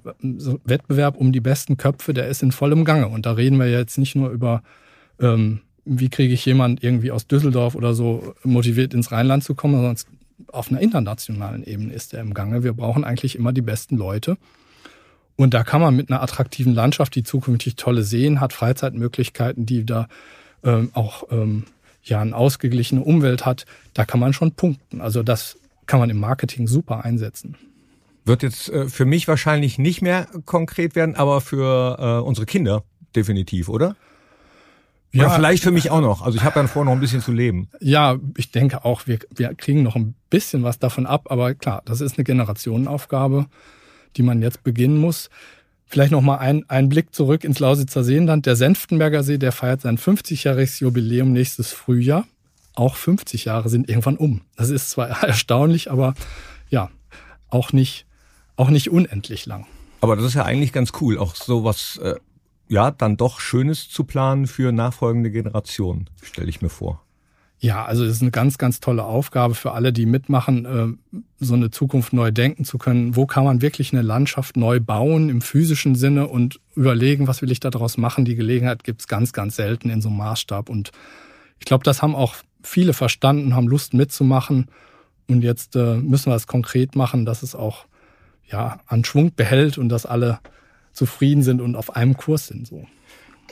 Wettbewerb 0.64 1.16
um 1.16 1.32
die 1.32 1.40
besten 1.40 1.78
Köpfe, 1.78 2.12
der 2.12 2.28
ist 2.28 2.42
in 2.42 2.52
vollem 2.52 2.84
Gange. 2.84 3.08
Und 3.08 3.24
da 3.24 3.32
reden 3.32 3.58
wir 3.58 3.70
jetzt 3.70 3.96
nicht 3.96 4.14
nur 4.14 4.30
über, 4.30 4.62
ähm, 5.18 5.60
wie 5.86 6.10
kriege 6.10 6.34
ich 6.34 6.44
jemand 6.44 6.84
irgendwie 6.84 7.10
aus 7.10 7.26
Düsseldorf 7.26 7.74
oder 7.74 7.94
so 7.94 8.34
motiviert 8.44 8.92
ins 8.92 9.12
Rheinland 9.12 9.42
zu 9.42 9.54
kommen, 9.54 9.76
sondern 9.76 9.96
auf 10.48 10.70
einer 10.70 10.80
internationalen 10.80 11.64
Ebene 11.64 11.94
ist 11.94 12.12
der 12.12 12.20
im 12.20 12.34
Gange. 12.34 12.62
Wir 12.62 12.74
brauchen 12.74 13.04
eigentlich 13.04 13.36
immer 13.36 13.52
die 13.52 13.62
besten 13.62 13.96
Leute. 13.96 14.36
Und 15.36 15.54
da 15.54 15.64
kann 15.64 15.80
man 15.80 15.96
mit 15.96 16.10
einer 16.10 16.22
attraktiven 16.22 16.74
Landschaft, 16.74 17.14
die 17.14 17.22
zukünftig 17.22 17.76
tolle 17.76 18.02
Seen 18.02 18.40
hat, 18.40 18.52
Freizeitmöglichkeiten, 18.52 19.64
die 19.64 19.86
da 19.86 20.06
ähm, 20.62 20.90
auch 20.92 21.24
ähm, 21.30 21.64
ja 22.02 22.20
eine 22.20 22.34
ausgeglichene 22.34 23.02
Umwelt 23.02 23.46
hat, 23.46 23.66
da 23.94 24.04
kann 24.04 24.20
man 24.20 24.32
schon 24.32 24.52
punkten. 24.52 25.00
Also 25.00 25.22
das 25.22 25.58
kann 25.86 26.00
man 26.00 26.10
im 26.10 26.18
Marketing 26.18 26.66
super 26.66 27.04
einsetzen. 27.04 27.56
Wird 28.24 28.42
jetzt 28.42 28.68
äh, 28.68 28.88
für 28.88 29.04
mich 29.04 29.28
wahrscheinlich 29.28 29.78
nicht 29.78 30.02
mehr 30.02 30.26
konkret 30.44 30.94
werden, 30.94 31.14
aber 31.16 31.40
für 31.40 31.98
äh, 31.98 32.26
unsere 32.26 32.46
Kinder 32.46 32.84
definitiv, 33.14 33.68
oder? 33.68 33.96
Ja, 35.12 35.26
Oder 35.26 35.34
vielleicht 35.34 35.64
für 35.64 35.72
mich 35.72 35.90
auch 35.90 36.00
noch. 36.00 36.22
Also 36.22 36.38
ich 36.38 36.44
habe 36.44 36.54
dann 36.54 36.68
vor, 36.68 36.84
noch 36.84 36.92
ein 36.92 37.00
bisschen 37.00 37.20
zu 37.20 37.32
leben. 37.32 37.68
Ja, 37.80 38.18
ich 38.36 38.52
denke 38.52 38.84
auch, 38.84 39.08
wir, 39.08 39.18
wir 39.34 39.54
kriegen 39.54 39.82
noch 39.82 39.96
ein 39.96 40.14
bisschen 40.28 40.62
was 40.62 40.78
davon 40.78 41.06
ab. 41.06 41.26
Aber 41.30 41.54
klar, 41.54 41.82
das 41.84 42.00
ist 42.00 42.16
eine 42.16 42.24
Generationenaufgabe, 42.24 43.46
die 44.16 44.22
man 44.22 44.40
jetzt 44.40 44.62
beginnen 44.62 44.98
muss. 44.98 45.28
Vielleicht 45.90 46.12
noch 46.12 46.20
mal 46.20 46.36
ein, 46.36 46.64
ein 46.70 46.88
Blick 46.88 47.12
zurück 47.12 47.42
ins 47.42 47.58
Lausitzer 47.58 48.04
Seenland. 48.04 48.46
Der 48.46 48.54
Senftenberger 48.54 49.24
See, 49.24 49.38
der 49.38 49.50
feiert 49.50 49.80
sein 49.80 49.98
50-jähriges 49.98 50.80
Jubiläum 50.80 51.32
nächstes 51.32 51.72
Frühjahr. 51.72 52.28
Auch 52.76 52.94
50 52.94 53.46
Jahre 53.46 53.68
sind 53.68 53.88
irgendwann 53.88 54.16
um. 54.16 54.42
Das 54.54 54.70
ist 54.70 54.90
zwar 54.90 55.08
erstaunlich, 55.24 55.90
aber 55.90 56.14
ja, 56.68 56.90
auch 57.48 57.72
nicht, 57.72 58.06
auch 58.54 58.70
nicht 58.70 58.88
unendlich 58.88 59.46
lang. 59.46 59.66
Aber 60.00 60.14
das 60.14 60.26
ist 60.26 60.34
ja 60.34 60.44
eigentlich 60.44 60.72
ganz 60.72 60.92
cool, 61.00 61.18
auch 61.18 61.34
so 61.34 61.64
was, 61.64 61.96
äh, 61.96 62.14
ja, 62.68 62.92
dann 62.92 63.16
doch 63.16 63.40
Schönes 63.40 63.88
zu 63.88 64.04
planen 64.04 64.46
für 64.46 64.70
nachfolgende 64.70 65.32
Generationen, 65.32 66.08
stelle 66.22 66.50
ich 66.50 66.62
mir 66.62 66.68
vor. 66.68 67.02
Ja, 67.62 67.84
also 67.84 68.04
es 68.06 68.12
ist 68.12 68.22
eine 68.22 68.30
ganz, 68.30 68.56
ganz 68.56 68.80
tolle 68.80 69.04
Aufgabe 69.04 69.54
für 69.54 69.72
alle, 69.72 69.92
die 69.92 70.06
mitmachen, 70.06 70.64
äh, 70.64 71.18
so 71.40 71.52
eine 71.52 71.70
Zukunft 71.70 72.14
neu 72.14 72.30
denken 72.30 72.64
zu 72.64 72.78
können. 72.78 73.16
Wo 73.16 73.26
kann 73.26 73.44
man 73.44 73.60
wirklich 73.60 73.92
eine 73.92 74.00
Landschaft 74.00 74.56
neu 74.56 74.80
bauen 74.80 75.28
im 75.28 75.42
physischen 75.42 75.94
Sinne 75.94 76.26
und 76.26 76.58
überlegen, 76.74 77.28
was 77.28 77.42
will 77.42 77.52
ich 77.52 77.60
daraus 77.60 77.98
machen? 77.98 78.24
Die 78.24 78.34
Gelegenheit 78.34 78.82
gibt's 78.82 79.08
ganz, 79.08 79.34
ganz 79.34 79.56
selten 79.56 79.90
in 79.90 80.00
so 80.00 80.08
einem 80.08 80.16
Maßstab. 80.16 80.70
Und 80.70 80.90
ich 81.58 81.66
glaube, 81.66 81.84
das 81.84 82.00
haben 82.00 82.14
auch 82.14 82.34
viele 82.62 82.94
verstanden, 82.94 83.54
haben 83.54 83.68
Lust 83.68 83.92
mitzumachen. 83.92 84.70
Und 85.28 85.42
jetzt 85.42 85.76
äh, 85.76 85.96
müssen 85.96 86.32
wir 86.32 86.36
es 86.36 86.46
konkret 86.46 86.96
machen, 86.96 87.26
dass 87.26 87.42
es 87.42 87.54
auch 87.54 87.84
ja 88.50 88.80
an 88.86 89.04
Schwung 89.04 89.34
behält 89.34 89.76
und 89.76 89.90
dass 89.90 90.06
alle 90.06 90.40
zufrieden 90.92 91.42
sind 91.42 91.60
und 91.60 91.76
auf 91.76 91.94
einem 91.94 92.16
Kurs 92.16 92.46
sind. 92.46 92.66
So. 92.66 92.86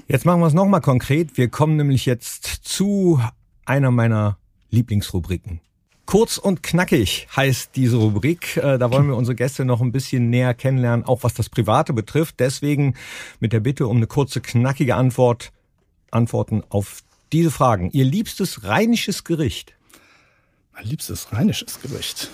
Jetzt 0.06 0.24
machen 0.24 0.40
wir 0.40 0.46
es 0.46 0.54
nochmal 0.54 0.80
konkret. 0.80 1.36
Wir 1.36 1.48
kommen 1.48 1.76
nämlich 1.76 2.06
jetzt 2.06 2.44
zu 2.62 3.20
einer 3.68 3.90
meiner 3.90 4.38
Lieblingsrubriken. 4.70 5.60
Kurz 6.06 6.38
und 6.38 6.62
knackig 6.62 7.28
heißt 7.36 7.76
diese 7.76 7.96
Rubrik. 7.96 8.56
Äh, 8.56 8.78
da 8.78 8.90
wollen 8.90 9.08
wir 9.08 9.16
unsere 9.16 9.34
Gäste 9.34 9.66
noch 9.66 9.82
ein 9.82 9.92
bisschen 9.92 10.30
näher 10.30 10.54
kennenlernen, 10.54 11.04
auch 11.04 11.22
was 11.22 11.34
das 11.34 11.50
Private 11.50 11.92
betrifft. 11.92 12.40
Deswegen 12.40 12.94
mit 13.40 13.52
der 13.52 13.60
Bitte 13.60 13.86
um 13.86 13.98
eine 13.98 14.06
kurze, 14.06 14.40
knackige 14.40 14.96
Antwort, 14.96 15.52
Antworten 16.10 16.62
auf 16.70 17.02
diese 17.30 17.50
Fragen. 17.50 17.90
Ihr 17.90 18.06
liebstes 18.06 18.64
rheinisches 18.64 19.24
Gericht? 19.24 19.74
Mein 20.72 20.86
liebstes 20.86 21.30
rheinisches 21.30 21.78
Gericht. 21.82 22.30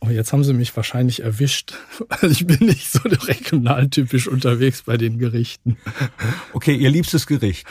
Oh, 0.00 0.08
jetzt 0.08 0.32
haben 0.32 0.42
sie 0.42 0.52
mich 0.52 0.76
wahrscheinlich 0.76 1.22
erwischt. 1.22 1.74
Ich 2.22 2.44
bin 2.44 2.66
nicht 2.66 2.90
so 2.90 3.00
regionaltypisch 3.04 4.26
unterwegs 4.26 4.82
bei 4.82 4.96
den 4.96 5.18
Gerichten. 5.18 5.76
Okay, 6.52 6.74
ihr 6.74 6.90
liebstes 6.90 7.28
Gericht? 7.28 7.68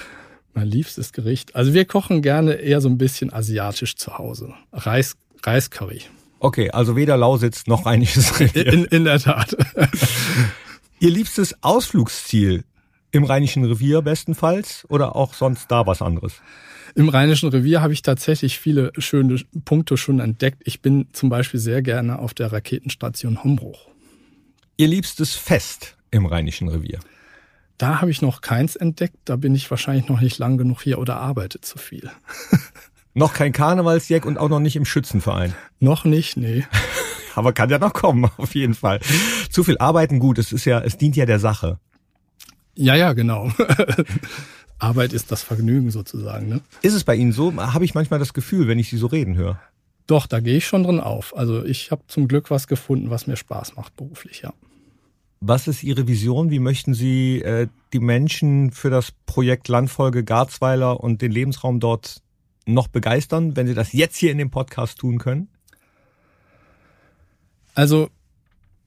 Mein 0.53 0.67
liebstes 0.67 1.13
Gericht. 1.13 1.55
Also 1.55 1.73
wir 1.73 1.85
kochen 1.85 2.21
gerne 2.21 2.53
eher 2.55 2.81
so 2.81 2.89
ein 2.89 2.97
bisschen 2.97 3.31
asiatisch 3.31 3.95
zu 3.95 4.17
Hause. 4.17 4.53
Reis, 4.73 5.15
Reiscurry. 5.43 6.01
Okay, 6.39 6.71
also 6.71 6.95
weder 6.95 7.17
Lausitz 7.17 7.67
noch 7.67 7.85
Rheinisches 7.85 8.39
Revier. 8.39 8.65
In, 8.67 8.85
in 8.85 9.05
der 9.05 9.19
Tat. 9.19 9.55
Ihr 10.99 11.11
liebstes 11.11 11.55
Ausflugsziel 11.63 12.63
im 13.11 13.23
Rheinischen 13.23 13.63
Revier 13.65 14.01
bestenfalls 14.01 14.85
oder 14.89 15.15
auch 15.15 15.33
sonst 15.33 15.69
da 15.69 15.85
was 15.85 16.01
anderes? 16.01 16.41
Im 16.95 17.09
Rheinischen 17.09 17.49
Revier 17.49 17.81
habe 17.81 17.93
ich 17.93 18.01
tatsächlich 18.01 18.59
viele 18.59 18.91
schöne 18.97 19.41
Punkte 19.65 19.97
schon 19.97 20.19
entdeckt. 20.19 20.61
Ich 20.65 20.81
bin 20.81 21.07
zum 21.13 21.29
Beispiel 21.29 21.59
sehr 21.59 21.81
gerne 21.81 22.19
auf 22.19 22.33
der 22.33 22.51
Raketenstation 22.51 23.43
Hombruch. 23.43 23.87
Ihr 24.77 24.87
liebstes 24.87 25.35
Fest 25.35 25.95
im 26.11 26.25
Rheinischen 26.25 26.67
Revier? 26.67 26.99
Da 27.81 27.99
habe 27.99 28.11
ich 28.11 28.21
noch 28.21 28.41
keins 28.41 28.75
entdeckt. 28.75 29.17
Da 29.25 29.37
bin 29.37 29.55
ich 29.55 29.71
wahrscheinlich 29.71 30.07
noch 30.07 30.21
nicht 30.21 30.37
lang 30.37 30.59
genug 30.59 30.83
hier 30.83 30.99
oder 30.99 31.17
arbeite 31.17 31.61
zu 31.61 31.79
viel. 31.79 32.11
noch 33.15 33.33
kein 33.33 33.53
Karnevalsjack 33.53 34.23
und 34.23 34.37
auch 34.37 34.49
noch 34.49 34.59
nicht 34.59 34.75
im 34.75 34.85
Schützenverein. 34.85 35.55
Noch 35.79 36.05
nicht, 36.05 36.37
nee. 36.37 36.63
Aber 37.35 37.53
kann 37.53 37.71
ja 37.71 37.79
noch 37.79 37.93
kommen, 37.93 38.29
auf 38.37 38.53
jeden 38.53 38.75
Fall. 38.75 38.99
Zu 39.49 39.63
viel 39.63 39.79
arbeiten 39.79 40.19
gut, 40.19 40.37
es 40.37 40.51
ist 40.51 40.65
ja, 40.65 40.79
es 40.79 40.97
dient 40.97 41.15
ja 41.15 41.25
der 41.25 41.39
Sache. 41.39 41.79
Ja, 42.75 42.93
ja, 42.93 43.13
genau. 43.13 43.51
Arbeit 44.77 45.11
ist 45.13 45.31
das 45.31 45.41
Vergnügen 45.41 45.89
sozusagen. 45.89 46.49
Ne? 46.49 46.61
Ist 46.83 46.93
es 46.93 47.03
bei 47.03 47.15
Ihnen 47.15 47.31
so? 47.31 47.51
Habe 47.55 47.85
ich 47.85 47.95
manchmal 47.95 48.19
das 48.19 48.33
Gefühl, 48.33 48.67
wenn 48.67 48.77
ich 48.77 48.91
Sie 48.91 48.97
so 48.97 49.07
reden 49.07 49.35
höre? 49.35 49.59
Doch, 50.05 50.27
da 50.27 50.39
gehe 50.39 50.57
ich 50.57 50.67
schon 50.67 50.83
drin 50.83 50.99
auf. 50.99 51.35
Also 51.35 51.65
ich 51.65 51.89
habe 51.89 52.03
zum 52.05 52.27
Glück 52.27 52.51
was 52.51 52.67
gefunden, 52.67 53.09
was 53.09 53.25
mir 53.25 53.37
Spaß 53.37 53.75
macht 53.75 53.95
beruflich, 53.95 54.41
ja. 54.41 54.53
Was 55.43 55.67
ist 55.67 55.81
Ihre 55.81 56.07
Vision? 56.07 56.51
Wie 56.51 56.59
möchten 56.59 56.93
Sie 56.93 57.41
äh, 57.41 57.67
die 57.93 57.99
Menschen 57.99 58.69
für 58.69 58.91
das 58.91 59.11
Projekt 59.25 59.69
Landfolge 59.69 60.23
Garzweiler 60.23 60.99
und 60.99 61.23
den 61.23 61.31
Lebensraum 61.31 61.79
dort 61.79 62.21
noch 62.67 62.87
begeistern, 62.87 63.55
wenn 63.55 63.65
Sie 63.65 63.73
das 63.73 63.91
jetzt 63.91 64.17
hier 64.17 64.31
in 64.31 64.37
dem 64.37 64.51
Podcast 64.51 64.99
tun 64.99 65.17
können? 65.17 65.47
Also 67.73 68.09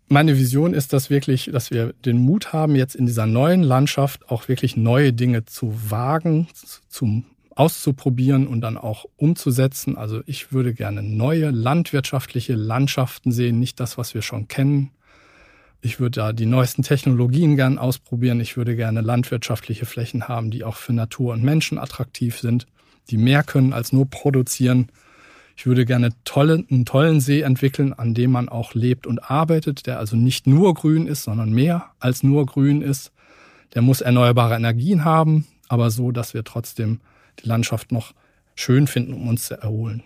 meine 0.07 0.39
Vision 0.39 0.75
ist, 0.75 0.93
dass 0.93 1.11
wirklich, 1.11 1.51
dass 1.53 1.73
wir 1.73 1.93
den 2.05 2.19
Mut 2.19 2.53
haben, 2.53 2.77
jetzt 2.77 2.95
in 2.95 3.07
dieser 3.07 3.27
neuen 3.27 3.65
Landschaft 3.65 4.31
auch 4.31 4.47
wirklich 4.47 4.77
neue 4.77 5.13
Dinge 5.13 5.45
zu 5.47 5.75
wagen, 5.91 6.47
zum 6.89 7.25
auszuprobieren 7.57 8.47
und 8.47 8.61
dann 8.61 8.77
auch 8.77 9.07
umzusetzen. 9.17 9.97
Also 9.97 10.23
ich 10.27 10.53
würde 10.53 10.73
gerne 10.73 11.03
neue 11.03 11.51
landwirtschaftliche 11.51 12.55
Landschaften 12.55 13.33
sehen, 13.33 13.59
nicht 13.59 13.81
das, 13.81 13.99
was 13.99 14.15
wir 14.15 14.23
schon 14.23 14.47
kennen, 14.47 14.91
ich 15.85 16.01
würde 16.01 16.21
da 16.21 16.33
die 16.33 16.47
neuesten 16.47 16.83
Technologien 16.83 17.57
gern 17.57 17.79
ausprobieren. 17.79 18.41
Ich 18.41 18.57
würde 18.57 18.75
gerne 18.75 19.03
landwirtschaftliche 19.03 19.85
Flächen 19.85 20.29
haben, 20.29 20.51
die 20.51 20.65
auch 20.65 20.77
für 20.77 20.95
Natur 20.95 21.35
und 21.35 21.43
Menschen 21.43 21.79
attraktiv 21.79 22.39
sind, 22.39 22.67
die 23.11 23.19
mehr 23.19 23.43
können 23.43 23.75
als 23.75 23.93
nur 23.93 24.09
produzieren. 24.09 24.89
Ich 25.57 25.67
würde 25.67 25.85
gerne 25.85 26.09
tolle, 26.25 26.65
einen 26.71 26.87
tollen 26.87 27.21
See 27.21 27.43
entwickeln, 27.43 27.93
an 27.93 28.15
dem 28.15 28.33
man 28.33 28.49
auch 28.49 28.73
lebt 28.73 29.07
und 29.07 29.31
arbeitet, 29.31 29.87
der 29.87 29.99
also 29.99 30.17
nicht 30.17 30.47
nur 30.47 30.73
grün 30.73 31.07
ist, 31.07 31.25
sondern 31.25 31.53
mehr 31.53 31.91
als 32.01 32.23
nur 32.23 32.47
grün 32.47 32.81
ist. 32.81 33.13
Der 33.75 33.83
muss 33.83 34.01
erneuerbare 34.01 34.57
Energien 34.57 35.05
haben, 35.05 35.47
aber 35.69 35.91
so, 35.91 36.13
dass 36.13 36.33
wir 36.33 36.45
trotzdem 36.45 37.01
die 37.41 37.49
Landschaft 37.49 37.93
noch 37.93 38.15
schön 38.55 38.87
finden, 38.87 39.13
um 39.13 39.29
uns 39.29 39.47
zu 39.47 39.61
erholen. 39.61 40.03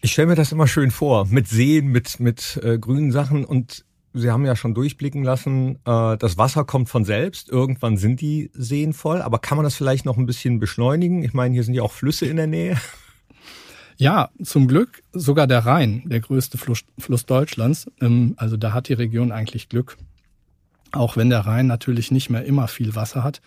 Ich 0.00 0.12
stelle 0.12 0.28
mir 0.28 0.34
das 0.34 0.50
immer 0.50 0.66
schön 0.66 0.90
vor, 0.90 1.26
mit 1.26 1.46
Seen, 1.46 1.86
mit, 1.86 2.18
mit 2.18 2.58
äh, 2.64 2.76
grünen 2.76 3.12
Sachen 3.12 3.44
und 3.44 3.84
Sie 4.14 4.30
haben 4.30 4.44
ja 4.44 4.56
schon 4.56 4.74
durchblicken 4.74 5.24
lassen, 5.24 5.78
äh, 5.86 6.16
das 6.18 6.36
Wasser 6.36 6.64
kommt 6.64 6.88
von 6.88 7.04
selbst. 7.04 7.48
Irgendwann 7.48 7.96
sind 7.96 8.20
die 8.20 8.50
Seen 8.52 8.92
voll. 8.92 9.22
Aber 9.22 9.38
kann 9.38 9.56
man 9.56 9.64
das 9.64 9.74
vielleicht 9.74 10.04
noch 10.04 10.18
ein 10.18 10.26
bisschen 10.26 10.58
beschleunigen? 10.58 11.22
Ich 11.22 11.32
meine, 11.32 11.54
hier 11.54 11.64
sind 11.64 11.74
ja 11.74 11.82
auch 11.82 11.92
Flüsse 11.92 12.26
in 12.26 12.36
der 12.36 12.46
Nähe. 12.46 12.76
Ja, 13.98 14.30
zum 14.42 14.68
Glück 14.68 15.02
sogar 15.12 15.46
der 15.46 15.60
Rhein, 15.60 16.02
der 16.06 16.20
größte 16.20 16.58
Fluss, 16.58 16.84
Fluss 16.98 17.26
Deutschlands. 17.26 17.86
Ähm, 18.00 18.34
also 18.36 18.56
da 18.56 18.72
hat 18.72 18.88
die 18.88 18.94
Region 18.94 19.32
eigentlich 19.32 19.68
Glück. 19.68 19.96
Auch 20.90 21.16
wenn 21.16 21.30
der 21.30 21.40
Rhein 21.40 21.66
natürlich 21.66 22.10
nicht 22.10 22.28
mehr 22.28 22.44
immer 22.44 22.68
viel 22.68 22.94
Wasser 22.94 23.22
hat. 23.22 23.40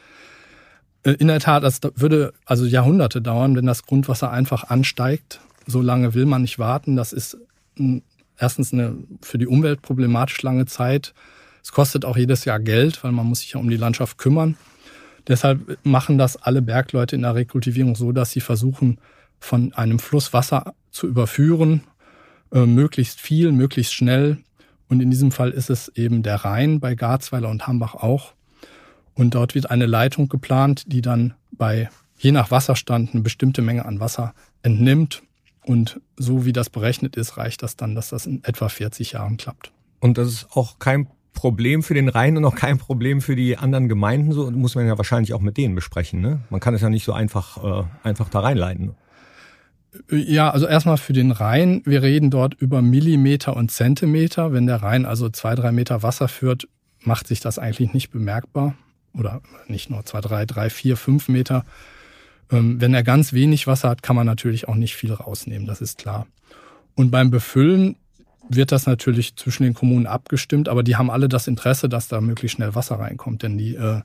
Äh, 1.04 1.12
in 1.12 1.28
der 1.28 1.40
Tat, 1.40 1.64
das 1.64 1.80
würde 1.96 2.34
also 2.46 2.66
Jahrhunderte 2.66 3.22
dauern, 3.22 3.56
wenn 3.56 3.66
das 3.66 3.84
Grundwasser 3.84 4.32
einfach 4.32 4.64
ansteigt. 4.66 5.42
So 5.68 5.82
lange 5.82 6.14
will 6.14 6.26
man 6.26 6.44
nicht 6.44 6.58
warten. 6.58 6.96
Das 6.96 7.12
ist 7.12 7.38
erstens 8.38 8.74
eine 8.74 8.98
für 9.22 9.38
die 9.38 9.48
Umwelt 9.48 9.82
problematisch 9.82 10.42
lange 10.42 10.66
Zeit. 10.66 11.14
Es 11.64 11.72
kostet 11.72 12.06
auch 12.06 12.18
jedes 12.18 12.46
Jahr 12.46 12.60
Geld, 12.60 13.04
weil 13.04 13.12
man 13.12 13.26
muss 13.26 13.40
sich 13.40 13.54
ja 13.54 13.60
um 13.60 13.70
die 13.70 13.78
Landschaft 13.78 14.18
kümmern. 14.18 14.58
Deshalb 15.28 15.80
machen 15.84 16.18
das 16.18 16.38
alle 16.38 16.62
Bergleute 16.62 17.16
in 17.16 17.24
der 17.24 17.36
Rekultivierung 17.36 17.96
so, 17.96 18.12
dass 18.12 18.32
sie 18.32 18.42
versuchen, 18.42 19.00
von 19.40 19.74
einem 19.74 20.00
Fluss 20.00 20.34
Wasser 20.34 20.76
zu 20.92 21.08
überführen, 21.08 21.82
äh, 22.52 22.66
möglichst 22.66 23.20
viel, 23.20 23.52
möglichst 23.52 23.94
schnell. 23.94 24.38
Und 24.88 25.02
in 25.02 25.10
diesem 25.10 25.32
Fall 25.32 25.52
ist 25.52 25.70
es 25.70 25.90
eben 25.90 26.24
der 26.24 26.38
Rhein 26.38 26.80
bei 26.80 26.96
Garzweiler 26.96 27.50
und 27.50 27.66
Hambach 27.68 27.96
auch. 27.96 28.34
Und 29.16 29.34
dort 29.34 29.56
wird 29.56 29.72
eine 29.72 29.86
Leitung 29.86 30.30
geplant, 30.30 30.84
die 30.88 31.02
dann 31.02 31.34
bei 31.52 31.90
je 32.18 32.32
nach 32.32 32.52
Wasserstand 32.52 33.14
eine 33.14 33.24
bestimmte 33.24 33.62
Menge 33.62 33.86
an 33.86 34.00
Wasser 34.00 34.34
entnimmt. 34.62 35.24
Und 35.66 36.00
so 36.16 36.46
wie 36.46 36.54
das 36.54 36.70
berechnet 36.70 37.16
ist, 37.16 37.38
reicht 37.38 37.64
das 37.64 37.76
dann, 37.76 37.96
dass 37.96 38.10
das 38.10 38.28
in 38.28 38.44
etwa 38.44 38.70
40 38.70 39.14
Jahren 39.14 39.38
klappt. 39.38 39.72
Und 40.00 40.20
das 40.20 40.28
ist 40.28 40.48
auch 40.52 40.78
kein 40.78 41.08
Problem 41.34 41.82
für 41.82 41.96
den 41.96 42.08
Rhein 42.08 42.38
und 42.38 42.46
auch 42.46 42.56
kein 42.56 42.78
Problem 42.78 43.20
für 43.20 43.36
die 43.36 43.58
anderen 43.58 43.90
Gemeinden. 43.90 44.32
So 44.32 44.52
muss 44.52 44.76
man 44.76 44.86
ja 44.86 44.96
wahrscheinlich 44.98 45.34
auch 45.34 45.42
mit 45.42 45.58
denen 45.58 45.74
besprechen. 45.74 46.22
Ne? 46.22 46.42
Man 46.52 46.60
kann 46.60 46.76
es 46.76 46.82
ja 46.82 46.90
nicht 46.90 47.04
so 47.04 47.14
einfach, 47.14 47.64
äh, 47.64 47.84
einfach 48.04 48.30
da 48.30 48.42
reinleiten. 48.42 48.94
Ja, 50.12 50.52
also 50.52 50.68
erstmal 50.68 50.98
für 50.98 51.14
den 51.14 51.32
Rhein. 51.32 51.82
Wir 51.86 52.04
reden 52.04 52.30
dort 52.30 52.54
über 52.54 52.84
Millimeter 52.84 53.56
und 53.56 53.72
Zentimeter. 53.72 54.54
Wenn 54.54 54.68
der 54.68 54.84
Rhein 54.84 55.06
also 55.06 55.30
zwei, 55.30 55.56
drei 55.56 55.72
Meter 55.72 56.04
Wasser 56.04 56.28
führt, 56.28 56.68
macht 57.02 57.28
sich 57.28 57.40
das 57.40 57.58
eigentlich 57.58 57.94
nicht 57.94 58.12
bemerkbar. 58.12 58.76
Oder 59.14 59.42
nicht 59.68 59.90
nur 59.90 60.06
zwei, 60.06 60.22
drei, 60.22 60.46
drei, 60.46 60.70
vier, 60.70 60.96
fünf 60.96 61.28
Meter. 61.28 61.66
Ähm, 62.52 62.80
wenn 62.80 62.94
er 62.94 63.04
ganz 63.04 63.34
wenig 63.34 63.68
Wasser 63.68 63.90
hat, 63.90 64.04
kann 64.04 64.16
man 64.16 64.26
natürlich 64.26 64.68
auch 64.68 64.76
nicht 64.76 64.96
viel 64.96 65.14
rausnehmen, 65.14 65.68
das 65.68 65.82
ist 65.82 65.98
klar. 65.98 66.28
Und 66.96 67.12
beim 67.12 67.32
Befüllen 67.32 67.98
wird 68.50 68.72
das 68.72 68.86
natürlich 68.86 69.36
zwischen 69.36 69.64
den 69.64 69.74
Kommunen 69.74 70.08
abgestimmt, 70.08 70.70
aber 70.70 70.84
die 70.84 70.96
haben 70.96 71.10
alle 71.10 71.28
das 71.28 71.48
Interesse, 71.48 71.90
dass 71.90 72.08
da 72.08 72.22
möglichst 72.22 72.58
schnell 72.58 72.76
Wasser 72.76 73.00
reinkommt. 73.00 73.44
Denn 73.44 73.58
die, 73.58 73.76
äh, 73.76 74.02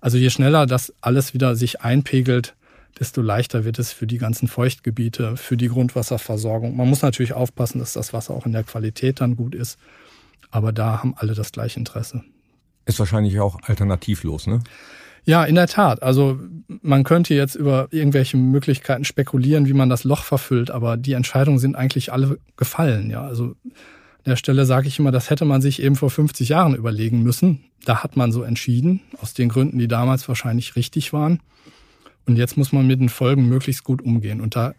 also 0.00 0.18
je 0.18 0.30
schneller 0.30 0.66
das 0.66 0.92
alles 1.00 1.34
wieder 1.34 1.56
sich 1.56 1.80
einpegelt, 1.82 2.54
desto 2.98 3.22
leichter 3.22 3.64
wird 3.64 3.78
es 3.78 3.92
für 3.92 4.06
die 4.06 4.18
ganzen 4.18 4.46
Feuchtgebiete, 4.48 5.36
für 5.36 5.56
die 5.56 5.68
Grundwasserversorgung. 5.68 6.76
Man 6.76 6.88
muss 6.88 7.02
natürlich 7.02 7.32
aufpassen, 7.32 7.80
dass 7.80 7.92
das 7.92 8.12
Wasser 8.12 8.34
auch 8.34 8.46
in 8.46 8.52
der 8.52 8.62
Qualität 8.62 9.20
dann 9.20 9.36
gut 9.36 9.54
ist. 9.54 9.78
Aber 10.50 10.72
da 10.72 11.02
haben 11.02 11.14
alle 11.16 11.34
das 11.34 11.50
gleiche 11.50 11.80
Interesse. 11.80 12.22
Ist 12.86 13.00
wahrscheinlich 13.00 13.40
auch 13.40 13.58
alternativlos, 13.62 14.46
ne? 14.46 14.60
Ja, 15.24 15.44
in 15.44 15.54
der 15.54 15.66
Tat. 15.66 16.02
Also 16.02 16.38
man 16.82 17.04
könnte 17.04 17.34
jetzt 17.34 17.54
über 17.54 17.88
irgendwelche 17.90 18.36
Möglichkeiten 18.36 19.04
spekulieren, 19.04 19.66
wie 19.66 19.72
man 19.72 19.88
das 19.88 20.04
Loch 20.04 20.22
verfüllt, 20.22 20.70
aber 20.70 20.96
die 20.96 21.14
Entscheidungen 21.14 21.58
sind 21.58 21.76
eigentlich 21.76 22.12
alle 22.12 22.38
gefallen. 22.56 23.10
Ja, 23.10 23.22
also 23.22 23.54
an 23.74 24.30
der 24.30 24.36
Stelle 24.36 24.66
sage 24.66 24.88
ich 24.88 24.98
immer, 24.98 25.12
das 25.12 25.30
hätte 25.30 25.44
man 25.44 25.62
sich 25.62 25.82
eben 25.82 25.96
vor 25.96 26.10
50 26.10 26.48
Jahren 26.48 26.74
überlegen 26.74 27.22
müssen. 27.22 27.64
Da 27.84 28.02
hat 28.02 28.16
man 28.16 28.32
so 28.32 28.42
entschieden, 28.42 29.00
aus 29.20 29.34
den 29.34 29.48
Gründen, 29.48 29.78
die 29.78 29.88
damals 29.88 30.28
wahrscheinlich 30.28 30.76
richtig 30.76 31.12
waren. 31.12 31.40
Und 32.26 32.36
jetzt 32.36 32.56
muss 32.56 32.72
man 32.72 32.86
mit 32.86 33.00
den 33.00 33.10
Folgen 33.10 33.48
möglichst 33.48 33.84
gut 33.84 34.02
umgehen. 34.02 34.40
Und 34.40 34.56
da 34.56 34.74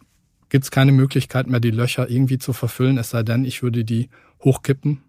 gibt 0.50 0.64
es 0.64 0.72
keine 0.72 0.91
Möglichkeit 0.91 1.48
mehr, 1.48 1.60
die 1.60 1.72
Löcher 1.72 2.10
irgendwie 2.10 2.38
zu 2.38 2.54
verfüllen, 2.54 2.98
es 2.98 3.10
sei 3.10 3.24
denn, 3.24 3.46
ich 3.46 3.62
würde 3.62 3.84
die 3.84 4.10
hochkippen 4.43 5.02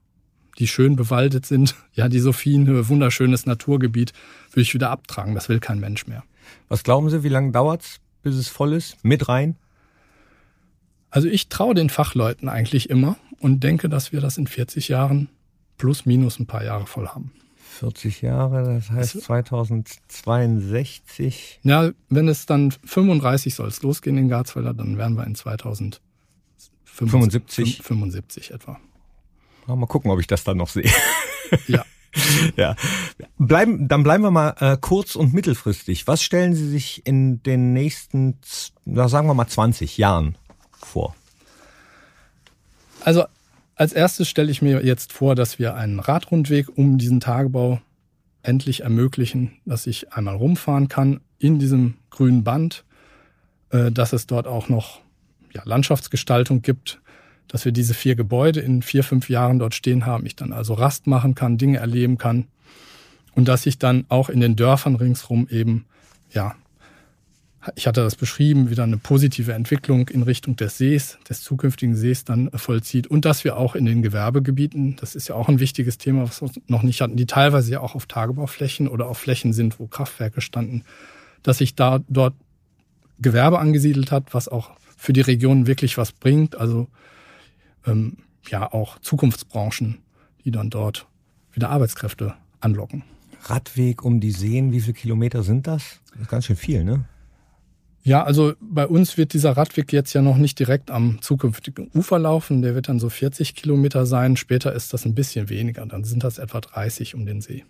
die 0.59 0.69
schön 0.69 0.97
bewaldet 0.97 1.47
sind, 1.47 1.75
ja, 1.95 2.09
die 2.09 2.21
Sophienhöhe, 2.21 2.89
wunderschönes 2.89 3.47
Naturgebiet, 3.47 4.13
würde 4.51 4.63
ich 4.63 4.75
wieder 4.75 4.91
abtragen. 4.91 5.35
Das 5.35 5.49
will 5.49 5.61
kein 5.61 5.81
Mensch 5.81 6.07
mehr. 6.07 6.25
Was 6.69 6.85
glauben 6.85 7.11
Sie, 7.11 7.23
wie 7.23 7.29
lange 7.29 7.53
dauert's, 7.53 8.01
bis 8.23 8.37
es 8.37 8.49
voll 8.49 8.73
ist? 8.73 9.03
Mit 9.05 9.29
rein? 9.29 9.57
Also 11.11 11.29
ich 11.29 11.49
traue 11.49 11.75
den 11.75 11.91
Fachleuten 11.91 12.49
eigentlich 12.49 12.91
immer 12.91 13.17
und 13.41 13.63
denke, 13.63 13.89
dass 13.89 14.13
wir 14.13 14.21
das 14.21 14.39
in 14.39 14.47
40 14.47 14.89
Jahren 14.89 15.29
plus 15.79 16.07
minus 16.07 16.39
ein 16.39 16.47
paar 16.47 16.65
Jahre 16.65 16.87
voll 16.87 17.09
haben. 17.09 17.33
40 17.79 18.23
Jahre, 18.23 18.63
das 18.65 18.91
heißt 18.91 19.23
2062. 19.23 21.61
Ja, 21.63 21.91
wenn 22.09 22.29
es 22.29 22.47
dann 22.47 22.71
35 22.71 23.55
soll 23.55 23.69
es 23.69 23.83
losgehen 23.83 24.17
in 24.17 24.29
Garzweiler, 24.29 24.73
dann 24.73 24.97
wären 24.97 25.13
wir 25.15 25.27
in 25.27 25.35
2075 25.35 27.83
75 27.83 28.53
etwa. 28.53 28.81
Mal 29.67 29.87
gucken, 29.87 30.11
ob 30.11 30.21
ich 30.21 30.27
das 30.27 30.45
dann 30.45 30.59
noch 30.59 30.69
sehe. 30.69 30.91
Ja. 31.69 31.85
ja. 32.57 32.75
Bleiben, 33.39 33.89
dann 33.89 34.03
bleiben 34.03 34.25
wir 34.25 34.31
mal 34.31 34.55
äh, 34.59 34.77
kurz 34.81 35.15
und 35.17 35.33
mittelfristig. 35.33 36.07
Was 36.07 36.23
stellen 36.23 36.55
Sie 36.55 36.69
sich 36.69 37.07
in 37.07 37.43
den 37.43 37.73
nächsten, 37.73 38.39
na, 38.85 39.09
sagen 39.09 39.29
wir 39.29 39.35
mal 39.35 39.47
20 39.47 39.97
Jahren 39.97 40.37
vor? 40.73 41.15
Also 43.05 43.25
als 43.77 43.93
erstes 43.93 44.29
stelle 44.29 44.51
ich 44.51 44.63
mir 44.63 44.85
jetzt 44.85 45.13
vor, 45.13 45.35
dass 45.35 45.59
wir 45.59 45.75
einen 45.75 46.01
Radrundweg 46.01 46.77
um 46.77 46.99
diesen 46.99 47.21
Tagebau 47.21 47.81
endlich 48.43 48.81
ermöglichen, 48.81 49.53
dass 49.65 49.87
ich 49.87 50.13
einmal 50.13 50.37
rumfahren 50.37 50.89
kann 50.89 51.21
in 51.39 51.59
diesem 51.59 51.95
grünen 52.11 52.45
Band, 52.45 52.85
äh, 53.71 53.93
dass 53.93 54.13
es 54.13 54.27
dort 54.27 54.47
auch 54.47 54.69
noch 54.69 55.01
ja, 55.53 55.63
Landschaftsgestaltung 55.65 56.63
gibt, 56.63 57.01
dass 57.49 57.65
wir 57.65 57.73
diese 57.73 57.95
vier 57.95 58.17
Gebäude 58.17 58.61
in 58.61 58.83
vier, 58.83 59.05
fünf 59.05 59.29
Jahren 59.29 59.59
dort 59.59 59.75
stehen 59.75 60.07
haben, 60.07 60.27
ich 60.27 60.37
dann 60.37 60.53
also 60.53 60.75
Rast 60.75 61.07
machen 61.07 61.35
kann, 61.35 61.59
Dinge 61.59 61.79
erleben 61.79 62.19
kann 62.19 62.47
und 63.35 63.49
dass 63.49 63.67
ich 63.67 63.79
dann 63.79 64.05
auch 64.09 64.29
in 64.29 64.41
den 64.41 64.57
Dörfern 64.57 64.97
ringsrum 64.97 65.47
eben, 65.51 65.85
ja, 66.33 66.55
ich 67.75 67.87
hatte 67.87 68.03
das 68.03 68.15
beschrieben, 68.15 68.71
wieder 68.71 68.85
eine 68.85 68.97
positive 68.97 69.53
Entwicklung 69.53 70.09
in 70.09 70.23
Richtung 70.23 70.55
des 70.55 70.79
Sees, 70.79 71.19
des 71.29 71.43
zukünftigen 71.43 71.97
Sees 71.97 72.25
dann 72.25 72.51
vollzieht 72.55 73.09
und 73.09 73.25
dass 73.25 73.43
wir 73.43 73.57
auch 73.57 73.75
in 73.75 73.85
den 73.87 74.03
Gewerbegebieten, 74.03 74.97
das 74.97 75.17
ist 75.17 75.29
ja 75.29 75.35
auch 75.35 75.49
ein 75.49 75.59
wichtiges 75.59 75.99
Thema, 75.99 76.23
was 76.23 76.41
wir 76.41 76.51
noch 76.69 76.83
nicht 76.83 77.01
hatten, 77.01 77.17
die 77.17 77.27
teilweise 77.27 77.73
ja 77.73 77.81
auch 77.81 77.95
auf 77.95 78.07
Tagebauflächen 78.07 78.87
oder 78.87 79.09
auf 79.09 79.19
Flächen 79.19 79.53
sind, 79.53 79.81
wo 79.81 79.87
Kraftwerke 79.87 80.41
standen, 80.41 80.85
dass 81.43 81.59
sich 81.59 81.75
da 81.75 82.01
dort 82.09 82.35
Gewerbe 83.19 83.59
angesiedelt 83.59 84.13
hat, 84.13 84.33
was 84.33 84.49
auch 84.49 84.71
für 84.97 85.13
die 85.13 85.21
Region 85.21 85.67
wirklich 85.67 85.99
was 85.99 86.13
bringt. 86.13 86.57
Also 86.57 86.89
ähm, 87.87 88.19
ja 88.49 88.73
auch 88.73 88.99
Zukunftsbranchen, 89.01 89.99
die 90.45 90.51
dann 90.51 90.71
dort 90.71 91.07
wieder 91.53 91.71
Arbeitskräfte 91.71 92.35
anlocken. 92.61 93.03
Radweg 93.43 94.05
um 94.05 94.21
die 94.21 94.33
Seen, 94.33 94.73
wie 94.73 94.81
viele 94.81 94.95
Kilometer 94.95 95.43
sind 95.43 95.67
das? 95.67 96.01
Das 96.13 96.23
ist 96.23 96.29
ganz 96.29 96.47
schön 96.47 96.57
viel, 96.57 96.85
ne? 96.85 97.05
Ja, 98.03 98.23
also 98.23 98.55
bei 98.61 98.87
uns 98.87 99.17
wird 99.17 99.33
dieser 99.33 99.57
Radweg 99.57 99.93
jetzt 99.93 100.13
ja 100.13 100.23
noch 100.23 100.37
nicht 100.37 100.61
direkt 100.61 100.93
am 100.93 101.21
zukünftigen 101.23 101.91
Ufer 101.93 102.21
laufen. 102.21 102.63
Der 102.63 102.77
wird 102.77 102.89
dann 102.89 103.01
so 103.01 103.09
40 103.09 103.57
Kilometer 103.57 104.07
sein. 104.07 104.37
Später 104.37 104.73
ist 104.73 104.93
das 104.93 105.05
ein 105.07 105.17
bisschen 105.17 105.49
weniger. 105.49 105.85
Dann 105.87 106.05
sind 106.05 106.23
das 106.23 106.39
etwa 106.39 106.61
30 106.61 107.17
um 107.17 107.27
den 107.27 107.41
See. 107.41 107.65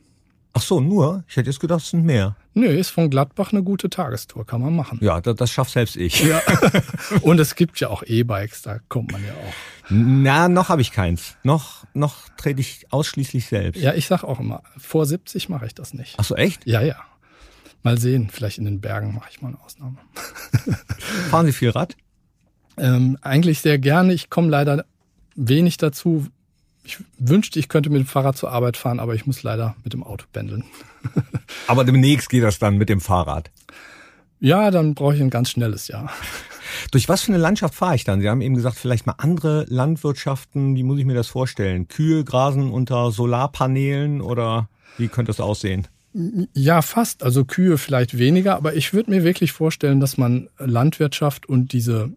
Ach 0.57 0.63
so, 0.63 0.81
nur? 0.81 1.23
Ich 1.29 1.37
hätte 1.37 1.51
jetzt 1.51 1.61
gedacht, 1.61 1.83
es 1.83 1.91
sind 1.91 2.07
mehr. 2.07 2.35
Nö, 2.55 2.67
ist 2.67 2.89
von 2.89 3.11
Gladbach 3.11 3.53
eine 3.53 3.63
gute 3.63 3.91
Tagestour, 3.91 4.47
kann 4.47 4.63
man 4.63 4.75
machen. 4.75 4.99
Ja, 5.03 5.21
das, 5.21 5.37
das 5.37 5.51
schafft 5.51 5.73
selbst 5.73 5.97
ich. 5.97 6.25
Ja. 6.25 6.41
Und 7.21 7.39
es 7.39 7.57
gibt 7.57 7.79
ja 7.79 7.89
auch 7.89 8.03
E-Bikes, 8.03 8.63
da 8.63 8.79
kommt 8.89 9.13
man 9.13 9.23
ja 9.23 9.33
auch. 9.33 9.53
Na, 9.91 10.49
noch 10.49 10.71
habe 10.71 10.81
ich 10.81 10.93
keins. 10.93 11.37
Noch, 11.43 11.85
noch 11.93 12.31
trete 12.39 12.63
ich 12.63 12.91
ausschließlich 12.91 13.45
selbst. 13.45 13.83
Ja, 13.83 13.93
ich 13.93 14.07
sag 14.07 14.25
auch 14.25 14.41
immer, 14.41 14.63
vor 14.79 15.05
70 15.05 15.51
mache 15.51 15.67
ich 15.67 15.75
das 15.75 15.93
nicht. 15.93 16.15
Ach 16.17 16.25
so, 16.25 16.35
echt? 16.35 16.67
Ja, 16.67 16.81
ja. 16.81 16.97
Mal 17.83 17.99
sehen, 17.99 18.31
vielleicht 18.33 18.57
in 18.57 18.65
den 18.65 18.81
Bergen 18.81 19.15
mache 19.15 19.29
ich 19.31 19.43
mal 19.43 19.49
eine 19.49 19.61
Ausnahme. 19.61 19.99
Fahren 21.29 21.45
Sie 21.45 21.53
viel 21.53 21.71
Rad? 21.71 21.97
Ähm, 22.79 23.17
eigentlich 23.23 23.63
sehr 23.63 23.79
gerne. 23.79 24.13
Ich 24.13 24.29
komme 24.29 24.51
leider 24.51 24.85
wenig 25.35 25.79
dazu, 25.79 26.27
ich 26.87 26.99
wünschte, 27.19 27.59
ich 27.59 27.69
könnte 27.69 27.91
mit 27.91 28.01
dem 28.01 28.07
Fahrrad 28.07 28.37
zur 28.37 28.53
Arbeit 28.53 28.77
fahren, 28.77 29.01
aber 29.01 29.15
ich 29.15 29.27
muss 29.27 29.43
leider 29.43 29.75
mit 29.83 29.93
dem 29.93 30.03
Auto 30.03 30.25
pendeln. 30.33 30.65
aber 31.67 31.85
demnächst 31.85 32.31
geht 32.31 32.45
das 32.45 32.59
dann 32.59 32.79
mit 32.79 32.89
dem 32.89 33.01
Fahrrad. 33.01 33.51
Ja, 34.39 34.71
dann 34.71 34.95
brauche 34.95 35.15
ich 35.15 35.21
ein 35.21 35.31
ganz 35.31 35.51
schnelles 35.51 35.89
Jahr. 35.89 36.11
Durch 36.93 37.09
was 37.09 37.23
für 37.23 37.33
eine 37.33 37.41
Landschaft 37.41 37.75
fahre 37.75 37.97
ich 37.97 38.05
dann? 38.05 38.21
Sie 38.21 38.29
haben 38.29 38.41
eben 38.41 38.55
gesagt, 38.55 38.77
vielleicht 38.77 39.07
mal 39.07 39.15
andere 39.19 39.65
Landwirtschaften. 39.69 40.77
Wie 40.77 40.83
muss 40.83 40.99
ich 40.99 41.05
mir 41.05 41.15
das 41.15 41.27
vorstellen? 41.27 41.89
Kühe 41.89 42.23
grasen 42.23 42.71
unter 42.71 43.11
Solarpanelen 43.11 44.21
oder 44.21 44.69
wie 44.99 45.09
könnte 45.09 45.31
das 45.31 45.41
aussehen? 45.41 45.89
Ja, 46.55 46.83
fast. 46.83 47.23
Also 47.23 47.45
Kühe 47.45 47.79
vielleicht 47.79 48.19
weniger, 48.19 48.57
aber 48.57 48.75
ich 48.75 48.93
würde 48.93 49.11
mir 49.11 49.25
wirklich 49.25 49.53
vorstellen, 49.53 50.01
dass 50.01 50.19
man 50.19 50.49
Landwirtschaft 50.59 51.47
und 51.49 51.73
diese 51.73 52.11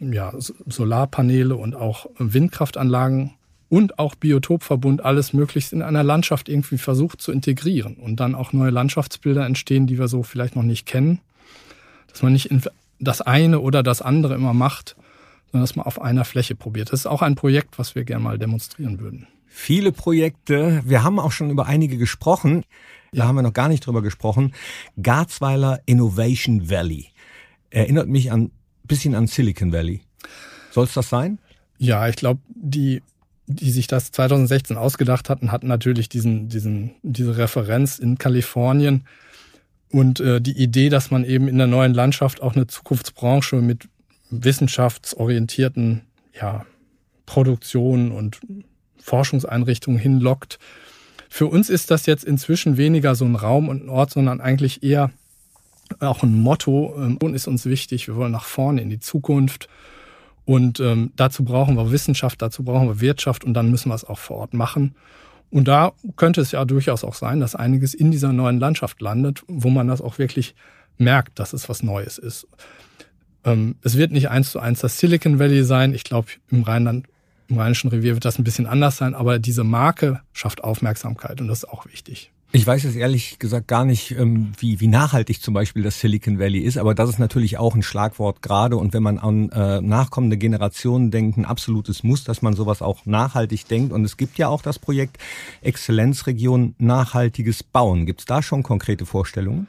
ja, 0.00 0.32
Solarpaneele 0.38 1.56
und 1.56 1.74
auch 1.74 2.06
Windkraftanlagen 2.18 3.34
und 3.74 3.98
auch 3.98 4.14
Biotopverbund 4.14 5.04
alles 5.04 5.32
möglichst 5.32 5.72
in 5.72 5.82
einer 5.82 6.04
Landschaft 6.04 6.48
irgendwie 6.48 6.78
versucht 6.78 7.20
zu 7.20 7.32
integrieren 7.32 7.96
und 7.96 8.20
dann 8.20 8.36
auch 8.36 8.52
neue 8.52 8.70
Landschaftsbilder 8.70 9.44
entstehen, 9.44 9.88
die 9.88 9.98
wir 9.98 10.06
so 10.06 10.22
vielleicht 10.22 10.54
noch 10.54 10.62
nicht 10.62 10.86
kennen. 10.86 11.18
Dass 12.06 12.22
man 12.22 12.34
nicht 12.34 12.48
das 13.00 13.20
eine 13.20 13.58
oder 13.58 13.82
das 13.82 14.00
andere 14.00 14.36
immer 14.36 14.54
macht, 14.54 14.94
sondern 15.50 15.64
dass 15.64 15.74
man 15.74 15.86
auf 15.86 16.00
einer 16.00 16.24
Fläche 16.24 16.54
probiert. 16.54 16.92
Das 16.92 17.00
ist 17.00 17.06
auch 17.06 17.20
ein 17.20 17.34
Projekt, 17.34 17.76
was 17.76 17.96
wir 17.96 18.04
gerne 18.04 18.22
mal 18.22 18.38
demonstrieren 18.38 19.00
würden. 19.00 19.26
Viele 19.48 19.90
Projekte. 19.90 20.80
Wir 20.84 21.02
haben 21.02 21.18
auch 21.18 21.32
schon 21.32 21.50
über 21.50 21.66
einige 21.66 21.96
gesprochen. 21.96 22.62
Da 23.10 23.18
ja. 23.18 23.24
haben 23.26 23.34
wir 23.34 23.42
noch 23.42 23.52
gar 23.52 23.66
nicht 23.66 23.84
drüber 23.84 24.02
gesprochen. 24.02 24.54
Garzweiler 25.02 25.80
Innovation 25.84 26.70
Valley. 26.70 27.08
Erinnert 27.70 28.06
mich 28.06 28.30
ein 28.30 28.52
bisschen 28.84 29.16
an 29.16 29.26
Silicon 29.26 29.72
Valley. 29.72 30.02
Soll 30.70 30.84
es 30.84 30.94
das 30.94 31.08
sein? 31.08 31.40
Ja, 31.78 32.06
ich 32.08 32.14
glaube, 32.14 32.40
die 32.54 33.02
die 33.46 33.70
sich 33.70 33.86
das 33.86 34.10
2016 34.10 34.76
ausgedacht 34.76 35.28
hatten, 35.28 35.52
hatten 35.52 35.66
natürlich 35.66 36.08
diesen, 36.08 36.48
diesen, 36.48 36.92
diese 37.02 37.36
Referenz 37.36 37.98
in 37.98 38.18
Kalifornien. 38.18 39.06
Und 39.90 40.18
äh, 40.20 40.40
die 40.40 40.56
Idee, 40.56 40.88
dass 40.88 41.10
man 41.10 41.24
eben 41.24 41.46
in 41.46 41.58
der 41.58 41.66
neuen 41.66 41.94
Landschaft 41.94 42.42
auch 42.42 42.56
eine 42.56 42.66
Zukunftsbranche 42.66 43.56
mit 43.56 43.88
wissenschaftsorientierten 44.30 46.02
ja, 46.32 46.66
Produktionen 47.26 48.10
und 48.10 48.40
Forschungseinrichtungen 48.98 50.00
hinlockt. 50.00 50.58
Für 51.28 51.46
uns 51.46 51.68
ist 51.68 51.90
das 51.90 52.06
jetzt 52.06 52.24
inzwischen 52.24 52.76
weniger 52.76 53.14
so 53.14 53.24
ein 53.24 53.36
Raum 53.36 53.68
und 53.68 53.84
ein 53.84 53.88
Ort, 53.88 54.10
sondern 54.10 54.40
eigentlich 54.40 54.82
eher 54.82 55.10
auch 56.00 56.22
ein 56.22 56.34
Motto. 56.34 56.94
Ähm, 56.96 57.18
und 57.22 57.34
ist 57.34 57.46
uns 57.46 57.66
wichtig. 57.66 58.08
Wir 58.08 58.16
wollen 58.16 58.32
nach 58.32 58.44
vorne 58.44 58.80
in 58.80 58.90
die 58.90 59.00
Zukunft. 59.00 59.68
Und 60.44 60.80
ähm, 60.80 61.12
dazu 61.16 61.44
brauchen 61.44 61.76
wir 61.76 61.90
Wissenschaft, 61.90 62.42
dazu 62.42 62.64
brauchen 62.64 62.88
wir 62.88 63.00
Wirtschaft 63.00 63.44
und 63.44 63.54
dann 63.54 63.70
müssen 63.70 63.88
wir 63.88 63.94
es 63.94 64.04
auch 64.04 64.18
vor 64.18 64.38
Ort 64.38 64.54
machen. 64.54 64.94
Und 65.50 65.68
da 65.68 65.92
könnte 66.16 66.40
es 66.40 66.52
ja 66.52 66.64
durchaus 66.64 67.04
auch 67.04 67.14
sein, 67.14 67.40
dass 67.40 67.54
einiges 67.54 67.94
in 67.94 68.10
dieser 68.10 68.32
neuen 68.32 68.58
Landschaft 68.58 69.00
landet, 69.00 69.42
wo 69.46 69.70
man 69.70 69.88
das 69.88 70.00
auch 70.00 70.18
wirklich 70.18 70.54
merkt, 70.98 71.38
dass 71.38 71.52
es 71.52 71.68
was 71.68 71.82
Neues 71.82 72.18
ist. 72.18 72.46
Ähm, 73.44 73.76
es 73.82 73.96
wird 73.96 74.12
nicht 74.12 74.30
eins 74.30 74.50
zu 74.50 74.58
eins 74.58 74.80
das 74.80 74.98
Silicon 74.98 75.38
Valley 75.38 75.64
sein. 75.64 75.94
Ich 75.94 76.04
glaube, 76.04 76.28
im 76.50 76.62
Rheinland, 76.62 77.06
im 77.48 77.58
Rheinischen 77.58 77.88
Revier 77.88 78.14
wird 78.14 78.24
das 78.24 78.38
ein 78.38 78.44
bisschen 78.44 78.66
anders 78.66 78.96
sein, 78.96 79.14
aber 79.14 79.38
diese 79.38 79.64
Marke 79.64 80.20
schafft 80.32 80.64
Aufmerksamkeit 80.64 81.40
und 81.40 81.48
das 81.48 81.58
ist 81.58 81.68
auch 81.68 81.86
wichtig. 81.86 82.33
Ich 82.56 82.64
weiß 82.64 82.84
jetzt 82.84 82.94
ehrlich 82.94 83.40
gesagt 83.40 83.66
gar 83.66 83.84
nicht, 83.84 84.12
ähm, 84.12 84.52
wie, 84.60 84.78
wie 84.78 84.86
nachhaltig 84.86 85.42
zum 85.42 85.54
Beispiel 85.54 85.82
das 85.82 85.98
Silicon 85.98 86.38
Valley 86.38 86.60
ist, 86.60 86.78
aber 86.78 86.94
das 86.94 87.08
ist 87.08 87.18
natürlich 87.18 87.58
auch 87.58 87.74
ein 87.74 87.82
Schlagwort 87.82 88.42
gerade. 88.42 88.76
Und 88.76 88.94
wenn 88.94 89.02
man 89.02 89.18
an 89.18 89.50
äh, 89.50 89.80
nachkommende 89.80 90.36
Generationen 90.36 91.10
denkt, 91.10 91.36
ein 91.36 91.46
absolutes 91.46 92.04
Muss, 92.04 92.22
dass 92.22 92.42
man 92.42 92.54
sowas 92.54 92.80
auch 92.80 93.06
nachhaltig 93.06 93.66
denkt. 93.66 93.92
Und 93.92 94.04
es 94.04 94.16
gibt 94.16 94.38
ja 94.38 94.46
auch 94.46 94.62
das 94.62 94.78
Projekt 94.78 95.18
Exzellenzregion 95.62 96.76
Nachhaltiges 96.78 97.64
Bauen. 97.64 98.06
Gibt 98.06 98.20
es 98.20 98.26
da 98.26 98.40
schon 98.40 98.62
konkrete 98.62 99.04
Vorstellungen? 99.04 99.66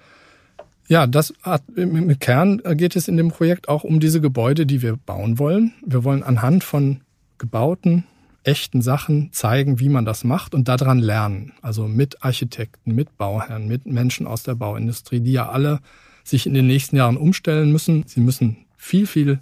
Ja, 0.88 1.08
das 1.08 1.34
hat, 1.42 1.64
im 1.76 2.20
Kern 2.20 2.62
geht 2.76 2.96
es 2.96 3.08
in 3.08 3.18
dem 3.18 3.30
Projekt 3.30 3.68
auch 3.68 3.84
um 3.84 4.00
diese 4.00 4.22
Gebäude, 4.22 4.68
die 4.68 4.84
wir 4.84 4.96
bauen 4.96 5.40
wollen. 5.40 5.74
Wir 5.84 6.04
wollen 6.04 6.22
anhand 6.22 6.64
von 6.64 7.02
gebauten, 7.40 8.04
echten 8.46 8.82
Sachen 8.82 9.32
zeigen, 9.32 9.80
wie 9.80 9.90
man 9.90 10.06
das 10.06 10.24
macht 10.24 10.54
und 10.54 10.68
daran 10.68 11.00
lernen. 11.00 11.54
Also 11.62 11.88
mit 11.88 12.24
Architekten, 12.24 12.94
mit 12.94 13.18
Bauherren, 13.18 13.68
mit 13.68 13.86
Menschen 13.86 14.28
aus 14.28 14.44
der 14.44 14.56
Bauindustrie, 14.56 15.20
die 15.20 15.34
ja 15.34 15.50
alle 15.50 15.80
sich 16.24 16.46
in 16.46 16.54
den 16.54 16.68
nächsten 16.68 16.96
Jahren 16.96 17.18
umstellen 17.18 17.72
müssen. 17.72 18.04
Sie 18.08 18.22
müssen 18.22 18.58
viel, 18.78 19.08
viel 19.08 19.40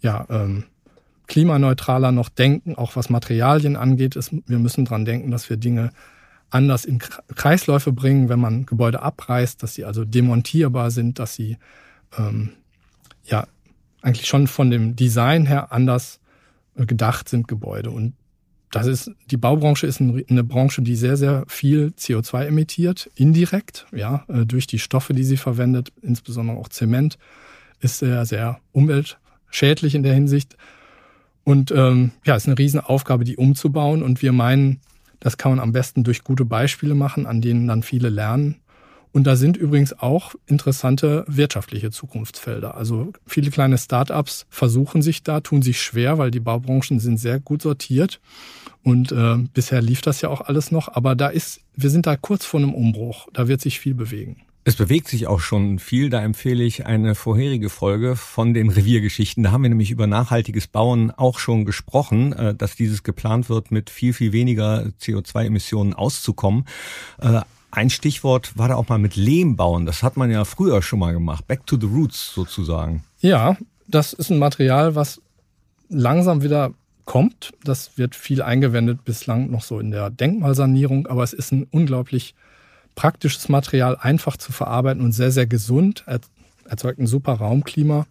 ja, 0.00 0.26
ähm, 0.30 0.64
klimaneutraler 1.26 2.12
noch 2.12 2.28
denken, 2.28 2.74
auch 2.74 2.96
was 2.96 3.10
Materialien 3.10 3.76
angeht. 3.76 4.18
wir 4.46 4.58
müssen 4.58 4.84
dran 4.84 5.04
denken, 5.04 5.30
dass 5.30 5.48
wir 5.48 5.56
Dinge 5.56 5.92
anders 6.50 6.84
in 6.84 6.98
Kreisläufe 6.98 7.92
bringen, 7.92 8.28
wenn 8.28 8.40
man 8.40 8.66
Gebäude 8.66 9.00
abreißt, 9.00 9.62
dass 9.62 9.74
sie 9.74 9.84
also 9.84 10.04
demontierbar 10.04 10.90
sind, 10.90 11.18
dass 11.18 11.34
sie 11.34 11.56
ähm, 12.18 12.50
ja 13.24 13.46
eigentlich 14.02 14.26
schon 14.26 14.46
von 14.46 14.70
dem 14.70 14.96
Design 14.96 15.46
her 15.46 15.72
anders 15.72 16.20
äh, 16.76 16.84
gedacht 16.84 17.28
sind 17.28 17.48
Gebäude. 17.48 17.90
Und 17.90 18.14
das 18.72 18.86
ist, 18.86 19.10
die 19.30 19.36
Baubranche 19.36 19.86
ist 19.86 20.00
eine 20.00 20.44
Branche, 20.44 20.80
die 20.80 20.96
sehr, 20.96 21.18
sehr 21.18 21.44
viel 21.46 21.92
CO2 21.98 22.46
emittiert, 22.46 23.10
indirekt, 23.14 23.86
ja, 23.92 24.24
äh, 24.28 24.46
durch 24.46 24.66
die 24.66 24.78
Stoffe, 24.78 25.12
die 25.12 25.24
sie 25.24 25.36
verwendet, 25.36 25.92
insbesondere 26.00 26.56
auch 26.56 26.70
Zement, 26.70 27.18
ist 27.80 27.98
sehr, 27.98 28.24
sehr 28.24 28.60
umweltschädlich 28.72 29.94
in 29.94 30.02
der 30.02 30.14
Hinsicht. 30.14 30.56
Und 31.44 31.70
ähm, 31.70 32.12
ja, 32.24 32.34
ist 32.34 32.46
eine 32.46 32.58
Riesenaufgabe, 32.58 33.24
die 33.24 33.36
umzubauen. 33.36 34.02
Und 34.02 34.22
wir 34.22 34.32
meinen, 34.32 34.80
das 35.20 35.36
kann 35.36 35.52
man 35.52 35.60
am 35.60 35.72
besten 35.72 36.02
durch 36.02 36.24
gute 36.24 36.46
Beispiele 36.46 36.94
machen, 36.94 37.26
an 37.26 37.42
denen 37.42 37.68
dann 37.68 37.82
viele 37.82 38.08
lernen. 38.08 38.56
Und 39.12 39.26
da 39.26 39.36
sind 39.36 39.58
übrigens 39.58 39.92
auch 39.98 40.34
interessante 40.46 41.24
wirtschaftliche 41.28 41.90
Zukunftsfelder. 41.90 42.74
Also 42.74 43.12
viele 43.26 43.50
kleine 43.50 43.76
Startups 43.76 44.46
versuchen 44.48 45.02
sich 45.02 45.22
da, 45.22 45.40
tun 45.40 45.60
sich 45.60 45.82
schwer, 45.82 46.16
weil 46.16 46.30
die 46.30 46.40
Baubranchen 46.40 46.98
sind 46.98 47.18
sehr 47.18 47.38
gut 47.38 47.60
sortiert. 47.60 48.20
Und 48.84 49.12
äh, 49.12 49.36
bisher 49.54 49.80
lief 49.80 50.00
das 50.02 50.20
ja 50.20 50.28
auch 50.28 50.40
alles 50.40 50.70
noch. 50.70 50.88
Aber 50.88 51.14
da 51.14 51.28
ist, 51.28 51.60
wir 51.76 51.90
sind 51.90 52.06
da 52.06 52.16
kurz 52.16 52.44
vor 52.44 52.60
einem 52.60 52.74
Umbruch. 52.74 53.28
Da 53.32 53.48
wird 53.48 53.60
sich 53.60 53.78
viel 53.78 53.94
bewegen. 53.94 54.42
Es 54.64 54.76
bewegt 54.76 55.08
sich 55.08 55.26
auch 55.26 55.40
schon 55.40 55.80
viel. 55.80 56.08
Da 56.08 56.22
empfehle 56.22 56.62
ich 56.62 56.86
eine 56.86 57.16
vorherige 57.16 57.68
Folge 57.68 58.14
von 58.14 58.54
den 58.54 58.70
Reviergeschichten. 58.70 59.42
Da 59.42 59.50
haben 59.50 59.62
wir 59.62 59.68
nämlich 59.70 59.90
über 59.90 60.06
nachhaltiges 60.06 60.68
Bauen 60.68 61.10
auch 61.10 61.40
schon 61.40 61.64
gesprochen, 61.64 62.32
äh, 62.32 62.54
dass 62.54 62.76
dieses 62.76 63.02
geplant 63.02 63.48
wird, 63.48 63.70
mit 63.70 63.90
viel, 63.90 64.12
viel 64.12 64.32
weniger 64.32 64.86
CO2-Emissionen 65.00 65.94
auszukommen. 65.94 66.64
Äh, 67.20 67.40
ein 67.72 67.90
Stichwort 67.90 68.56
war 68.56 68.68
da 68.68 68.76
auch 68.76 68.88
mal 68.88 68.98
mit 68.98 69.16
Lehm 69.16 69.56
bauen. 69.56 69.86
Das 69.86 70.02
hat 70.02 70.16
man 70.16 70.30
ja 70.30 70.44
früher 70.44 70.82
schon 70.82 70.98
mal 70.98 71.12
gemacht. 71.12 71.46
Back 71.48 71.66
to 71.66 71.76
the 71.80 71.86
roots 71.86 72.32
sozusagen. 72.34 73.02
Ja, 73.20 73.56
das 73.88 74.12
ist 74.12 74.30
ein 74.30 74.38
Material, 74.38 74.94
was 74.94 75.20
langsam 75.88 76.42
wieder 76.42 76.72
kommt. 77.12 77.52
Das 77.62 77.98
wird 77.98 78.16
viel 78.16 78.40
eingewendet, 78.40 79.04
bislang 79.04 79.50
noch 79.50 79.60
so 79.60 79.78
in 79.78 79.90
der 79.90 80.08
Denkmalsanierung, 80.08 81.08
aber 81.08 81.22
es 81.22 81.34
ist 81.34 81.52
ein 81.52 81.66
unglaublich 81.70 82.34
praktisches 82.94 83.50
Material, 83.50 83.98
einfach 84.00 84.38
zu 84.38 84.50
verarbeiten 84.50 85.04
und 85.04 85.12
sehr, 85.12 85.30
sehr 85.30 85.46
gesund, 85.46 86.06
erzeugt 86.64 86.98
ein 86.98 87.06
super 87.06 87.34
Raumklima. 87.34 88.06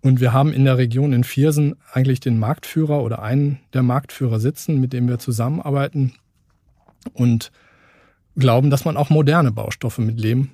Und 0.00 0.20
wir 0.20 0.32
haben 0.32 0.52
in 0.52 0.64
der 0.64 0.78
Region 0.78 1.12
in 1.12 1.24
Viersen 1.24 1.74
eigentlich 1.92 2.20
den 2.20 2.38
Marktführer 2.38 3.02
oder 3.02 3.20
einen 3.20 3.58
der 3.72 3.82
Marktführer 3.82 4.38
sitzen, 4.38 4.80
mit 4.80 4.92
dem 4.92 5.08
wir 5.08 5.18
zusammenarbeiten 5.18 6.12
und 7.14 7.50
glauben, 8.36 8.70
dass 8.70 8.84
man 8.84 8.96
auch 8.96 9.10
moderne 9.10 9.50
Baustoffe 9.50 9.98
mit 9.98 10.20
Lehm 10.20 10.50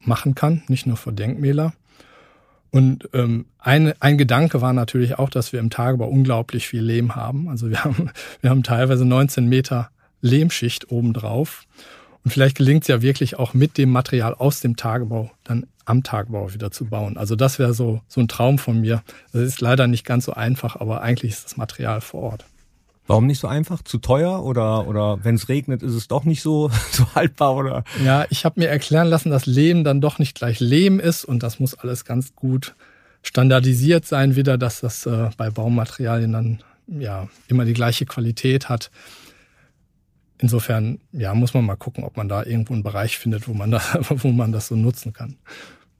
machen 0.00 0.34
kann, 0.34 0.62
nicht 0.68 0.86
nur 0.86 0.96
für 0.96 1.12
Denkmäler. 1.12 1.74
Und 2.70 3.08
ähm, 3.12 3.46
ein, 3.58 3.94
ein 4.00 4.18
Gedanke 4.18 4.60
war 4.60 4.72
natürlich 4.72 5.18
auch, 5.18 5.30
dass 5.30 5.52
wir 5.52 5.60
im 5.60 5.70
Tagebau 5.70 6.08
unglaublich 6.08 6.68
viel 6.68 6.82
Lehm 6.82 7.14
haben. 7.14 7.48
Also 7.48 7.70
wir 7.70 7.84
haben, 7.84 8.10
wir 8.40 8.50
haben 8.50 8.62
teilweise 8.62 9.04
19 9.04 9.48
Meter 9.48 9.90
Lehmschicht 10.20 10.90
obendrauf. 10.90 11.64
Und 12.24 12.32
vielleicht 12.32 12.56
gelingt 12.56 12.82
es 12.82 12.88
ja 12.88 13.02
wirklich 13.02 13.38
auch 13.38 13.54
mit 13.54 13.78
dem 13.78 13.90
Material 13.90 14.34
aus 14.34 14.60
dem 14.60 14.76
Tagebau 14.76 15.30
dann 15.44 15.66
am 15.84 16.02
Tagebau 16.02 16.52
wieder 16.52 16.72
zu 16.72 16.86
bauen. 16.86 17.16
Also 17.16 17.36
das 17.36 17.58
wäre 17.58 17.72
so, 17.72 18.00
so 18.08 18.20
ein 18.20 18.28
Traum 18.28 18.58
von 18.58 18.80
mir. 18.80 19.02
Das 19.32 19.42
ist 19.42 19.60
leider 19.60 19.86
nicht 19.86 20.04
ganz 20.04 20.24
so 20.24 20.32
einfach, 20.32 20.76
aber 20.76 21.02
eigentlich 21.02 21.32
ist 21.32 21.44
das 21.44 21.56
Material 21.56 22.00
vor 22.00 22.22
Ort. 22.22 22.44
Warum 23.06 23.26
nicht 23.26 23.40
so 23.40 23.46
einfach? 23.46 23.82
Zu 23.82 23.98
teuer 23.98 24.44
oder 24.44 24.86
oder 24.86 25.24
wenn 25.24 25.36
es 25.36 25.48
regnet, 25.48 25.82
ist 25.82 25.94
es 25.94 26.08
doch 26.08 26.24
nicht 26.24 26.42
so 26.42 26.70
so 26.90 27.06
haltbar 27.14 27.54
oder? 27.54 27.84
Ja, 28.04 28.26
ich 28.30 28.44
habe 28.44 28.60
mir 28.60 28.68
erklären 28.68 29.08
lassen, 29.08 29.30
dass 29.30 29.46
Lehm 29.46 29.84
dann 29.84 30.00
doch 30.00 30.18
nicht 30.18 30.36
gleich 30.36 30.60
Lehm 30.60 31.00
ist 31.00 31.24
und 31.24 31.42
das 31.42 31.60
muss 31.60 31.74
alles 31.74 32.04
ganz 32.04 32.34
gut 32.34 32.74
standardisiert 33.22 34.06
sein 34.06 34.36
wieder, 34.36 34.56
dass 34.56 34.80
das 34.80 35.04
äh, 35.06 35.30
bei 35.36 35.50
Baumaterialien 35.50 36.32
dann 36.32 36.62
ja 36.86 37.28
immer 37.48 37.64
die 37.64 37.72
gleiche 37.72 38.06
Qualität 38.06 38.68
hat. 38.68 38.90
Insofern, 40.38 41.00
ja, 41.12 41.34
muss 41.34 41.54
man 41.54 41.64
mal 41.64 41.76
gucken, 41.76 42.04
ob 42.04 42.16
man 42.16 42.28
da 42.28 42.44
irgendwo 42.44 42.74
einen 42.74 42.82
Bereich 42.82 43.18
findet, 43.18 43.48
wo 43.48 43.54
man, 43.54 43.70
da, 43.70 43.80
wo 44.08 44.28
man 44.28 44.52
das 44.52 44.68
so 44.68 44.76
nutzen 44.76 45.12
kann. 45.12 45.38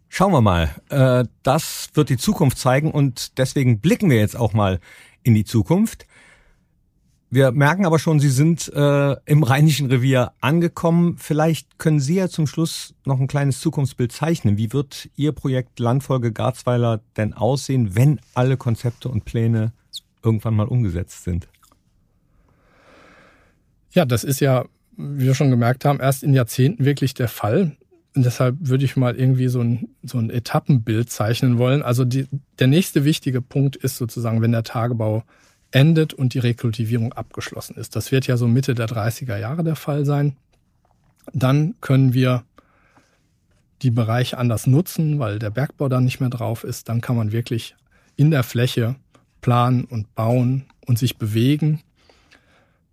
Schauen 0.08 0.32
wir 0.32 0.40
mal. 0.40 0.70
Äh, 0.88 1.24
das 1.42 1.90
wird 1.94 2.10
die 2.10 2.16
Zukunft 2.16 2.58
zeigen 2.58 2.90
und 2.90 3.38
deswegen 3.38 3.80
blicken 3.80 4.08
wir 4.08 4.18
jetzt 4.18 4.36
auch 4.36 4.52
mal 4.52 4.78
in 5.22 5.34
die 5.34 5.44
Zukunft. 5.44 6.06
Wir 7.28 7.50
merken 7.50 7.84
aber 7.84 7.98
schon, 7.98 8.20
Sie 8.20 8.30
sind 8.30 8.72
äh, 8.72 9.16
im 9.24 9.42
Rheinischen 9.42 9.88
Revier 9.88 10.32
angekommen. 10.40 11.16
Vielleicht 11.18 11.78
können 11.78 11.98
Sie 11.98 12.14
ja 12.14 12.28
zum 12.28 12.46
Schluss 12.46 12.94
noch 13.04 13.18
ein 13.18 13.26
kleines 13.26 13.60
Zukunftsbild 13.60 14.12
zeichnen. 14.12 14.56
Wie 14.56 14.72
wird 14.72 15.08
Ihr 15.16 15.32
Projekt 15.32 15.80
Landfolge 15.80 16.32
Garzweiler 16.32 17.00
denn 17.16 17.34
aussehen, 17.34 17.96
wenn 17.96 18.20
alle 18.34 18.56
Konzepte 18.56 19.08
und 19.08 19.24
Pläne 19.24 19.72
irgendwann 20.22 20.54
mal 20.54 20.68
umgesetzt 20.68 21.24
sind? 21.24 21.48
Ja, 23.90 24.04
das 24.04 24.22
ist 24.22 24.40
ja, 24.40 24.66
wie 24.96 25.24
wir 25.24 25.34
schon 25.34 25.50
gemerkt 25.50 25.84
haben, 25.84 25.98
erst 25.98 26.22
in 26.22 26.32
Jahrzehnten 26.32 26.84
wirklich 26.84 27.14
der 27.14 27.28
Fall. 27.28 27.76
Und 28.14 28.24
deshalb 28.24 28.56
würde 28.60 28.84
ich 28.84 28.96
mal 28.96 29.16
irgendwie 29.16 29.48
so 29.48 29.60
ein, 29.60 29.88
so 30.02 30.18
ein 30.18 30.30
Etappenbild 30.30 31.10
zeichnen 31.10 31.58
wollen. 31.58 31.82
Also 31.82 32.04
die, 32.04 32.28
der 32.60 32.68
nächste 32.68 33.04
wichtige 33.04 33.42
Punkt 33.42 33.74
ist 33.74 33.96
sozusagen, 33.96 34.42
wenn 34.42 34.52
der 34.52 34.62
Tagebau 34.62 35.24
endet 35.76 36.14
und 36.14 36.34
die 36.34 36.38
Rekultivierung 36.38 37.12
abgeschlossen 37.12 37.76
ist. 37.76 37.96
Das 37.96 38.12
wird 38.12 38.26
ja 38.26 38.36
so 38.36 38.48
Mitte 38.48 38.74
der 38.74 38.88
30er 38.88 39.38
Jahre 39.38 39.62
der 39.62 39.76
Fall 39.76 40.04
sein. 40.04 40.36
Dann 41.32 41.74
können 41.80 42.14
wir 42.14 42.44
die 43.82 43.90
Bereiche 43.90 44.38
anders 44.38 44.66
nutzen, 44.66 45.18
weil 45.18 45.38
der 45.38 45.50
Bergbau 45.50 45.88
dann 45.88 46.04
nicht 46.04 46.20
mehr 46.20 46.30
drauf 46.30 46.64
ist. 46.64 46.88
Dann 46.88 47.00
kann 47.00 47.16
man 47.16 47.32
wirklich 47.32 47.76
in 48.16 48.30
der 48.30 48.42
Fläche 48.42 48.96
planen 49.40 49.84
und 49.84 50.14
bauen 50.14 50.64
und 50.86 50.98
sich 50.98 51.18
bewegen 51.18 51.82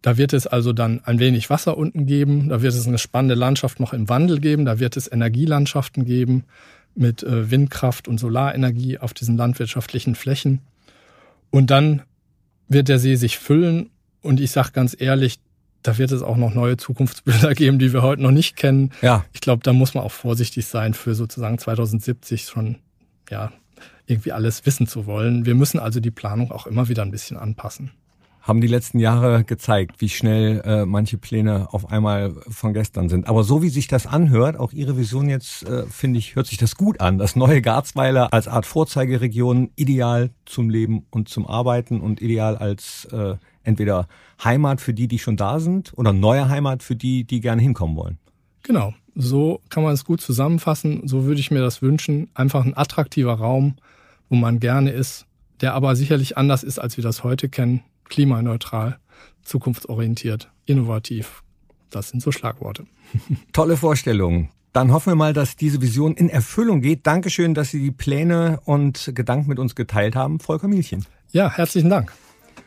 da 0.03 0.17
wird 0.17 0.33
es 0.33 0.47
also 0.47 0.73
dann 0.73 0.99
ein 1.05 1.17
wenig 1.19 1.49
Wasser 1.49 1.77
unten 1.77 2.05
geben, 2.05 2.49
da 2.49 2.61
wird 2.61 2.73
es 2.73 2.85
eine 2.85 2.97
spannende 2.97 3.35
Landschaft 3.35 3.79
noch 3.79 3.93
im 3.93 4.09
Wandel 4.09 4.41
geben, 4.41 4.65
da 4.65 4.77
wird 4.77 4.97
es 4.97 5.09
Energielandschaften 5.09 6.03
geben 6.03 6.43
mit 6.93 7.23
äh, 7.23 7.49
Windkraft 7.49 8.09
und 8.09 8.19
Solarenergie 8.19 8.99
auf 8.99 9.13
diesen 9.13 9.37
landwirtschaftlichen 9.37 10.15
Flächen. 10.15 10.59
Und 11.51 11.71
dann 11.71 12.01
wird 12.67 12.89
der 12.89 12.99
See 12.99 13.15
sich 13.15 13.37
füllen 13.37 13.89
und 14.21 14.39
ich 14.39 14.51
sage 14.51 14.71
ganz 14.71 14.95
ehrlich, 14.97 15.39
da 15.81 15.97
wird 15.97 16.11
es 16.11 16.21
auch 16.21 16.37
noch 16.37 16.53
neue 16.53 16.77
Zukunftsbilder 16.77 17.53
geben, 17.55 17.79
die 17.79 17.93
wir 17.93 18.01
heute 18.01 18.21
noch 18.21 18.31
nicht 18.31 18.55
kennen. 18.55 18.91
Ja. 19.01 19.25
Ich 19.33 19.41
glaube, 19.41 19.63
da 19.63 19.73
muss 19.73 19.93
man 19.93 20.03
auch 20.03 20.11
vorsichtig 20.11 20.65
sein, 20.65 20.93
für 20.93 21.13
sozusagen 21.13 21.57
2070 21.57 22.43
schon 22.45 22.77
ja 23.29 23.51
irgendwie 24.05 24.31
alles 24.31 24.65
wissen 24.65 24.87
zu 24.87 25.05
wollen. 25.05 25.45
Wir 25.45 25.55
müssen 25.55 25.79
also 25.79 25.99
die 25.99 26.11
Planung 26.11 26.51
auch 26.51 26.67
immer 26.67 26.89
wieder 26.89 27.03
ein 27.03 27.11
bisschen 27.11 27.37
anpassen 27.37 27.91
haben 28.43 28.59
die 28.59 28.67
letzten 28.67 28.99
Jahre 28.99 29.45
gezeigt, 29.45 30.01
wie 30.01 30.09
schnell 30.09 30.61
äh, 30.65 30.85
manche 30.85 31.17
Pläne 31.17 31.69
auf 31.71 31.89
einmal 31.89 32.33
von 32.49 32.73
gestern 32.73 33.07
sind. 33.07 33.25
Aber 33.27 33.45
so 33.45 33.63
wie 33.63 33.69
sich 33.69 33.87
das 33.87 34.05
anhört, 34.05 34.57
auch 34.59 34.73
Ihre 34.73 34.97
Vision 34.97 35.29
jetzt, 35.29 35.63
äh, 35.63 35.85
finde 35.87 36.19
ich, 36.19 36.35
hört 36.35 36.47
sich 36.47 36.57
das 36.57 36.75
gut 36.75 36.99
an. 36.99 37.17
Das 37.17 37.37
neue 37.37 37.61
Garzweiler 37.61 38.33
als 38.33 38.49
Art 38.49 38.65
Vorzeigeregion, 38.65 39.71
ideal 39.77 40.29
zum 40.45 40.69
Leben 40.69 41.05
und 41.09 41.29
zum 41.29 41.47
Arbeiten 41.47 42.01
und 42.01 42.21
ideal 42.21 42.57
als 42.57 43.05
äh, 43.13 43.35
entweder 43.63 44.09
Heimat 44.43 44.81
für 44.81 44.93
die, 44.93 45.07
die 45.07 45.19
schon 45.19 45.37
da 45.37 45.61
sind 45.61 45.97
oder 45.97 46.11
neue 46.11 46.49
Heimat 46.49 46.83
für 46.83 46.97
die, 46.97 47.23
die 47.23 47.39
gerne 47.39 47.61
hinkommen 47.61 47.95
wollen. 47.95 48.17
Genau, 48.63 48.93
so 49.15 49.61
kann 49.69 49.83
man 49.83 49.93
es 49.93 50.03
gut 50.03 50.19
zusammenfassen. 50.19 51.07
So 51.07 51.23
würde 51.23 51.39
ich 51.39 51.49
mir 51.49 51.61
das 51.61 51.81
wünschen. 51.81 52.29
Einfach 52.33 52.65
ein 52.65 52.75
attraktiver 52.75 53.35
Raum, 53.35 53.75
wo 54.27 54.35
man 54.35 54.59
gerne 54.59 54.91
ist, 54.91 55.27
der 55.61 55.75
aber 55.75 55.95
sicherlich 55.95 56.37
anders 56.37 56.63
ist, 56.63 56.77
als 56.77 56.97
wir 56.97 57.05
das 57.05 57.23
heute 57.23 57.47
kennen 57.47 57.83
klimaneutral, 58.09 58.99
zukunftsorientiert, 59.43 60.51
innovativ. 60.65 61.43
Das 61.89 62.09
sind 62.09 62.21
so 62.21 62.31
Schlagworte. 62.31 62.85
Tolle 63.53 63.77
Vorstellung. 63.77 64.49
Dann 64.73 64.91
hoffen 64.91 65.11
wir 65.11 65.15
mal, 65.15 65.33
dass 65.33 65.55
diese 65.55 65.81
Vision 65.81 66.15
in 66.15 66.29
Erfüllung 66.29 66.81
geht. 66.81 67.05
Dankeschön, 67.05 67.53
dass 67.53 67.69
Sie 67.69 67.79
die 67.79 67.91
Pläne 67.91 68.59
und 68.65 69.11
Gedanken 69.13 69.47
mit 69.47 69.59
uns 69.59 69.75
geteilt 69.75 70.15
haben. 70.15 70.39
Volker 70.39 70.67
Mielchen. 70.67 71.05
Ja, 71.31 71.51
herzlichen 71.51 71.89
Dank. 71.89 72.11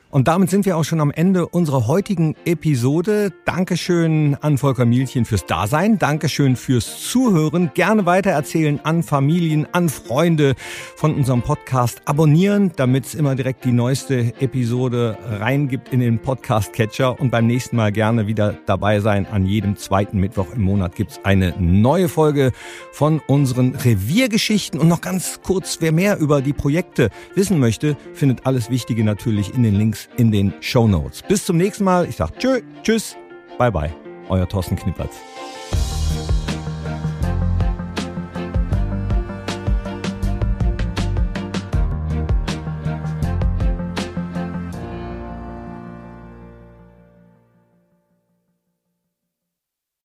Und 0.09 0.29
damit 0.29 0.51
sind 0.51 0.65
wir 0.67 0.77
auch 0.77 0.85
schon 0.85 1.01
am 1.01 1.11
Ende 1.11 1.49
unserer 1.49 1.89
heutigen 1.89 2.37
Episode. 2.45 3.33
Dankeschön 3.45 4.37
an 4.41 4.57
Volker 4.57 4.85
Mielchen 4.85 5.25
fürs 5.25 5.47
Dasein. 5.47 5.99
Dankeschön 5.99 6.55
fürs 6.55 7.11
Zuhören. 7.11 7.73
Gerne 7.75 8.07
weitererzählen 8.07 8.79
an 8.85 9.03
Familien, 9.03 9.67
an 9.73 9.89
Freunde 9.89 10.55
von 10.95 11.13
unserem 11.13 11.43
Podcast. 11.43 12.03
Abonnieren, 12.05 12.71
damit 12.77 13.07
es 13.07 13.15
immer 13.17 13.35
direkt 13.35 13.65
die 13.65 13.73
neueste 13.73 14.33
Episode 14.41 15.19
reingibt 15.29 15.93
in 15.93 15.99
den 15.99 16.21
Podcast-Catcher. 16.21 17.19
Und 17.19 17.31
beim 17.31 17.49
nächsten 17.49 17.75
Mal 17.75 17.91
gerne 17.91 18.29
wieder 18.29 18.57
dabei 18.65 19.01
sein. 19.01 19.27
An 19.27 19.45
jedem 19.45 19.77
zweiten 19.77 20.21
Mittwoch 20.21 20.55
im 20.55 20.63
Monat 20.63 20.95
gibt's 20.95 21.19
eine 21.25 21.53
neue 21.59 22.09
Folge 22.09 22.53
von 22.93 23.21
unseren 23.27 23.75
Reviergeschichten. 23.75 24.79
Und 24.79 24.87
noch 24.87 25.01
ganz 25.01 25.41
kurz, 25.43 25.79
wer 25.81 25.91
mehr 25.91 26.19
über 26.19 26.43
die 26.43 26.53
Projekte 26.53 27.11
wissen 27.35 27.59
möchte, 27.59 27.97
findet 28.15 28.47
alles 28.47 28.71
Wichtige 28.71 29.03
natürlich 29.03 29.53
in 29.53 29.65
den 29.65 29.75
Links 29.75 29.96
Links 29.97 30.09
in 30.17 30.31
den 30.31 30.53
Show 30.61 30.87
Notes. 30.87 31.23
Bis 31.23 31.45
zum 31.45 31.57
nächsten 31.57 31.85
Mal. 31.85 32.09
Ich 32.09 32.17
sage 32.17 32.33
tschö, 32.39 32.61
tschüss, 32.83 33.17
bye 33.59 33.71
bye. 33.71 33.93
Euer 34.29 34.49
Thorsten 34.49 34.77
Knippertz. 34.77 35.17